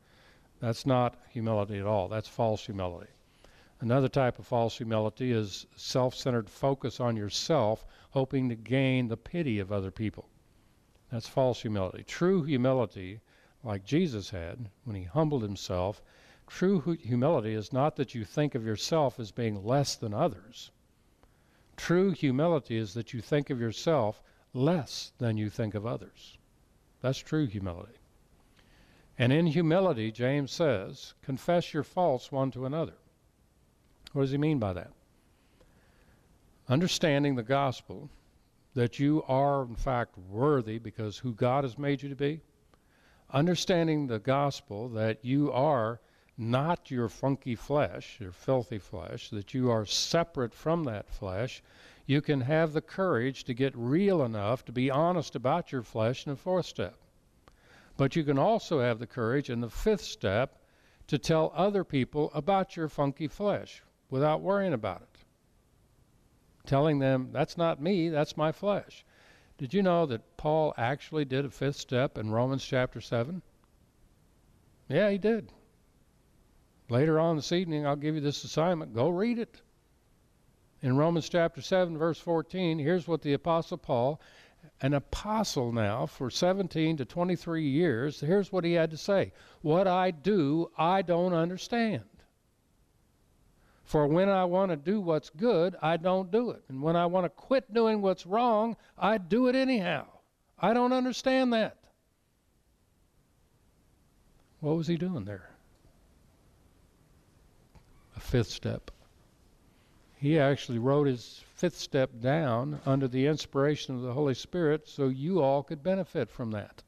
That's 0.60 0.86
not 0.86 1.16
humility 1.30 1.78
at 1.80 1.86
all. 1.86 2.08
That's 2.08 2.28
false 2.28 2.66
humility. 2.66 3.12
Another 3.80 4.10
type 4.10 4.39
of 4.39 4.47
false 4.47 4.78
humility 4.78 5.32
is 5.32 5.68
self 5.76 6.16
centered 6.16 6.49
focus 6.49 6.99
on 6.99 7.16
yourself, 7.16 7.86
hoping 8.12 8.49
to 8.49 8.55
gain 8.55 9.08
the 9.08 9.18
pity 9.18 9.60
of 9.60 9.72
other 9.72 9.91
people. 9.91 10.30
That's 11.12 11.28
false 11.28 11.62
humility. 11.62 12.03
True 12.03 12.43
humility, 12.43 13.22
like 13.64 13.86
Jesus 13.86 14.32
had 14.32 14.70
when 14.84 14.95
he 14.95 15.03
humbled 15.03 15.43
himself, 15.43 16.01
True 16.47 16.80
humility 16.80 17.53
is 17.53 17.74
not 17.74 17.97
that 17.97 18.16
you 18.16 18.24
think 18.24 18.55
of 18.55 18.66
yourself 18.66 19.20
as 19.20 19.32
being 19.32 19.66
less 19.66 19.95
than 19.95 20.14
others. 20.14 20.72
True 21.76 22.12
humility 22.12 22.78
is 22.78 22.93
that 22.93 23.14
you 23.14 23.22
think 23.22 23.49
of 23.49 23.60
yourself 23.60 24.24
less 24.53 25.12
than 25.18 25.38
you 25.38 25.49
think 25.49 25.76
of 25.76 25.86
others. 25.86 26.38
That's 27.01 27.20
true 27.20 27.47
humility. 27.47 27.97
And 29.20 29.34
in 29.34 29.47
humility, 29.47 30.11
James 30.11 30.51
says, 30.51 31.13
confess 31.24 31.74
your 31.74 31.84
faults 31.84 32.32
one 32.32 32.51
to 32.51 32.65
another. 32.65 32.93
What 34.13 34.24
does 34.24 34.32
he 34.32 34.38
mean 34.38 34.59
by 34.59 34.74
that? 34.74 34.91
Understanding 36.70 37.36
the 37.36 37.43
gospel, 37.43 38.09
that 38.78 38.99
you 38.99 39.24
are 39.28 39.63
in 39.63 39.76
fact 39.76 40.15
worthy 40.30 40.78
because 40.78 41.18
who 41.18 41.34
God 41.34 41.63
has 41.63 41.80
made 41.80 42.03
you 42.03 42.09
to 42.09 42.15
be. 42.15 42.41
Understanding 43.32 44.05
the 44.05 44.20
gospel 44.20 44.88
that 44.89 45.26
you 45.26 45.51
are 45.51 45.99
not 46.38 46.91
your 46.91 47.09
funky 47.09 47.55
flesh, 47.55 48.18
your 48.20 48.32
filthy 48.32 48.78
flesh, 48.78 49.32
that 49.32 49.53
you 49.53 49.72
are 49.72 49.86
separate 49.86 50.53
from 50.53 50.84
that 50.84 51.09
flesh, 51.09 51.63
you 52.05 52.22
can 52.22 52.41
have 52.41 52.72
the 52.72 52.82
courage 52.82 53.43
to 53.45 53.53
get 53.55 53.76
real 53.76 54.24
enough 54.24 54.63
to 54.65 54.72
be 54.72 54.91
honest 54.91 55.36
about 55.36 55.72
your 55.72 55.82
flesh 55.82 56.28
in 56.28 56.34
the 56.34 56.38
fourth 56.38 56.68
step. 56.68 56.95
But 57.98 58.16
you 58.16 58.24
can 58.24 58.38
also 58.38 58.80
have 58.80 59.00
the 59.00 59.08
courage 59.08 59.50
in 59.50 59.60
the 59.60 59.70
fifth 59.70 60.04
step 60.04 60.62
to 61.08 61.18
tell 61.18 61.52
other 61.56 61.84
people 61.84 62.32
about 62.34 62.78
your 62.78 62.88
funky 62.88 63.28
flesh 63.28 63.82
without 64.10 64.41
worrying 64.41 64.74
about 64.74 65.02
it. 65.02 65.20
Telling 66.68 67.00
them, 67.00 67.30
that's 67.32 67.58
not 67.58 67.82
me, 67.82 68.10
that's 68.10 68.38
my 68.38 68.52
flesh. 68.52 69.04
Did 69.58 69.74
you 69.74 69.82
know 69.82 70.06
that 70.06 70.38
Paul 70.38 70.74
actually 70.78 71.26
did 71.26 71.45
a 71.45 71.50
fifth 71.50 71.78
step 71.78 72.18
in 72.18 72.30
Romans 72.30 72.64
chapter 72.64 73.02
7? 73.02 73.41
Yeah, 74.88 75.10
he 75.10 75.18
did. 75.18 75.52
Later 76.89 77.20
on 77.20 77.36
this 77.36 77.52
evening, 77.52 77.86
I'll 77.86 77.95
give 77.95 78.16
you 78.16 78.22
this 78.22 78.43
assignment. 78.43 78.93
Go 78.93 79.10
read 79.10 79.39
it. 79.39 79.62
In 80.82 80.95
Romans 80.95 81.28
chapter 81.28 81.62
7, 81.62 81.98
verse 81.98 82.20
14, 82.20 82.78
here's 82.78 83.08
what 83.08 83.24
the 83.24 83.34
Apostle 83.34 83.78
Paul, 83.78 84.22
an 84.82 84.93
apostle 84.93 85.72
now 85.72 86.05
for 86.05 86.30
17 86.30 86.97
to 86.97 87.05
23 87.05 87.63
years, 87.68 88.20
here's 88.20 88.51
what 88.51 88.63
he 88.63 88.74
had 88.74 88.91
to 88.91 88.97
say 88.97 89.32
What 89.61 89.88
I 89.88 90.11
do, 90.11 90.72
I 90.78 91.01
don't 91.01 91.34
understand. 91.34 92.03
For 93.84 94.05
when 94.05 94.28
I 94.28 94.43
want 94.43 94.72
to 94.72 94.76
do 94.76 94.99
what's 94.99 95.30
good, 95.30 95.76
I 95.82 95.95
don't 95.95 96.30
do 96.30 96.51
it. 96.51 96.61
And 96.68 96.82
when 96.82 96.97
I 96.97 97.05
want 97.05 97.26
to 97.26 97.30
quit 97.30 97.74
doing 97.74 98.01
what's 98.01 98.26
wrong, 98.26 98.76
I 98.97 99.18
do 99.18 99.47
it 99.47 99.55
anyhow. 99.55 100.07
I 100.59 100.74
don't 100.74 100.91
understand 100.91 101.53
that. 101.53 101.78
What 104.59 104.76
was 104.76 104.88
he 104.88 104.97
doing 104.97 105.24
there? 105.24 105.51
a 108.18 108.20
fifth 108.20 108.49
step. 108.49 108.91
He 110.18 110.39
actually 110.39 110.80
wrote 110.80 111.07
his 111.07 111.43
fifth 111.58 111.76
step 111.76 112.12
down 112.20 112.80
under 112.86 113.08
the 113.08 113.26
inspiration 113.26 113.95
of 113.95 114.03
the 114.03 114.14
Holy 114.14 114.36
Spirit 114.36 114.88
so 114.88 115.08
you 115.08 115.41
all 115.41 115.64
could 115.64 115.82
benefit 115.82 116.30
from 116.30 116.51
that. 116.51 116.84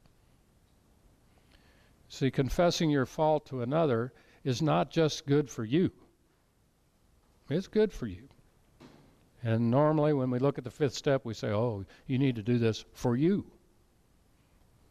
See, 2.07 2.29
confessing 2.29 2.91
your 2.91 3.07
fault 3.07 3.47
to 3.47 3.63
another 3.63 4.13
is 4.43 4.61
not 4.61 4.91
just 4.91 5.25
good 5.25 5.49
for 5.49 5.65
you, 5.65 5.91
it's 7.49 7.67
good 7.67 7.91
for 7.91 8.05
you. 8.05 8.29
And 9.41 9.71
normally, 9.71 10.13
when 10.13 10.29
we 10.29 10.37
look 10.37 10.57
at 10.57 10.65
the 10.65 10.69
fifth 10.69 10.93
step, 10.93 11.23
we 11.23 11.33
say, 11.33 11.47
oh, 11.47 11.85
you 12.05 12.19
need 12.19 12.35
to 12.35 12.43
do 12.43 12.57
this 12.57 12.83
for 12.93 13.15
you. 13.15 13.49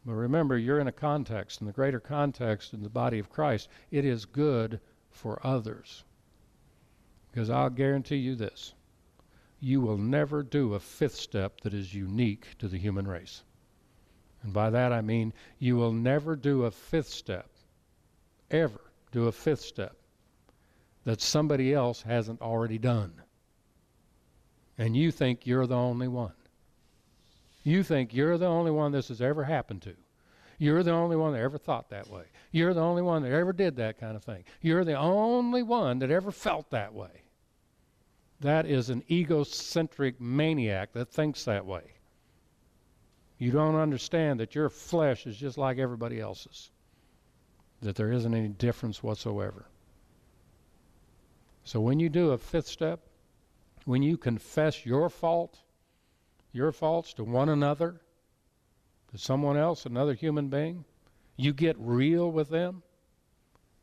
But 0.05 0.13
remember, 0.13 0.57
you're 0.57 0.79
in 0.79 0.87
a 0.87 0.91
context, 0.91 1.61
in 1.61 1.67
the 1.67 1.73
greater 1.73 1.99
context 1.99 2.73
in 2.73 2.81
the 2.81 2.89
body 2.89 3.19
of 3.19 3.29
Christ. 3.29 3.69
It 3.91 4.05
is 4.05 4.25
good 4.25 4.79
for 5.11 5.39
others. 5.45 6.03
Because 7.31 7.49
I'll 7.51 7.69
guarantee 7.69 8.15
you 8.17 8.35
this 8.35 8.73
you 9.59 9.81
will 9.81 9.97
never 9.97 10.43
do 10.43 10.73
a 10.73 10.79
fifth 10.79 11.15
step 11.15 11.61
that 11.61 11.73
is 11.73 11.93
unique 11.93 12.57
to 12.59 12.67
the 12.67 12.77
human 12.77 13.07
race. 13.07 13.43
And 14.43 14.53
by 14.53 14.69
that 14.69 14.93
I 14.93 15.01
mean 15.01 15.33
you 15.57 15.75
will 15.75 15.91
never 15.91 16.35
do 16.35 16.63
a 16.63 16.71
fifth 16.71 17.09
step, 17.09 17.49
ever 18.49 18.81
do 19.11 19.27
a 19.27 19.31
fifth 19.31 19.61
step 19.61 19.95
that 21.05 21.21
somebody 21.21 21.73
else 21.73 22.01
hasn't 22.01 22.41
already 22.41 22.77
done. 22.77 23.13
And 24.77 24.95
you 24.95 25.11
think 25.11 25.45
you're 25.45 25.67
the 25.67 25.75
only 25.75 26.07
one. 26.07 26.33
You 27.63 27.83
think 27.83 28.13
you're 28.13 28.37
the 28.37 28.45
only 28.45 28.71
one 28.71 28.91
this 28.91 29.09
has 29.09 29.21
ever 29.21 29.43
happened 29.43 29.81
to. 29.83 29.95
You're 30.57 30.83
the 30.83 30.91
only 30.91 31.15
one 31.15 31.33
that 31.33 31.39
ever 31.39 31.57
thought 31.57 31.89
that 31.89 32.09
way. 32.09 32.23
You're 32.51 32.73
the 32.73 32.81
only 32.81 33.01
one 33.01 33.23
that 33.23 33.31
ever 33.31 33.53
did 33.53 33.77
that 33.77 33.99
kind 33.99 34.15
of 34.15 34.23
thing. 34.23 34.43
You're 34.61 34.83
the 34.83 34.97
only 34.97 35.63
one 35.63 35.99
that 35.99 36.11
ever 36.11 36.31
felt 36.31 36.69
that 36.71 36.93
way. 36.93 37.23
That 38.41 38.65
is 38.65 38.89
an 38.89 39.03
egocentric 39.11 40.21
maniac 40.21 40.93
that 40.93 41.09
thinks 41.09 41.43
that 41.43 41.65
way. 41.65 41.83
You 43.37 43.51
don't 43.51 43.75
understand 43.75 44.39
that 44.39 44.55
your 44.55 44.69
flesh 44.69 45.25
is 45.25 45.37
just 45.37 45.57
like 45.57 45.77
everybody 45.77 46.19
else's, 46.19 46.71
that 47.81 47.95
there 47.95 48.11
isn't 48.11 48.33
any 48.33 48.49
difference 48.49 49.03
whatsoever. 49.03 49.65
So 51.63 51.79
when 51.81 51.99
you 51.99 52.09
do 52.09 52.31
a 52.31 52.37
fifth 52.37 52.67
step, 52.67 53.01
when 53.85 54.03
you 54.03 54.17
confess 54.17 54.85
your 54.85 55.09
fault, 55.09 55.59
your 56.51 56.71
faults 56.71 57.13
to 57.15 57.23
one 57.23 57.49
another, 57.49 58.01
to 59.11 59.17
someone 59.17 59.57
else, 59.57 59.85
another 59.85 60.13
human 60.13 60.49
being, 60.49 60.85
you 61.35 61.53
get 61.53 61.75
real 61.79 62.31
with 62.31 62.49
them, 62.49 62.83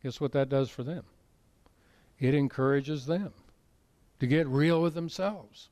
guess 0.03 0.19
what 0.19 0.31
that 0.31 0.49
does 0.49 0.69
for 0.69 0.83
them? 0.83 1.03
It 2.19 2.33
encourages 2.33 3.05
them 3.05 3.33
to 4.19 4.27
get 4.27 4.47
real 4.47 4.81
with 4.81 4.93
themselves. 4.93 5.69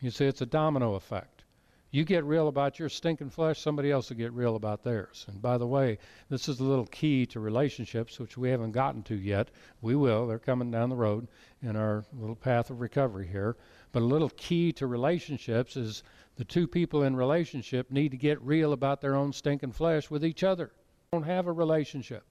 You 0.00 0.10
see, 0.10 0.26
it's 0.26 0.40
a 0.40 0.46
domino 0.46 0.94
effect. 0.94 1.44
You 1.90 2.04
get 2.04 2.24
real 2.24 2.48
about 2.48 2.78
your 2.78 2.90
stinking 2.90 3.30
flesh, 3.30 3.60
somebody 3.60 3.90
else 3.90 4.10
will 4.10 4.18
get 4.18 4.32
real 4.34 4.56
about 4.56 4.82
theirs. 4.82 5.24
And 5.26 5.40
by 5.40 5.56
the 5.56 5.66
way, 5.66 5.98
this 6.28 6.46
is 6.46 6.60
a 6.60 6.64
little 6.64 6.86
key 6.86 7.24
to 7.26 7.40
relationships, 7.40 8.20
which 8.20 8.36
we 8.36 8.50
haven't 8.50 8.72
gotten 8.72 9.02
to 9.04 9.14
yet. 9.14 9.50
We 9.80 9.96
will. 9.96 10.26
They're 10.26 10.38
coming 10.38 10.70
down 10.70 10.90
the 10.90 10.96
road 10.96 11.28
in 11.62 11.76
our 11.76 12.04
little 12.12 12.36
path 12.36 12.68
of 12.68 12.80
recovery 12.80 13.26
here. 13.26 13.56
But 13.92 14.02
a 14.02 14.04
little 14.04 14.28
key 14.28 14.70
to 14.72 14.86
relationships 14.86 15.78
is 15.78 16.02
the 16.36 16.44
two 16.44 16.68
people 16.68 17.04
in 17.04 17.16
relationship 17.16 17.90
need 17.90 18.10
to 18.10 18.18
get 18.18 18.42
real 18.42 18.74
about 18.74 19.00
their 19.00 19.16
own 19.16 19.32
stinking 19.32 19.72
flesh 19.72 20.10
with 20.10 20.26
each 20.26 20.44
other. 20.44 20.72
They 21.10 21.16
don't 21.16 21.26
have 21.26 21.46
a 21.46 21.52
relationship. 21.52 22.24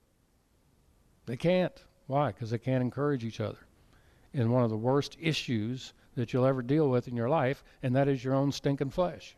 They 1.26 1.36
can't. 1.36 1.84
Why? 2.06 2.28
Because 2.28 2.52
they 2.52 2.60
can't 2.60 2.84
encourage 2.84 3.26
each 3.26 3.40
other 3.40 3.67
in 4.34 4.52
one 4.52 4.64
of 4.64 4.70
the 4.70 4.78
worst 4.78 5.18
issues 5.20 5.94
that 6.16 6.34
you'll 6.34 6.46
ever 6.46 6.62
deal 6.62 6.90
with 6.90 7.08
in 7.08 7.16
your 7.16 7.30
life, 7.30 7.64
and 7.84 7.96
that 7.96 8.08
is 8.08 8.24
your 8.24 8.34
own 8.34 8.52
stinking 8.52 8.90
flesh. 8.90 9.36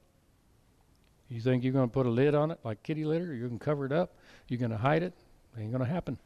You 1.29 1.41
think 1.41 1.63
you're 1.63 1.73
going 1.73 1.87
to 1.87 1.93
put 1.93 2.05
a 2.05 2.09
lid 2.09 2.33
on 2.33 2.51
it 2.51 2.59
like 2.63 2.81
kitty 2.81 3.05
litter? 3.05 3.33
You're 3.33 3.47
going 3.47 3.59
to 3.59 3.65
cover 3.65 3.85
it 3.85 3.91
up? 3.91 4.15
You're 4.47 4.59
going 4.59 4.71
to 4.71 4.77
hide 4.77 5.03
it? 5.03 5.13
It 5.55 5.61
ain't 5.61 5.71
going 5.71 5.83
to 5.83 5.89
happen. 5.89 6.17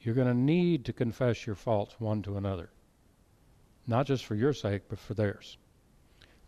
You're 0.00 0.14
going 0.14 0.28
to 0.28 0.34
need 0.34 0.84
to 0.86 0.92
confess 0.92 1.46
your 1.46 1.56
faults 1.56 1.96
one 1.98 2.22
to 2.22 2.36
another, 2.36 2.70
not 3.86 4.06
just 4.06 4.24
for 4.24 4.34
your 4.34 4.52
sake, 4.52 4.82
but 4.88 4.98
for 4.98 5.14
theirs. 5.14 5.56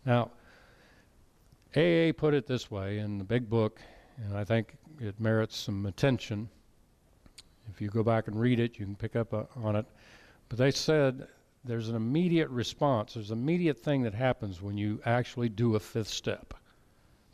Now, 0.05 0.31
AA 1.75 2.11
put 2.15 2.33
it 2.33 2.47
this 2.47 2.71
way 2.71 2.99
in 2.99 3.17
the 3.17 3.23
big 3.23 3.49
book, 3.49 3.79
and 4.17 4.37
I 4.37 4.43
think 4.43 4.75
it 4.99 5.19
merits 5.19 5.57
some 5.57 5.85
attention. 5.85 6.49
If 7.71 7.79
you 7.79 7.89
go 7.89 8.03
back 8.03 8.27
and 8.27 8.39
read 8.39 8.59
it, 8.59 8.79
you 8.79 8.85
can 8.85 8.95
pick 8.95 9.15
up 9.15 9.33
uh, 9.33 9.43
on 9.55 9.75
it. 9.75 9.85
But 10.49 10.57
they 10.57 10.71
said 10.71 11.27
there's 11.63 11.89
an 11.89 11.95
immediate 11.95 12.49
response, 12.49 13.13
there's 13.13 13.29
an 13.29 13.37
immediate 13.37 13.77
thing 13.77 14.01
that 14.03 14.15
happens 14.15 14.61
when 14.61 14.77
you 14.77 14.99
actually 15.05 15.49
do 15.49 15.75
a 15.75 15.79
fifth 15.79 16.07
step 16.07 16.55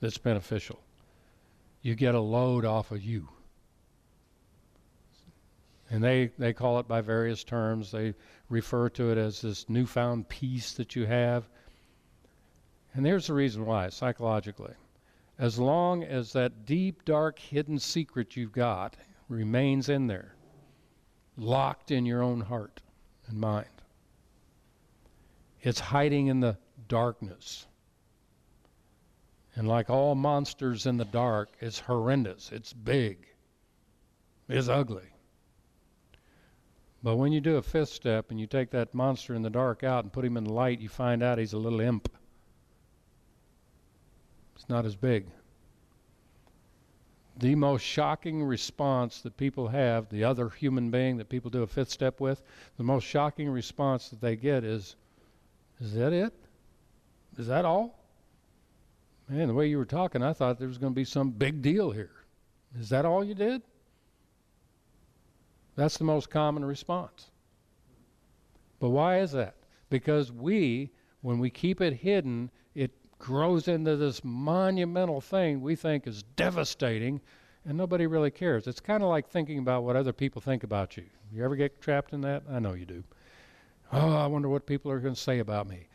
that's 0.02 0.18
beneficial. 0.18 0.82
You 1.82 1.96
get 1.96 2.14
a 2.14 2.20
load 2.20 2.66
off 2.66 2.92
of 2.92 3.02
you. 3.02 3.30
And 5.90 6.04
they, 6.04 6.32
they 6.38 6.52
call 6.52 6.80
it 6.80 6.88
by 6.88 7.00
various 7.00 7.44
terms. 7.44 7.92
They 7.92 8.16
refer 8.50 8.90
to 8.90 9.12
it 9.12 9.18
as 9.18 9.42
this 9.42 9.70
newfound 9.70 10.28
peace 10.28 10.74
that 10.74 10.96
you 10.96 11.06
have. 11.06 11.48
And 12.94 13.06
there's 13.06 13.28
the 13.28 13.34
reason 13.34 13.66
why, 13.66 13.90
psychologically. 13.90 14.74
As 15.38 15.60
long 15.60 16.04
as 16.04 16.34
that 16.34 16.66
deep, 16.66 17.06
dark, 17.06 17.40
hidden 17.40 17.78
secret 17.78 18.36
you've 18.36 18.52
got 18.52 18.98
remains 19.30 19.88
in 19.90 20.08
there, 20.08 20.36
locked 21.38 21.92
in 21.92 22.06
your 22.06 22.24
own 22.24 22.42
heart 22.42 22.82
and 23.28 23.40
mind, 23.40 23.68
it's 25.62 25.80
hiding 25.80 26.28
in 26.28 26.40
the 26.40 26.58
darkness. 26.88 27.66
And 29.56 29.68
like 29.68 29.90
all 29.90 30.16
monsters 30.16 30.86
in 30.86 30.98
the 30.98 31.06
dark, 31.06 31.50
it's 31.60 31.80
horrendous. 31.80 32.52
It's 32.52 32.74
big. 32.74 33.26
It's 34.50 34.68
ugly. 34.68 35.10
But 37.02 37.16
when 37.16 37.32
you 37.32 37.40
do 37.40 37.58
a 37.58 37.62
fifth 37.62 37.90
step 37.90 38.32
and 38.32 38.40
you 38.40 38.48
take 38.48 38.72
that 38.72 38.94
monster 38.94 39.34
in 39.34 39.44
the 39.44 39.50
dark 39.50 39.84
out 39.84 40.04
and 40.04 40.12
put 40.12 40.26
him 40.26 40.38
in 40.38 40.44
the 40.44 40.54
light, 40.54 40.82
you 40.82 40.90
find 40.90 41.24
out 41.24 41.38
he's 41.38 41.54
a 41.54 41.58
little 41.58 41.80
imp. 41.80 42.10
It's 44.56 44.68
not 44.70 44.86
as 44.86 44.96
big. 44.96 45.28
The 47.38 47.56
most 47.56 47.82
shocking 47.82 48.44
response 48.44 49.22
that 49.22 49.36
people 49.36 49.68
have, 49.68 50.10
the 50.10 50.24
other 50.24 50.50
human 50.50 50.90
being 50.90 51.18
that 51.18 51.28
people 51.28 51.52
do 51.52 51.64
a 51.64 51.68
fifth 51.68 51.90
step 51.90 52.22
with, 52.22 52.42
the 52.78 52.84
most 52.84 53.04
shocking 53.04 53.50
response 53.50 54.10
that 54.10 54.22
they 54.22 54.36
get 54.36 54.64
is, 54.64 54.96
Is 55.82 55.94
that 55.96 56.14
it? 56.14 56.34
Is 57.38 57.48
that 57.48 57.66
all? 57.66 58.00
Man, 59.28 59.48
the 59.48 59.54
way 59.54 59.68
you 59.68 59.78
were 59.78 59.86
talking, 59.86 60.24
I 60.24 60.34
thought 60.34 60.60
there 60.60 60.68
was 60.68 60.78
going 60.78 60.94
to 60.94 60.96
be 60.96 61.04
some 61.06 61.32
big 61.32 61.62
deal 61.62 61.92
here. 61.92 62.12
Is 62.80 62.90
that 62.90 63.06
all 63.06 63.24
you 63.24 63.34
did? 63.34 63.62
That's 65.76 65.98
the 65.98 66.04
most 66.04 66.30
common 66.30 66.64
response. 66.64 67.32
But 68.80 68.90
why 68.90 69.20
is 69.20 69.32
that? 69.32 69.56
Because 69.90 70.32
we, 70.32 70.92
when 71.22 71.40
we 71.40 71.50
keep 71.50 71.82
it 71.82 71.94
hidden, 71.94 72.52
grows 73.20 73.68
into 73.68 73.96
this 73.96 74.24
monumental 74.24 75.22
thing 75.22 75.62
we 75.62 75.76
think 75.76 76.08
is 76.08 76.24
devastating, 76.36 77.22
and 77.66 77.78
nobody 77.78 78.08
really 78.08 78.32
cares. 78.32 78.68
It's 78.68 78.80
kind 78.80 79.04
of 79.04 79.10
like 79.10 79.28
thinking 79.28 79.60
about 79.60 79.84
what 79.84 79.96
other 79.96 80.14
people 80.14 80.42
think 80.42 80.64
about 80.64 80.98
you. 80.98 81.06
You 81.32 81.44
ever 81.44 81.56
get 81.56 81.82
trapped 81.82 82.14
in 82.14 82.22
that? 82.22 82.44
I 82.50 82.60
know 82.60 82.74
you 82.74 82.86
do. 82.86 83.04
Oh, 83.92 84.14
I 84.14 84.28
wonder 84.28 84.50
what 84.50 84.66
people 84.66 84.92
are 84.92 85.00
going 85.00 85.16
to 85.16 85.20
say 85.20 85.40
about 85.40 85.68
me. 85.68 85.88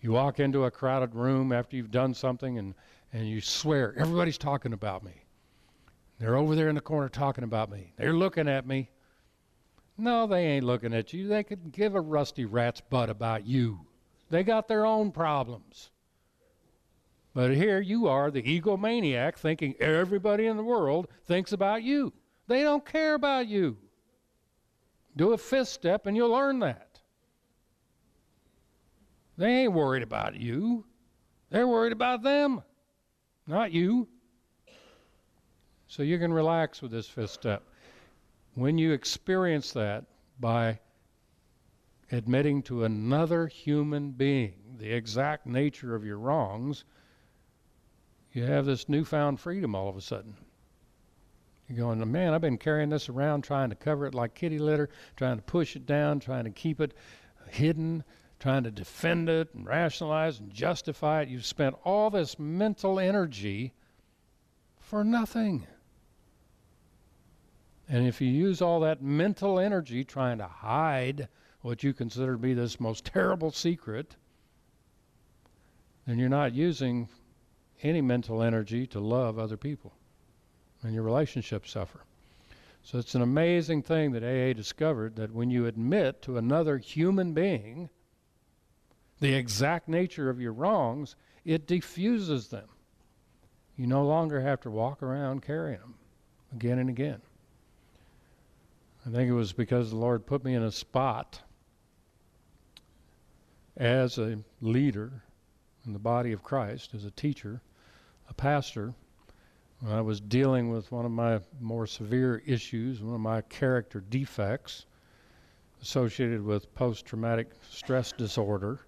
You 0.00 0.12
walk 0.12 0.40
into 0.40 0.64
a 0.64 0.70
crowded 0.70 1.14
room 1.14 1.52
after 1.52 1.76
you've 1.76 1.90
done 1.90 2.14
something 2.14 2.58
and, 2.58 2.74
and 3.12 3.28
you 3.28 3.40
swear, 3.40 3.94
everybody's 3.96 4.38
talking 4.38 4.72
about 4.72 5.04
me. 5.04 5.24
They're 6.18 6.36
over 6.36 6.54
there 6.54 6.68
in 6.68 6.74
the 6.74 6.80
corner 6.80 7.08
talking 7.08 7.44
about 7.44 7.70
me. 7.70 7.92
They're 7.96 8.12
looking 8.12 8.48
at 8.48 8.66
me. 8.66 8.90
No, 9.98 10.26
they 10.26 10.46
ain't 10.46 10.64
looking 10.64 10.94
at 10.94 11.12
you. 11.12 11.28
They 11.28 11.44
could 11.44 11.72
give 11.72 11.94
a 11.94 12.00
rusty 12.00 12.44
rat's 12.44 12.80
butt 12.80 13.10
about 13.10 13.46
you. 13.46 13.80
They 14.30 14.42
got 14.42 14.66
their 14.66 14.86
own 14.86 15.12
problems. 15.12 15.90
But 17.34 17.54
here 17.54 17.80
you 17.80 18.08
are, 18.08 18.30
the 18.30 18.42
egomaniac, 18.42 19.36
thinking 19.36 19.74
everybody 19.80 20.46
in 20.46 20.56
the 20.56 20.62
world 20.62 21.08
thinks 21.24 21.52
about 21.52 21.82
you. 21.82 22.12
They 22.46 22.62
don't 22.62 22.84
care 22.84 23.14
about 23.14 23.46
you. 23.46 23.78
Do 25.16 25.32
a 25.32 25.38
fifth 25.38 25.68
step 25.68 26.06
and 26.06 26.16
you'll 26.16 26.30
learn 26.30 26.58
that. 26.60 27.00
They 29.38 29.62
ain't 29.62 29.72
worried 29.72 30.02
about 30.02 30.36
you. 30.36 30.84
They're 31.50 31.66
worried 31.66 31.92
about 31.92 32.22
them, 32.22 32.62
not 33.46 33.72
you. 33.72 34.08
So 35.86 36.02
you 36.02 36.18
can 36.18 36.32
relax 36.32 36.80
with 36.80 36.90
this 36.90 37.06
fifth 37.06 37.30
step. 37.30 37.62
When 38.54 38.78
you 38.78 38.92
experience 38.92 39.72
that 39.72 40.04
by 40.38 40.80
admitting 42.10 42.62
to 42.64 42.84
another 42.84 43.46
human 43.46 44.10
being 44.10 44.76
the 44.78 44.92
exact 44.92 45.46
nature 45.46 45.94
of 45.94 46.04
your 46.04 46.18
wrongs, 46.18 46.84
you 48.32 48.44
have 48.44 48.66
this 48.66 48.88
newfound 48.88 49.40
freedom 49.40 49.74
all 49.74 49.88
of 49.88 49.96
a 49.96 50.00
sudden. 50.00 50.34
You're 51.68 51.78
going, 51.78 52.10
man, 52.10 52.34
I've 52.34 52.40
been 52.40 52.58
carrying 52.58 52.90
this 52.90 53.08
around 53.08 53.42
trying 53.42 53.70
to 53.70 53.76
cover 53.76 54.06
it 54.06 54.14
like 54.14 54.34
kitty 54.34 54.58
litter, 54.58 54.90
trying 55.16 55.36
to 55.36 55.42
push 55.42 55.76
it 55.76 55.86
down, 55.86 56.20
trying 56.20 56.44
to 56.44 56.50
keep 56.50 56.80
it 56.80 56.94
hidden, 57.48 58.04
trying 58.38 58.64
to 58.64 58.70
defend 58.70 59.28
it 59.28 59.54
and 59.54 59.66
rationalize 59.66 60.40
and 60.40 60.52
justify 60.52 61.22
it. 61.22 61.28
You've 61.28 61.46
spent 61.46 61.76
all 61.84 62.10
this 62.10 62.38
mental 62.38 62.98
energy 62.98 63.72
for 64.78 65.04
nothing. 65.04 65.66
And 67.88 68.06
if 68.06 68.20
you 68.20 68.28
use 68.28 68.60
all 68.60 68.80
that 68.80 69.02
mental 69.02 69.58
energy 69.58 70.04
trying 70.04 70.38
to 70.38 70.46
hide 70.46 71.28
what 71.60 71.82
you 71.82 71.92
consider 71.92 72.32
to 72.32 72.38
be 72.38 72.54
this 72.54 72.80
most 72.80 73.04
terrible 73.12 73.50
secret, 73.50 74.16
then 76.06 76.18
you're 76.18 76.28
not 76.28 76.52
using 76.52 77.08
any 77.82 78.00
mental 78.00 78.42
energy 78.42 78.86
to 78.88 79.00
love 79.00 79.38
other 79.38 79.56
people. 79.56 79.92
And 80.82 80.94
your 80.94 81.02
relationships 81.02 81.70
suffer. 81.70 82.00
So 82.82 82.98
it's 82.98 83.14
an 83.14 83.22
amazing 83.22 83.82
thing 83.82 84.12
that 84.12 84.24
AA 84.24 84.52
discovered 84.54 85.16
that 85.16 85.32
when 85.32 85.50
you 85.50 85.66
admit 85.66 86.22
to 86.22 86.36
another 86.36 86.78
human 86.78 87.32
being 87.32 87.90
the 89.20 89.34
exact 89.34 89.88
nature 89.88 90.28
of 90.28 90.40
your 90.40 90.52
wrongs, 90.52 91.14
it 91.44 91.66
diffuses 91.66 92.48
them. 92.48 92.68
You 93.76 93.86
no 93.86 94.04
longer 94.04 94.40
have 94.40 94.60
to 94.62 94.70
walk 94.70 95.02
around 95.02 95.42
carrying 95.42 95.78
them 95.78 95.94
again 96.52 96.78
and 96.78 96.88
again. 96.90 97.22
I 99.06 99.10
think 99.10 99.28
it 99.28 99.34
was 99.34 99.52
because 99.52 99.90
the 99.90 99.96
Lord 99.96 100.26
put 100.26 100.44
me 100.44 100.54
in 100.54 100.62
a 100.62 100.70
spot 100.70 101.40
as 103.76 104.18
a 104.18 104.38
leader 104.60 105.22
in 105.86 105.92
the 105.92 105.98
body 105.98 106.32
of 106.32 106.42
Christ, 106.42 106.94
as 106.94 107.04
a 107.04 107.10
teacher, 107.10 107.60
a 108.32 108.34
pastor. 108.34 108.94
When 109.80 109.92
I 109.92 110.00
was 110.00 110.18
dealing 110.18 110.70
with 110.70 110.90
one 110.90 111.04
of 111.04 111.10
my 111.10 111.40
more 111.60 111.86
severe 111.86 112.42
issues, 112.46 113.02
one 113.02 113.14
of 113.14 113.20
my 113.20 113.42
character 113.42 114.00
defects 114.00 114.86
associated 115.82 116.42
with 116.42 116.74
post 116.74 117.04
traumatic 117.04 117.50
stress 117.68 118.10
disorder 118.10 118.80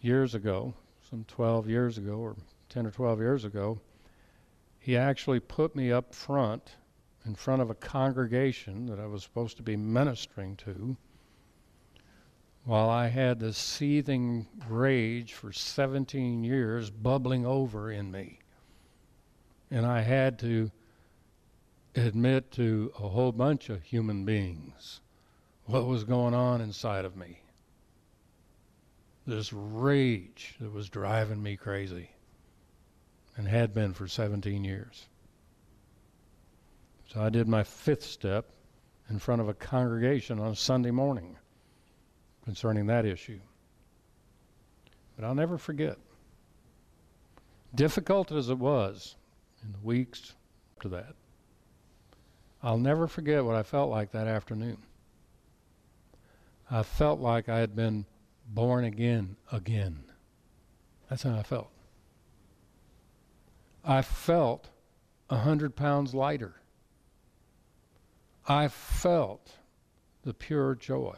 years 0.00 0.34
ago, 0.34 0.72
some 1.10 1.24
12 1.24 1.68
years 1.68 1.98
ago 1.98 2.14
or 2.14 2.34
10 2.70 2.86
or 2.86 2.90
12 2.90 3.18
years 3.20 3.44
ago, 3.44 3.78
he 4.78 4.96
actually 4.96 5.40
put 5.40 5.76
me 5.76 5.92
up 5.92 6.14
front 6.14 6.76
in 7.26 7.34
front 7.34 7.60
of 7.60 7.68
a 7.68 7.74
congregation 7.74 8.86
that 8.86 8.98
I 8.98 9.06
was 9.06 9.22
supposed 9.22 9.58
to 9.58 9.62
be 9.62 9.76
ministering 9.76 10.56
to 10.56 10.96
while 12.64 12.88
I 12.88 13.08
had 13.08 13.38
this 13.38 13.58
seething 13.58 14.46
rage 14.66 15.34
for 15.34 15.52
17 15.52 16.42
years 16.42 16.88
bubbling 16.88 17.44
over 17.44 17.92
in 17.92 18.10
me. 18.10 18.40
And 19.70 19.84
I 19.84 20.00
had 20.00 20.38
to 20.40 20.70
admit 21.94 22.52
to 22.52 22.92
a 22.98 23.08
whole 23.08 23.32
bunch 23.32 23.68
of 23.68 23.82
human 23.82 24.24
beings 24.24 25.00
what 25.64 25.86
was 25.86 26.04
going 26.04 26.34
on 26.34 26.60
inside 26.60 27.04
of 27.04 27.16
me 27.16 27.40
this 29.26 29.52
rage 29.52 30.54
that 30.60 30.72
was 30.72 30.88
driving 30.88 31.42
me 31.42 31.56
crazy. 31.56 32.10
and 33.36 33.46
had 33.46 33.74
been 33.74 33.92
for 33.92 34.08
17 34.08 34.64
years. 34.64 35.08
So 37.08 37.20
I 37.20 37.28
did 37.28 37.46
my 37.46 37.64
fifth 37.64 38.04
step 38.04 38.46
in 39.10 39.18
front 39.18 39.42
of 39.42 39.48
a 39.50 39.52
congregation 39.52 40.40
on 40.40 40.52
a 40.52 40.56
Sunday 40.56 40.90
morning 40.90 41.36
concerning 42.44 42.86
that 42.86 43.04
issue. 43.04 43.40
But 45.16 45.26
I'll 45.26 45.34
never 45.34 45.58
forget. 45.58 45.98
Difficult 47.74 48.32
as 48.32 48.48
it 48.48 48.58
was 48.58 49.16
in 49.62 49.72
the 49.72 49.78
weeks 49.86 50.34
to 50.80 50.88
that, 50.88 51.14
I'll 52.62 52.78
never 52.78 53.06
forget 53.06 53.44
what 53.44 53.56
I 53.56 53.62
felt 53.62 53.90
like 53.90 54.12
that 54.12 54.26
afternoon. 54.26 54.78
I 56.70 56.82
felt 56.82 57.20
like 57.20 57.48
I 57.48 57.58
had 57.58 57.76
been 57.76 58.06
born 58.48 58.84
again 58.84 59.36
again. 59.52 60.04
That's 61.08 61.22
how 61.22 61.36
I 61.36 61.42
felt. 61.42 61.70
I 63.84 64.02
felt 64.02 64.68
a 65.30 65.36
hundred 65.36 65.76
pounds 65.76 66.12
lighter. 66.14 66.54
I 68.48 68.68
felt 68.68 69.52
the 70.22 70.34
pure 70.34 70.74
joy 70.74 71.16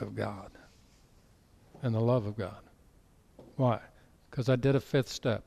of 0.00 0.14
God 0.14 0.52
and 1.82 1.94
the 1.94 2.00
love 2.00 2.26
of 2.26 2.36
God. 2.36 2.62
Why? 3.56 3.80
Because 4.30 4.48
I 4.48 4.56
did 4.56 4.76
a 4.76 4.80
fifth 4.80 5.08
step. 5.08 5.44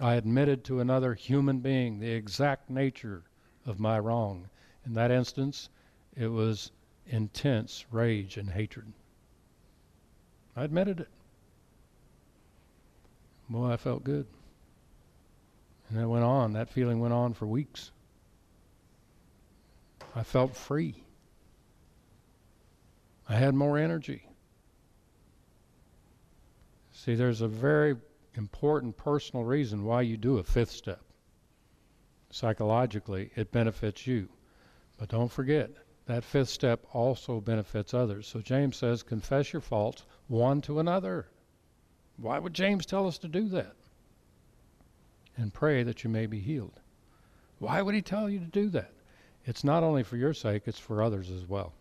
I 0.00 0.14
admitted 0.14 0.64
to 0.64 0.80
another 0.80 1.14
human 1.14 1.60
being 1.60 1.98
the 1.98 2.10
exact 2.10 2.68
nature 2.68 3.22
of 3.64 3.78
my 3.78 3.98
wrong. 3.98 4.48
In 4.84 4.94
that 4.94 5.10
instance, 5.10 5.68
it 6.16 6.26
was 6.26 6.72
intense 7.06 7.84
rage 7.90 8.36
and 8.36 8.50
hatred. 8.50 8.92
I 10.56 10.64
admitted 10.64 11.00
it. 11.00 11.08
Boy, 13.48 13.70
I 13.70 13.76
felt 13.76 14.04
good. 14.04 14.26
And 15.88 16.00
it 16.00 16.06
went 16.06 16.24
on. 16.24 16.52
That 16.54 16.70
feeling 16.70 17.00
went 17.00 17.14
on 17.14 17.34
for 17.34 17.46
weeks. 17.46 17.90
I 20.16 20.22
felt 20.22 20.56
free. 20.56 21.04
I 23.28 23.36
had 23.36 23.54
more 23.54 23.78
energy. 23.78 24.28
See, 26.92 27.14
there's 27.14 27.40
a 27.40 27.48
very 27.48 27.96
important 28.36 28.96
personal 28.96 29.44
reason 29.44 29.84
why 29.84 30.02
you 30.02 30.16
do 30.16 30.38
a 30.38 30.44
fifth 30.44 30.70
step. 30.70 31.02
Psychologically, 32.30 33.30
it 33.36 33.52
benefits 33.52 34.06
you. 34.06 34.28
But 34.98 35.08
don't 35.08 35.30
forget, 35.30 35.70
that 36.06 36.24
fifth 36.24 36.48
step 36.48 36.84
also 36.92 37.40
benefits 37.40 37.94
others. 37.94 38.26
So 38.26 38.40
James 38.40 38.76
says, 38.76 39.02
confess 39.02 39.52
your 39.52 39.62
faults 39.62 40.04
one 40.28 40.60
to 40.62 40.80
another. 40.80 41.28
Why 42.16 42.38
would 42.38 42.54
James 42.54 42.86
tell 42.86 43.06
us 43.06 43.18
to 43.18 43.28
do 43.28 43.48
that? 43.50 43.74
And 45.36 45.52
pray 45.52 45.82
that 45.82 46.04
you 46.04 46.10
may 46.10 46.26
be 46.26 46.40
healed. 46.40 46.80
Why 47.58 47.82
would 47.82 47.94
he 47.94 48.02
tell 48.02 48.28
you 48.28 48.38
to 48.38 48.44
do 48.44 48.68
that? 48.70 48.92
It's 49.44 49.64
not 49.64 49.82
only 49.82 50.02
for 50.02 50.16
your 50.16 50.34
sake, 50.34 50.62
it's 50.66 50.78
for 50.78 51.02
others 51.02 51.30
as 51.30 51.46
well. 51.48 51.72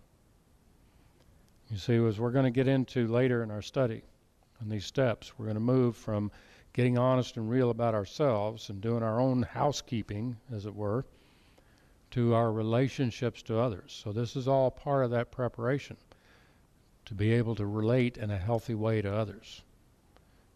You 1.70 1.78
see, 1.78 1.96
as 1.96 2.20
we're 2.20 2.32
going 2.32 2.46
to 2.46 2.52
get 2.52 2.68
into 2.68 3.08
later 3.08 3.42
in 3.44 3.52
our 3.52 3.62
study, 3.62 4.04
on 4.62 4.70
these 4.70 4.86
steps, 4.86 5.38
we're 5.38 5.46
going 5.46 5.56
to 5.56 5.62
move 5.62 5.96
from 5.96 6.32
getting 6.74 6.98
honest 6.98 7.38
and 7.38 7.50
real 7.50 7.70
about 7.70 7.94
ourselves 7.94 8.70
and 8.70 8.82
doing 8.82 9.04
our 9.04 9.20
own 9.20 9.44
housekeeping, 9.44 10.38
as 10.52 10.66
it 10.66 10.76
were, 10.76 11.06
to 12.12 12.34
our 12.34 12.52
relationships 12.52 13.42
to 13.44 13.60
others. 13.60 14.02
So, 14.04 14.12
this 14.12 14.36
is 14.36 14.48
all 14.48 14.72
part 14.72 15.06
of 15.06 15.12
that 15.12 15.32
preparation 15.32 15.98
to 17.06 17.14
be 17.14 17.34
able 17.34 17.56
to 17.56 17.66
relate 17.66 18.18
in 18.18 18.32
a 18.32 18.38
healthy 18.38 18.76
way 18.76 19.02
to 19.02 19.14
others. 19.14 19.62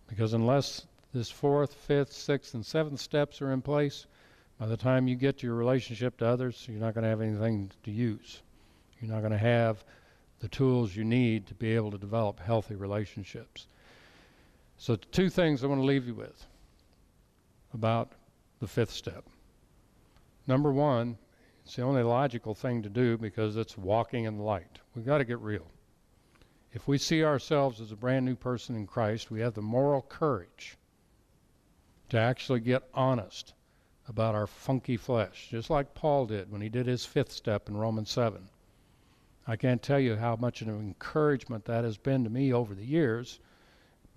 Because 0.07 0.33
unless 0.33 0.87
this 1.13 1.29
fourth, 1.29 1.73
fifth, 1.73 2.13
sixth, 2.13 2.53
and 2.53 2.65
seventh 2.65 2.99
steps 2.99 3.41
are 3.41 3.51
in 3.51 3.61
place, 3.61 4.05
by 4.57 4.65
the 4.65 4.77
time 4.77 5.07
you 5.07 5.15
get 5.15 5.37
to 5.39 5.47
your 5.47 5.55
relationship 5.55 6.17
to 6.17 6.25
others, 6.25 6.65
you're 6.67 6.79
not 6.79 6.93
going 6.93 7.03
to 7.03 7.09
have 7.09 7.21
anything 7.21 7.71
to 7.83 7.91
use. 7.91 8.41
You're 8.99 9.11
not 9.11 9.19
going 9.19 9.31
to 9.31 9.37
have 9.37 9.83
the 10.39 10.47
tools 10.47 10.95
you 10.95 11.03
need 11.03 11.47
to 11.47 11.53
be 11.53 11.75
able 11.75 11.91
to 11.91 11.97
develop 11.97 12.39
healthy 12.39 12.75
relationships. 12.75 13.67
So, 14.77 14.95
two 14.95 15.29
things 15.29 15.63
I 15.63 15.67
want 15.67 15.81
to 15.81 15.85
leave 15.85 16.07
you 16.07 16.13
with 16.13 16.45
about 17.73 18.11
the 18.59 18.67
fifth 18.67 18.91
step. 18.91 19.25
Number 20.45 20.71
one, 20.71 21.17
it's 21.65 21.75
the 21.75 21.81
only 21.81 22.03
logical 22.03 22.53
thing 22.53 22.83
to 22.83 22.89
do 22.89 23.17
because 23.17 23.57
it's 23.57 23.77
walking 23.77 24.25
in 24.25 24.37
the 24.37 24.43
light. 24.43 24.79
We've 24.95 25.05
got 25.05 25.17
to 25.17 25.25
get 25.25 25.39
real. 25.39 25.67
If 26.71 26.87
we 26.87 26.97
see 26.97 27.23
ourselves 27.23 27.81
as 27.81 27.91
a 27.91 27.95
brand 27.95 28.25
new 28.25 28.35
person 28.35 28.75
in 28.75 28.87
Christ, 28.87 29.31
we 29.31 29.41
have 29.41 29.55
the 29.55 29.61
moral 29.61 30.03
courage 30.03 30.77
to 32.09 32.19
actually 32.19 32.59
get 32.59 32.83
honest 32.93 33.53
about 34.07 34.35
our 34.35 34.47
funky 34.47 34.95
flesh, 34.95 35.47
just 35.49 35.69
like 35.69 35.93
Paul 35.93 36.27
did 36.27 36.51
when 36.51 36.61
he 36.61 36.69
did 36.69 36.85
his 36.85 37.05
fifth 37.05 37.31
step 37.31 37.67
in 37.67 37.75
Romans 37.75 38.11
7. 38.11 38.47
I 39.47 39.55
can't 39.55 39.81
tell 39.81 39.99
you 39.99 40.15
how 40.15 40.35
much 40.35 40.61
of 40.61 40.67
an 40.67 40.79
encouragement 40.79 41.65
that 41.65 41.83
has 41.83 41.97
been 41.97 42.23
to 42.23 42.29
me 42.29 42.53
over 42.53 42.75
the 42.75 42.85
years, 42.85 43.39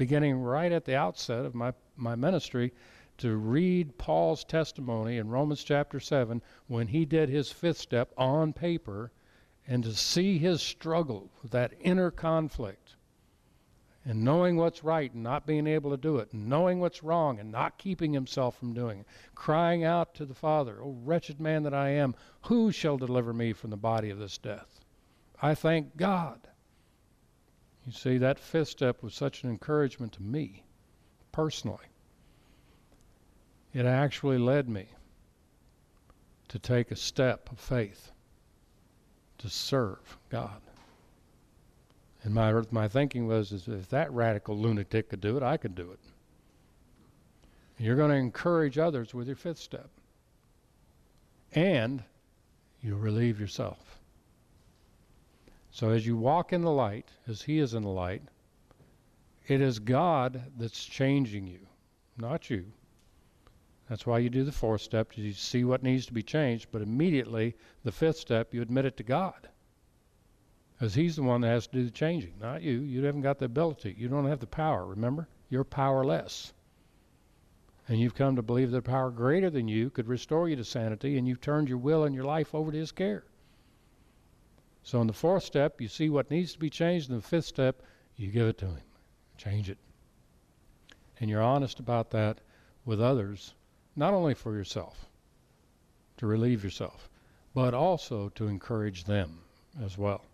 beginning 0.00 0.40
right 0.40 0.72
at 0.72 0.86
the 0.86 0.96
outset 0.96 1.44
of 1.44 1.54
my, 1.54 1.74
my 1.94 2.14
ministry, 2.14 2.72
to 3.18 3.36
read 3.36 3.98
Paul's 3.98 4.44
testimony 4.44 5.18
in 5.18 5.28
Romans 5.28 5.62
chapter 5.62 6.00
7 6.00 6.40
when 6.68 6.86
he 6.86 7.04
did 7.04 7.28
his 7.28 7.52
fifth 7.52 7.76
step 7.76 8.10
on 8.16 8.54
paper 8.54 9.12
and 9.68 9.84
to 9.84 9.92
see 9.92 10.38
his 10.38 10.62
struggle 10.62 11.30
with 11.42 11.52
that 11.52 11.74
inner 11.80 12.10
conflict 12.10 12.96
and 14.06 14.24
knowing 14.24 14.56
what's 14.56 14.82
right 14.82 15.12
and 15.12 15.22
not 15.22 15.46
being 15.46 15.66
able 15.66 15.90
to 15.90 15.98
do 15.98 16.16
it, 16.16 16.32
and 16.32 16.48
knowing 16.48 16.80
what's 16.80 17.02
wrong 17.02 17.38
and 17.38 17.52
not 17.52 17.76
keeping 17.76 18.14
himself 18.14 18.56
from 18.56 18.72
doing 18.72 19.00
it, 19.00 19.06
crying 19.34 19.84
out 19.84 20.14
to 20.14 20.24
the 20.24 20.32
Father, 20.32 20.80
O 20.82 20.96
wretched 21.04 21.38
man 21.38 21.62
that 21.64 21.74
I 21.74 21.90
am, 21.90 22.14
who 22.44 22.72
shall 22.72 22.96
deliver 22.96 23.34
me 23.34 23.52
from 23.52 23.68
the 23.68 23.76
body 23.76 24.08
of 24.08 24.18
this 24.18 24.38
death? 24.38 24.80
I 25.42 25.54
thank 25.54 25.98
God. 25.98 26.48
You 27.86 27.92
see, 27.92 28.18
that 28.18 28.38
fifth 28.38 28.68
step 28.68 29.02
was 29.02 29.14
such 29.14 29.42
an 29.42 29.50
encouragement 29.50 30.12
to 30.12 30.22
me 30.22 30.62
personally. 31.32 31.78
It 33.72 33.86
actually 33.86 34.38
led 34.38 34.68
me 34.68 34.86
to 36.48 36.58
take 36.58 36.90
a 36.90 36.96
step 36.96 37.50
of 37.50 37.58
faith 37.58 38.10
to 39.38 39.48
serve 39.48 40.18
God. 40.28 40.60
And 42.22 42.34
my, 42.34 42.52
my 42.70 42.88
thinking 42.88 43.26
was 43.26 43.52
is 43.52 43.68
if 43.68 43.88
that 43.90 44.12
radical 44.12 44.58
lunatic 44.58 45.08
could 45.08 45.20
do 45.20 45.36
it, 45.36 45.42
I 45.42 45.56
could 45.56 45.74
do 45.74 45.90
it. 45.90 46.00
You're 47.78 47.96
going 47.96 48.10
to 48.10 48.16
encourage 48.16 48.76
others 48.76 49.14
with 49.14 49.26
your 49.26 49.36
fifth 49.36 49.58
step. 49.58 49.88
And 51.52 52.02
you'll 52.82 52.98
relieve 52.98 53.40
yourself. 53.40 53.89
So 55.72 55.90
as 55.90 56.04
you 56.04 56.16
walk 56.16 56.52
in 56.52 56.62
the 56.62 56.70
light, 56.70 57.08
as 57.28 57.42
He 57.42 57.58
is 57.58 57.74
in 57.74 57.82
the 57.82 57.88
light, 57.88 58.22
it 59.46 59.60
is 59.60 59.78
God 59.78 60.42
that's 60.56 60.84
changing 60.84 61.46
you, 61.46 61.66
not 62.16 62.50
you. 62.50 62.66
That's 63.88 64.06
why 64.06 64.18
you 64.18 64.30
do 64.30 64.44
the 64.44 64.52
fourth 64.52 64.82
step, 64.82 65.16
you 65.16 65.32
see 65.32 65.64
what 65.64 65.82
needs 65.82 66.06
to 66.06 66.12
be 66.12 66.22
changed, 66.22 66.68
but 66.70 66.82
immediately, 66.82 67.56
the 67.82 67.92
fifth 67.92 68.18
step, 68.18 68.54
you 68.54 68.62
admit 68.62 68.84
it 68.84 68.96
to 68.98 69.02
God. 69.02 69.48
Because 70.72 70.94
He's 70.94 71.16
the 71.16 71.22
one 71.22 71.40
that 71.40 71.48
has 71.48 71.66
to 71.68 71.78
do 71.78 71.84
the 71.84 71.90
changing, 71.90 72.34
not 72.40 72.62
you. 72.62 72.80
You 72.80 73.04
haven't 73.04 73.22
got 73.22 73.38
the 73.38 73.46
ability. 73.46 73.94
You 73.98 74.08
don't 74.08 74.28
have 74.28 74.40
the 74.40 74.46
power, 74.46 74.86
remember? 74.86 75.28
You're 75.48 75.64
powerless. 75.64 76.52
And 77.88 77.98
you've 77.98 78.14
come 78.14 78.36
to 78.36 78.42
believe 78.42 78.70
that 78.70 78.78
a 78.78 78.82
power 78.82 79.10
greater 79.10 79.50
than 79.50 79.66
you 79.66 79.90
could 79.90 80.08
restore 80.08 80.48
you 80.48 80.56
to 80.56 80.64
sanity, 80.64 81.18
and 81.18 81.26
you've 81.26 81.40
turned 81.40 81.68
your 81.68 81.78
will 81.78 82.04
and 82.04 82.14
your 82.14 82.24
life 82.24 82.54
over 82.54 82.70
to 82.72 82.78
His 82.78 82.92
care. 82.92 83.24
So 84.82 85.00
in 85.00 85.06
the 85.06 85.12
fourth 85.12 85.44
step, 85.44 85.80
you 85.80 85.88
see 85.88 86.08
what 86.08 86.30
needs 86.30 86.52
to 86.52 86.58
be 86.58 86.70
changed. 86.70 87.10
In 87.10 87.16
the 87.16 87.22
fifth 87.22 87.46
step, 87.46 87.82
you 88.16 88.28
give 88.28 88.48
it 88.48 88.58
to 88.58 88.66
him. 88.66 88.82
Change 89.36 89.70
it. 89.70 89.78
And 91.20 91.28
you're 91.28 91.42
honest 91.42 91.78
about 91.78 92.10
that 92.10 92.38
with 92.84 93.00
others, 93.00 93.54
not 93.94 94.14
only 94.14 94.34
for 94.34 94.54
yourself, 94.54 95.06
to 96.16 96.26
relieve 96.26 96.64
yourself, 96.64 97.08
but 97.54 97.74
also 97.74 98.30
to 98.30 98.48
encourage 98.48 99.04
them 99.04 99.38
as 99.84 99.98
well. 99.98 100.24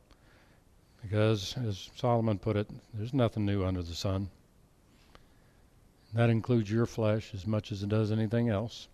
Because, 1.02 1.56
as 1.58 1.90
Solomon 1.96 2.38
put 2.38 2.56
it, 2.56 2.68
there's 2.94 3.14
nothing 3.14 3.46
new 3.46 3.64
under 3.64 3.82
the 3.82 3.94
sun. 3.94 4.30
That 6.14 6.30
includes 6.30 6.70
your 6.70 6.86
flesh 6.86 7.32
as 7.34 7.46
much 7.46 7.72
as 7.72 7.82
it 7.82 7.88
does 7.88 8.10
anything 8.10 8.48
else. 8.48 8.88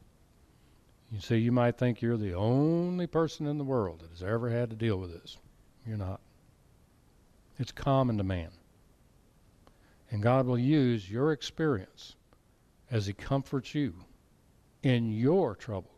You 1.12 1.20
see, 1.20 1.36
you 1.36 1.52
might 1.52 1.76
think 1.76 2.00
you're 2.00 2.16
the 2.16 2.34
only 2.34 3.06
person 3.06 3.46
in 3.46 3.58
the 3.58 3.64
world 3.64 4.00
that 4.00 4.10
has 4.10 4.22
ever 4.22 4.48
had 4.48 4.70
to 4.70 4.76
deal 4.76 4.96
with 4.96 5.12
this. 5.12 5.36
You're 5.86 5.98
not. 5.98 6.20
It's 7.58 7.70
common 7.70 8.16
to 8.16 8.24
man. 8.24 8.50
And 10.10 10.22
God 10.22 10.46
will 10.46 10.58
use 10.58 11.10
your 11.10 11.32
experience 11.32 12.16
as 12.90 13.06
He 13.06 13.12
comforts 13.12 13.74
you 13.74 13.94
in 14.82 15.12
your 15.12 15.54
trouble 15.54 15.90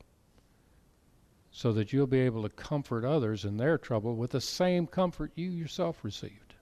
so 1.53 1.73
that 1.73 1.93
you'll 1.93 2.09
be 2.09 2.19
able 2.19 2.43
to 2.43 2.49
comfort 2.49 3.05
others 3.05 3.45
in 3.45 3.57
their 3.57 3.79
trouble 3.79 4.17
with 4.17 4.33
the 4.33 4.41
same 4.41 4.89
comfort 4.89 5.31
you 5.37 5.49
yourself 5.49 6.03
received. 6.03 6.55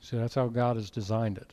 See, 0.00 0.16
that's 0.16 0.34
how 0.34 0.48
God 0.48 0.76
has 0.76 0.88
designed 0.88 1.36
it. 1.36 1.52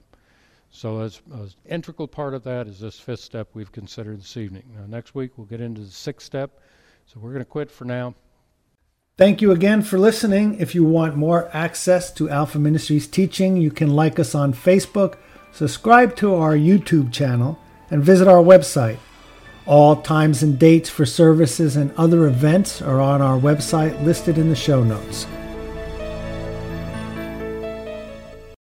So, 0.75 1.01
as 1.01 1.21
an 1.31 1.51
integral 1.69 2.07
part 2.07 2.33
of 2.33 2.43
that 2.45 2.65
is 2.65 2.79
this 2.79 2.99
fifth 2.99 3.19
step 3.19 3.49
we've 3.53 3.71
considered 3.71 4.19
this 4.19 4.35
evening. 4.35 4.63
Now, 4.75 4.87
next 4.87 5.13
week 5.13 5.37
we'll 5.37 5.45
get 5.45 5.61
into 5.61 5.81
the 5.81 5.91
sixth 5.91 6.25
step. 6.25 6.59
So, 7.05 7.19
we're 7.19 7.29
going 7.29 7.45
to 7.45 7.49
quit 7.49 7.69
for 7.69 7.85
now. 7.85 8.15
Thank 9.15 9.39
you 9.39 9.51
again 9.51 9.83
for 9.83 9.99
listening. 9.99 10.59
If 10.59 10.73
you 10.73 10.83
want 10.83 11.15
more 11.15 11.47
access 11.53 12.11
to 12.13 12.27
Alpha 12.27 12.57
Ministries 12.57 13.05
teaching, 13.05 13.55
you 13.55 13.69
can 13.69 13.95
like 13.95 14.17
us 14.17 14.33
on 14.33 14.51
Facebook, 14.51 15.17
subscribe 15.51 16.15
to 16.15 16.33
our 16.33 16.55
YouTube 16.55 17.13
channel, 17.13 17.59
and 17.91 18.03
visit 18.03 18.27
our 18.27 18.43
website. 18.43 18.97
All 19.67 19.97
times 20.01 20.41
and 20.41 20.57
dates 20.57 20.89
for 20.89 21.05
services 21.05 21.75
and 21.75 21.93
other 21.97 22.25
events 22.25 22.81
are 22.81 22.99
on 22.99 23.21
our 23.21 23.39
website 23.39 24.03
listed 24.03 24.39
in 24.39 24.49
the 24.49 24.55
show 24.55 24.83
notes. 24.83 25.27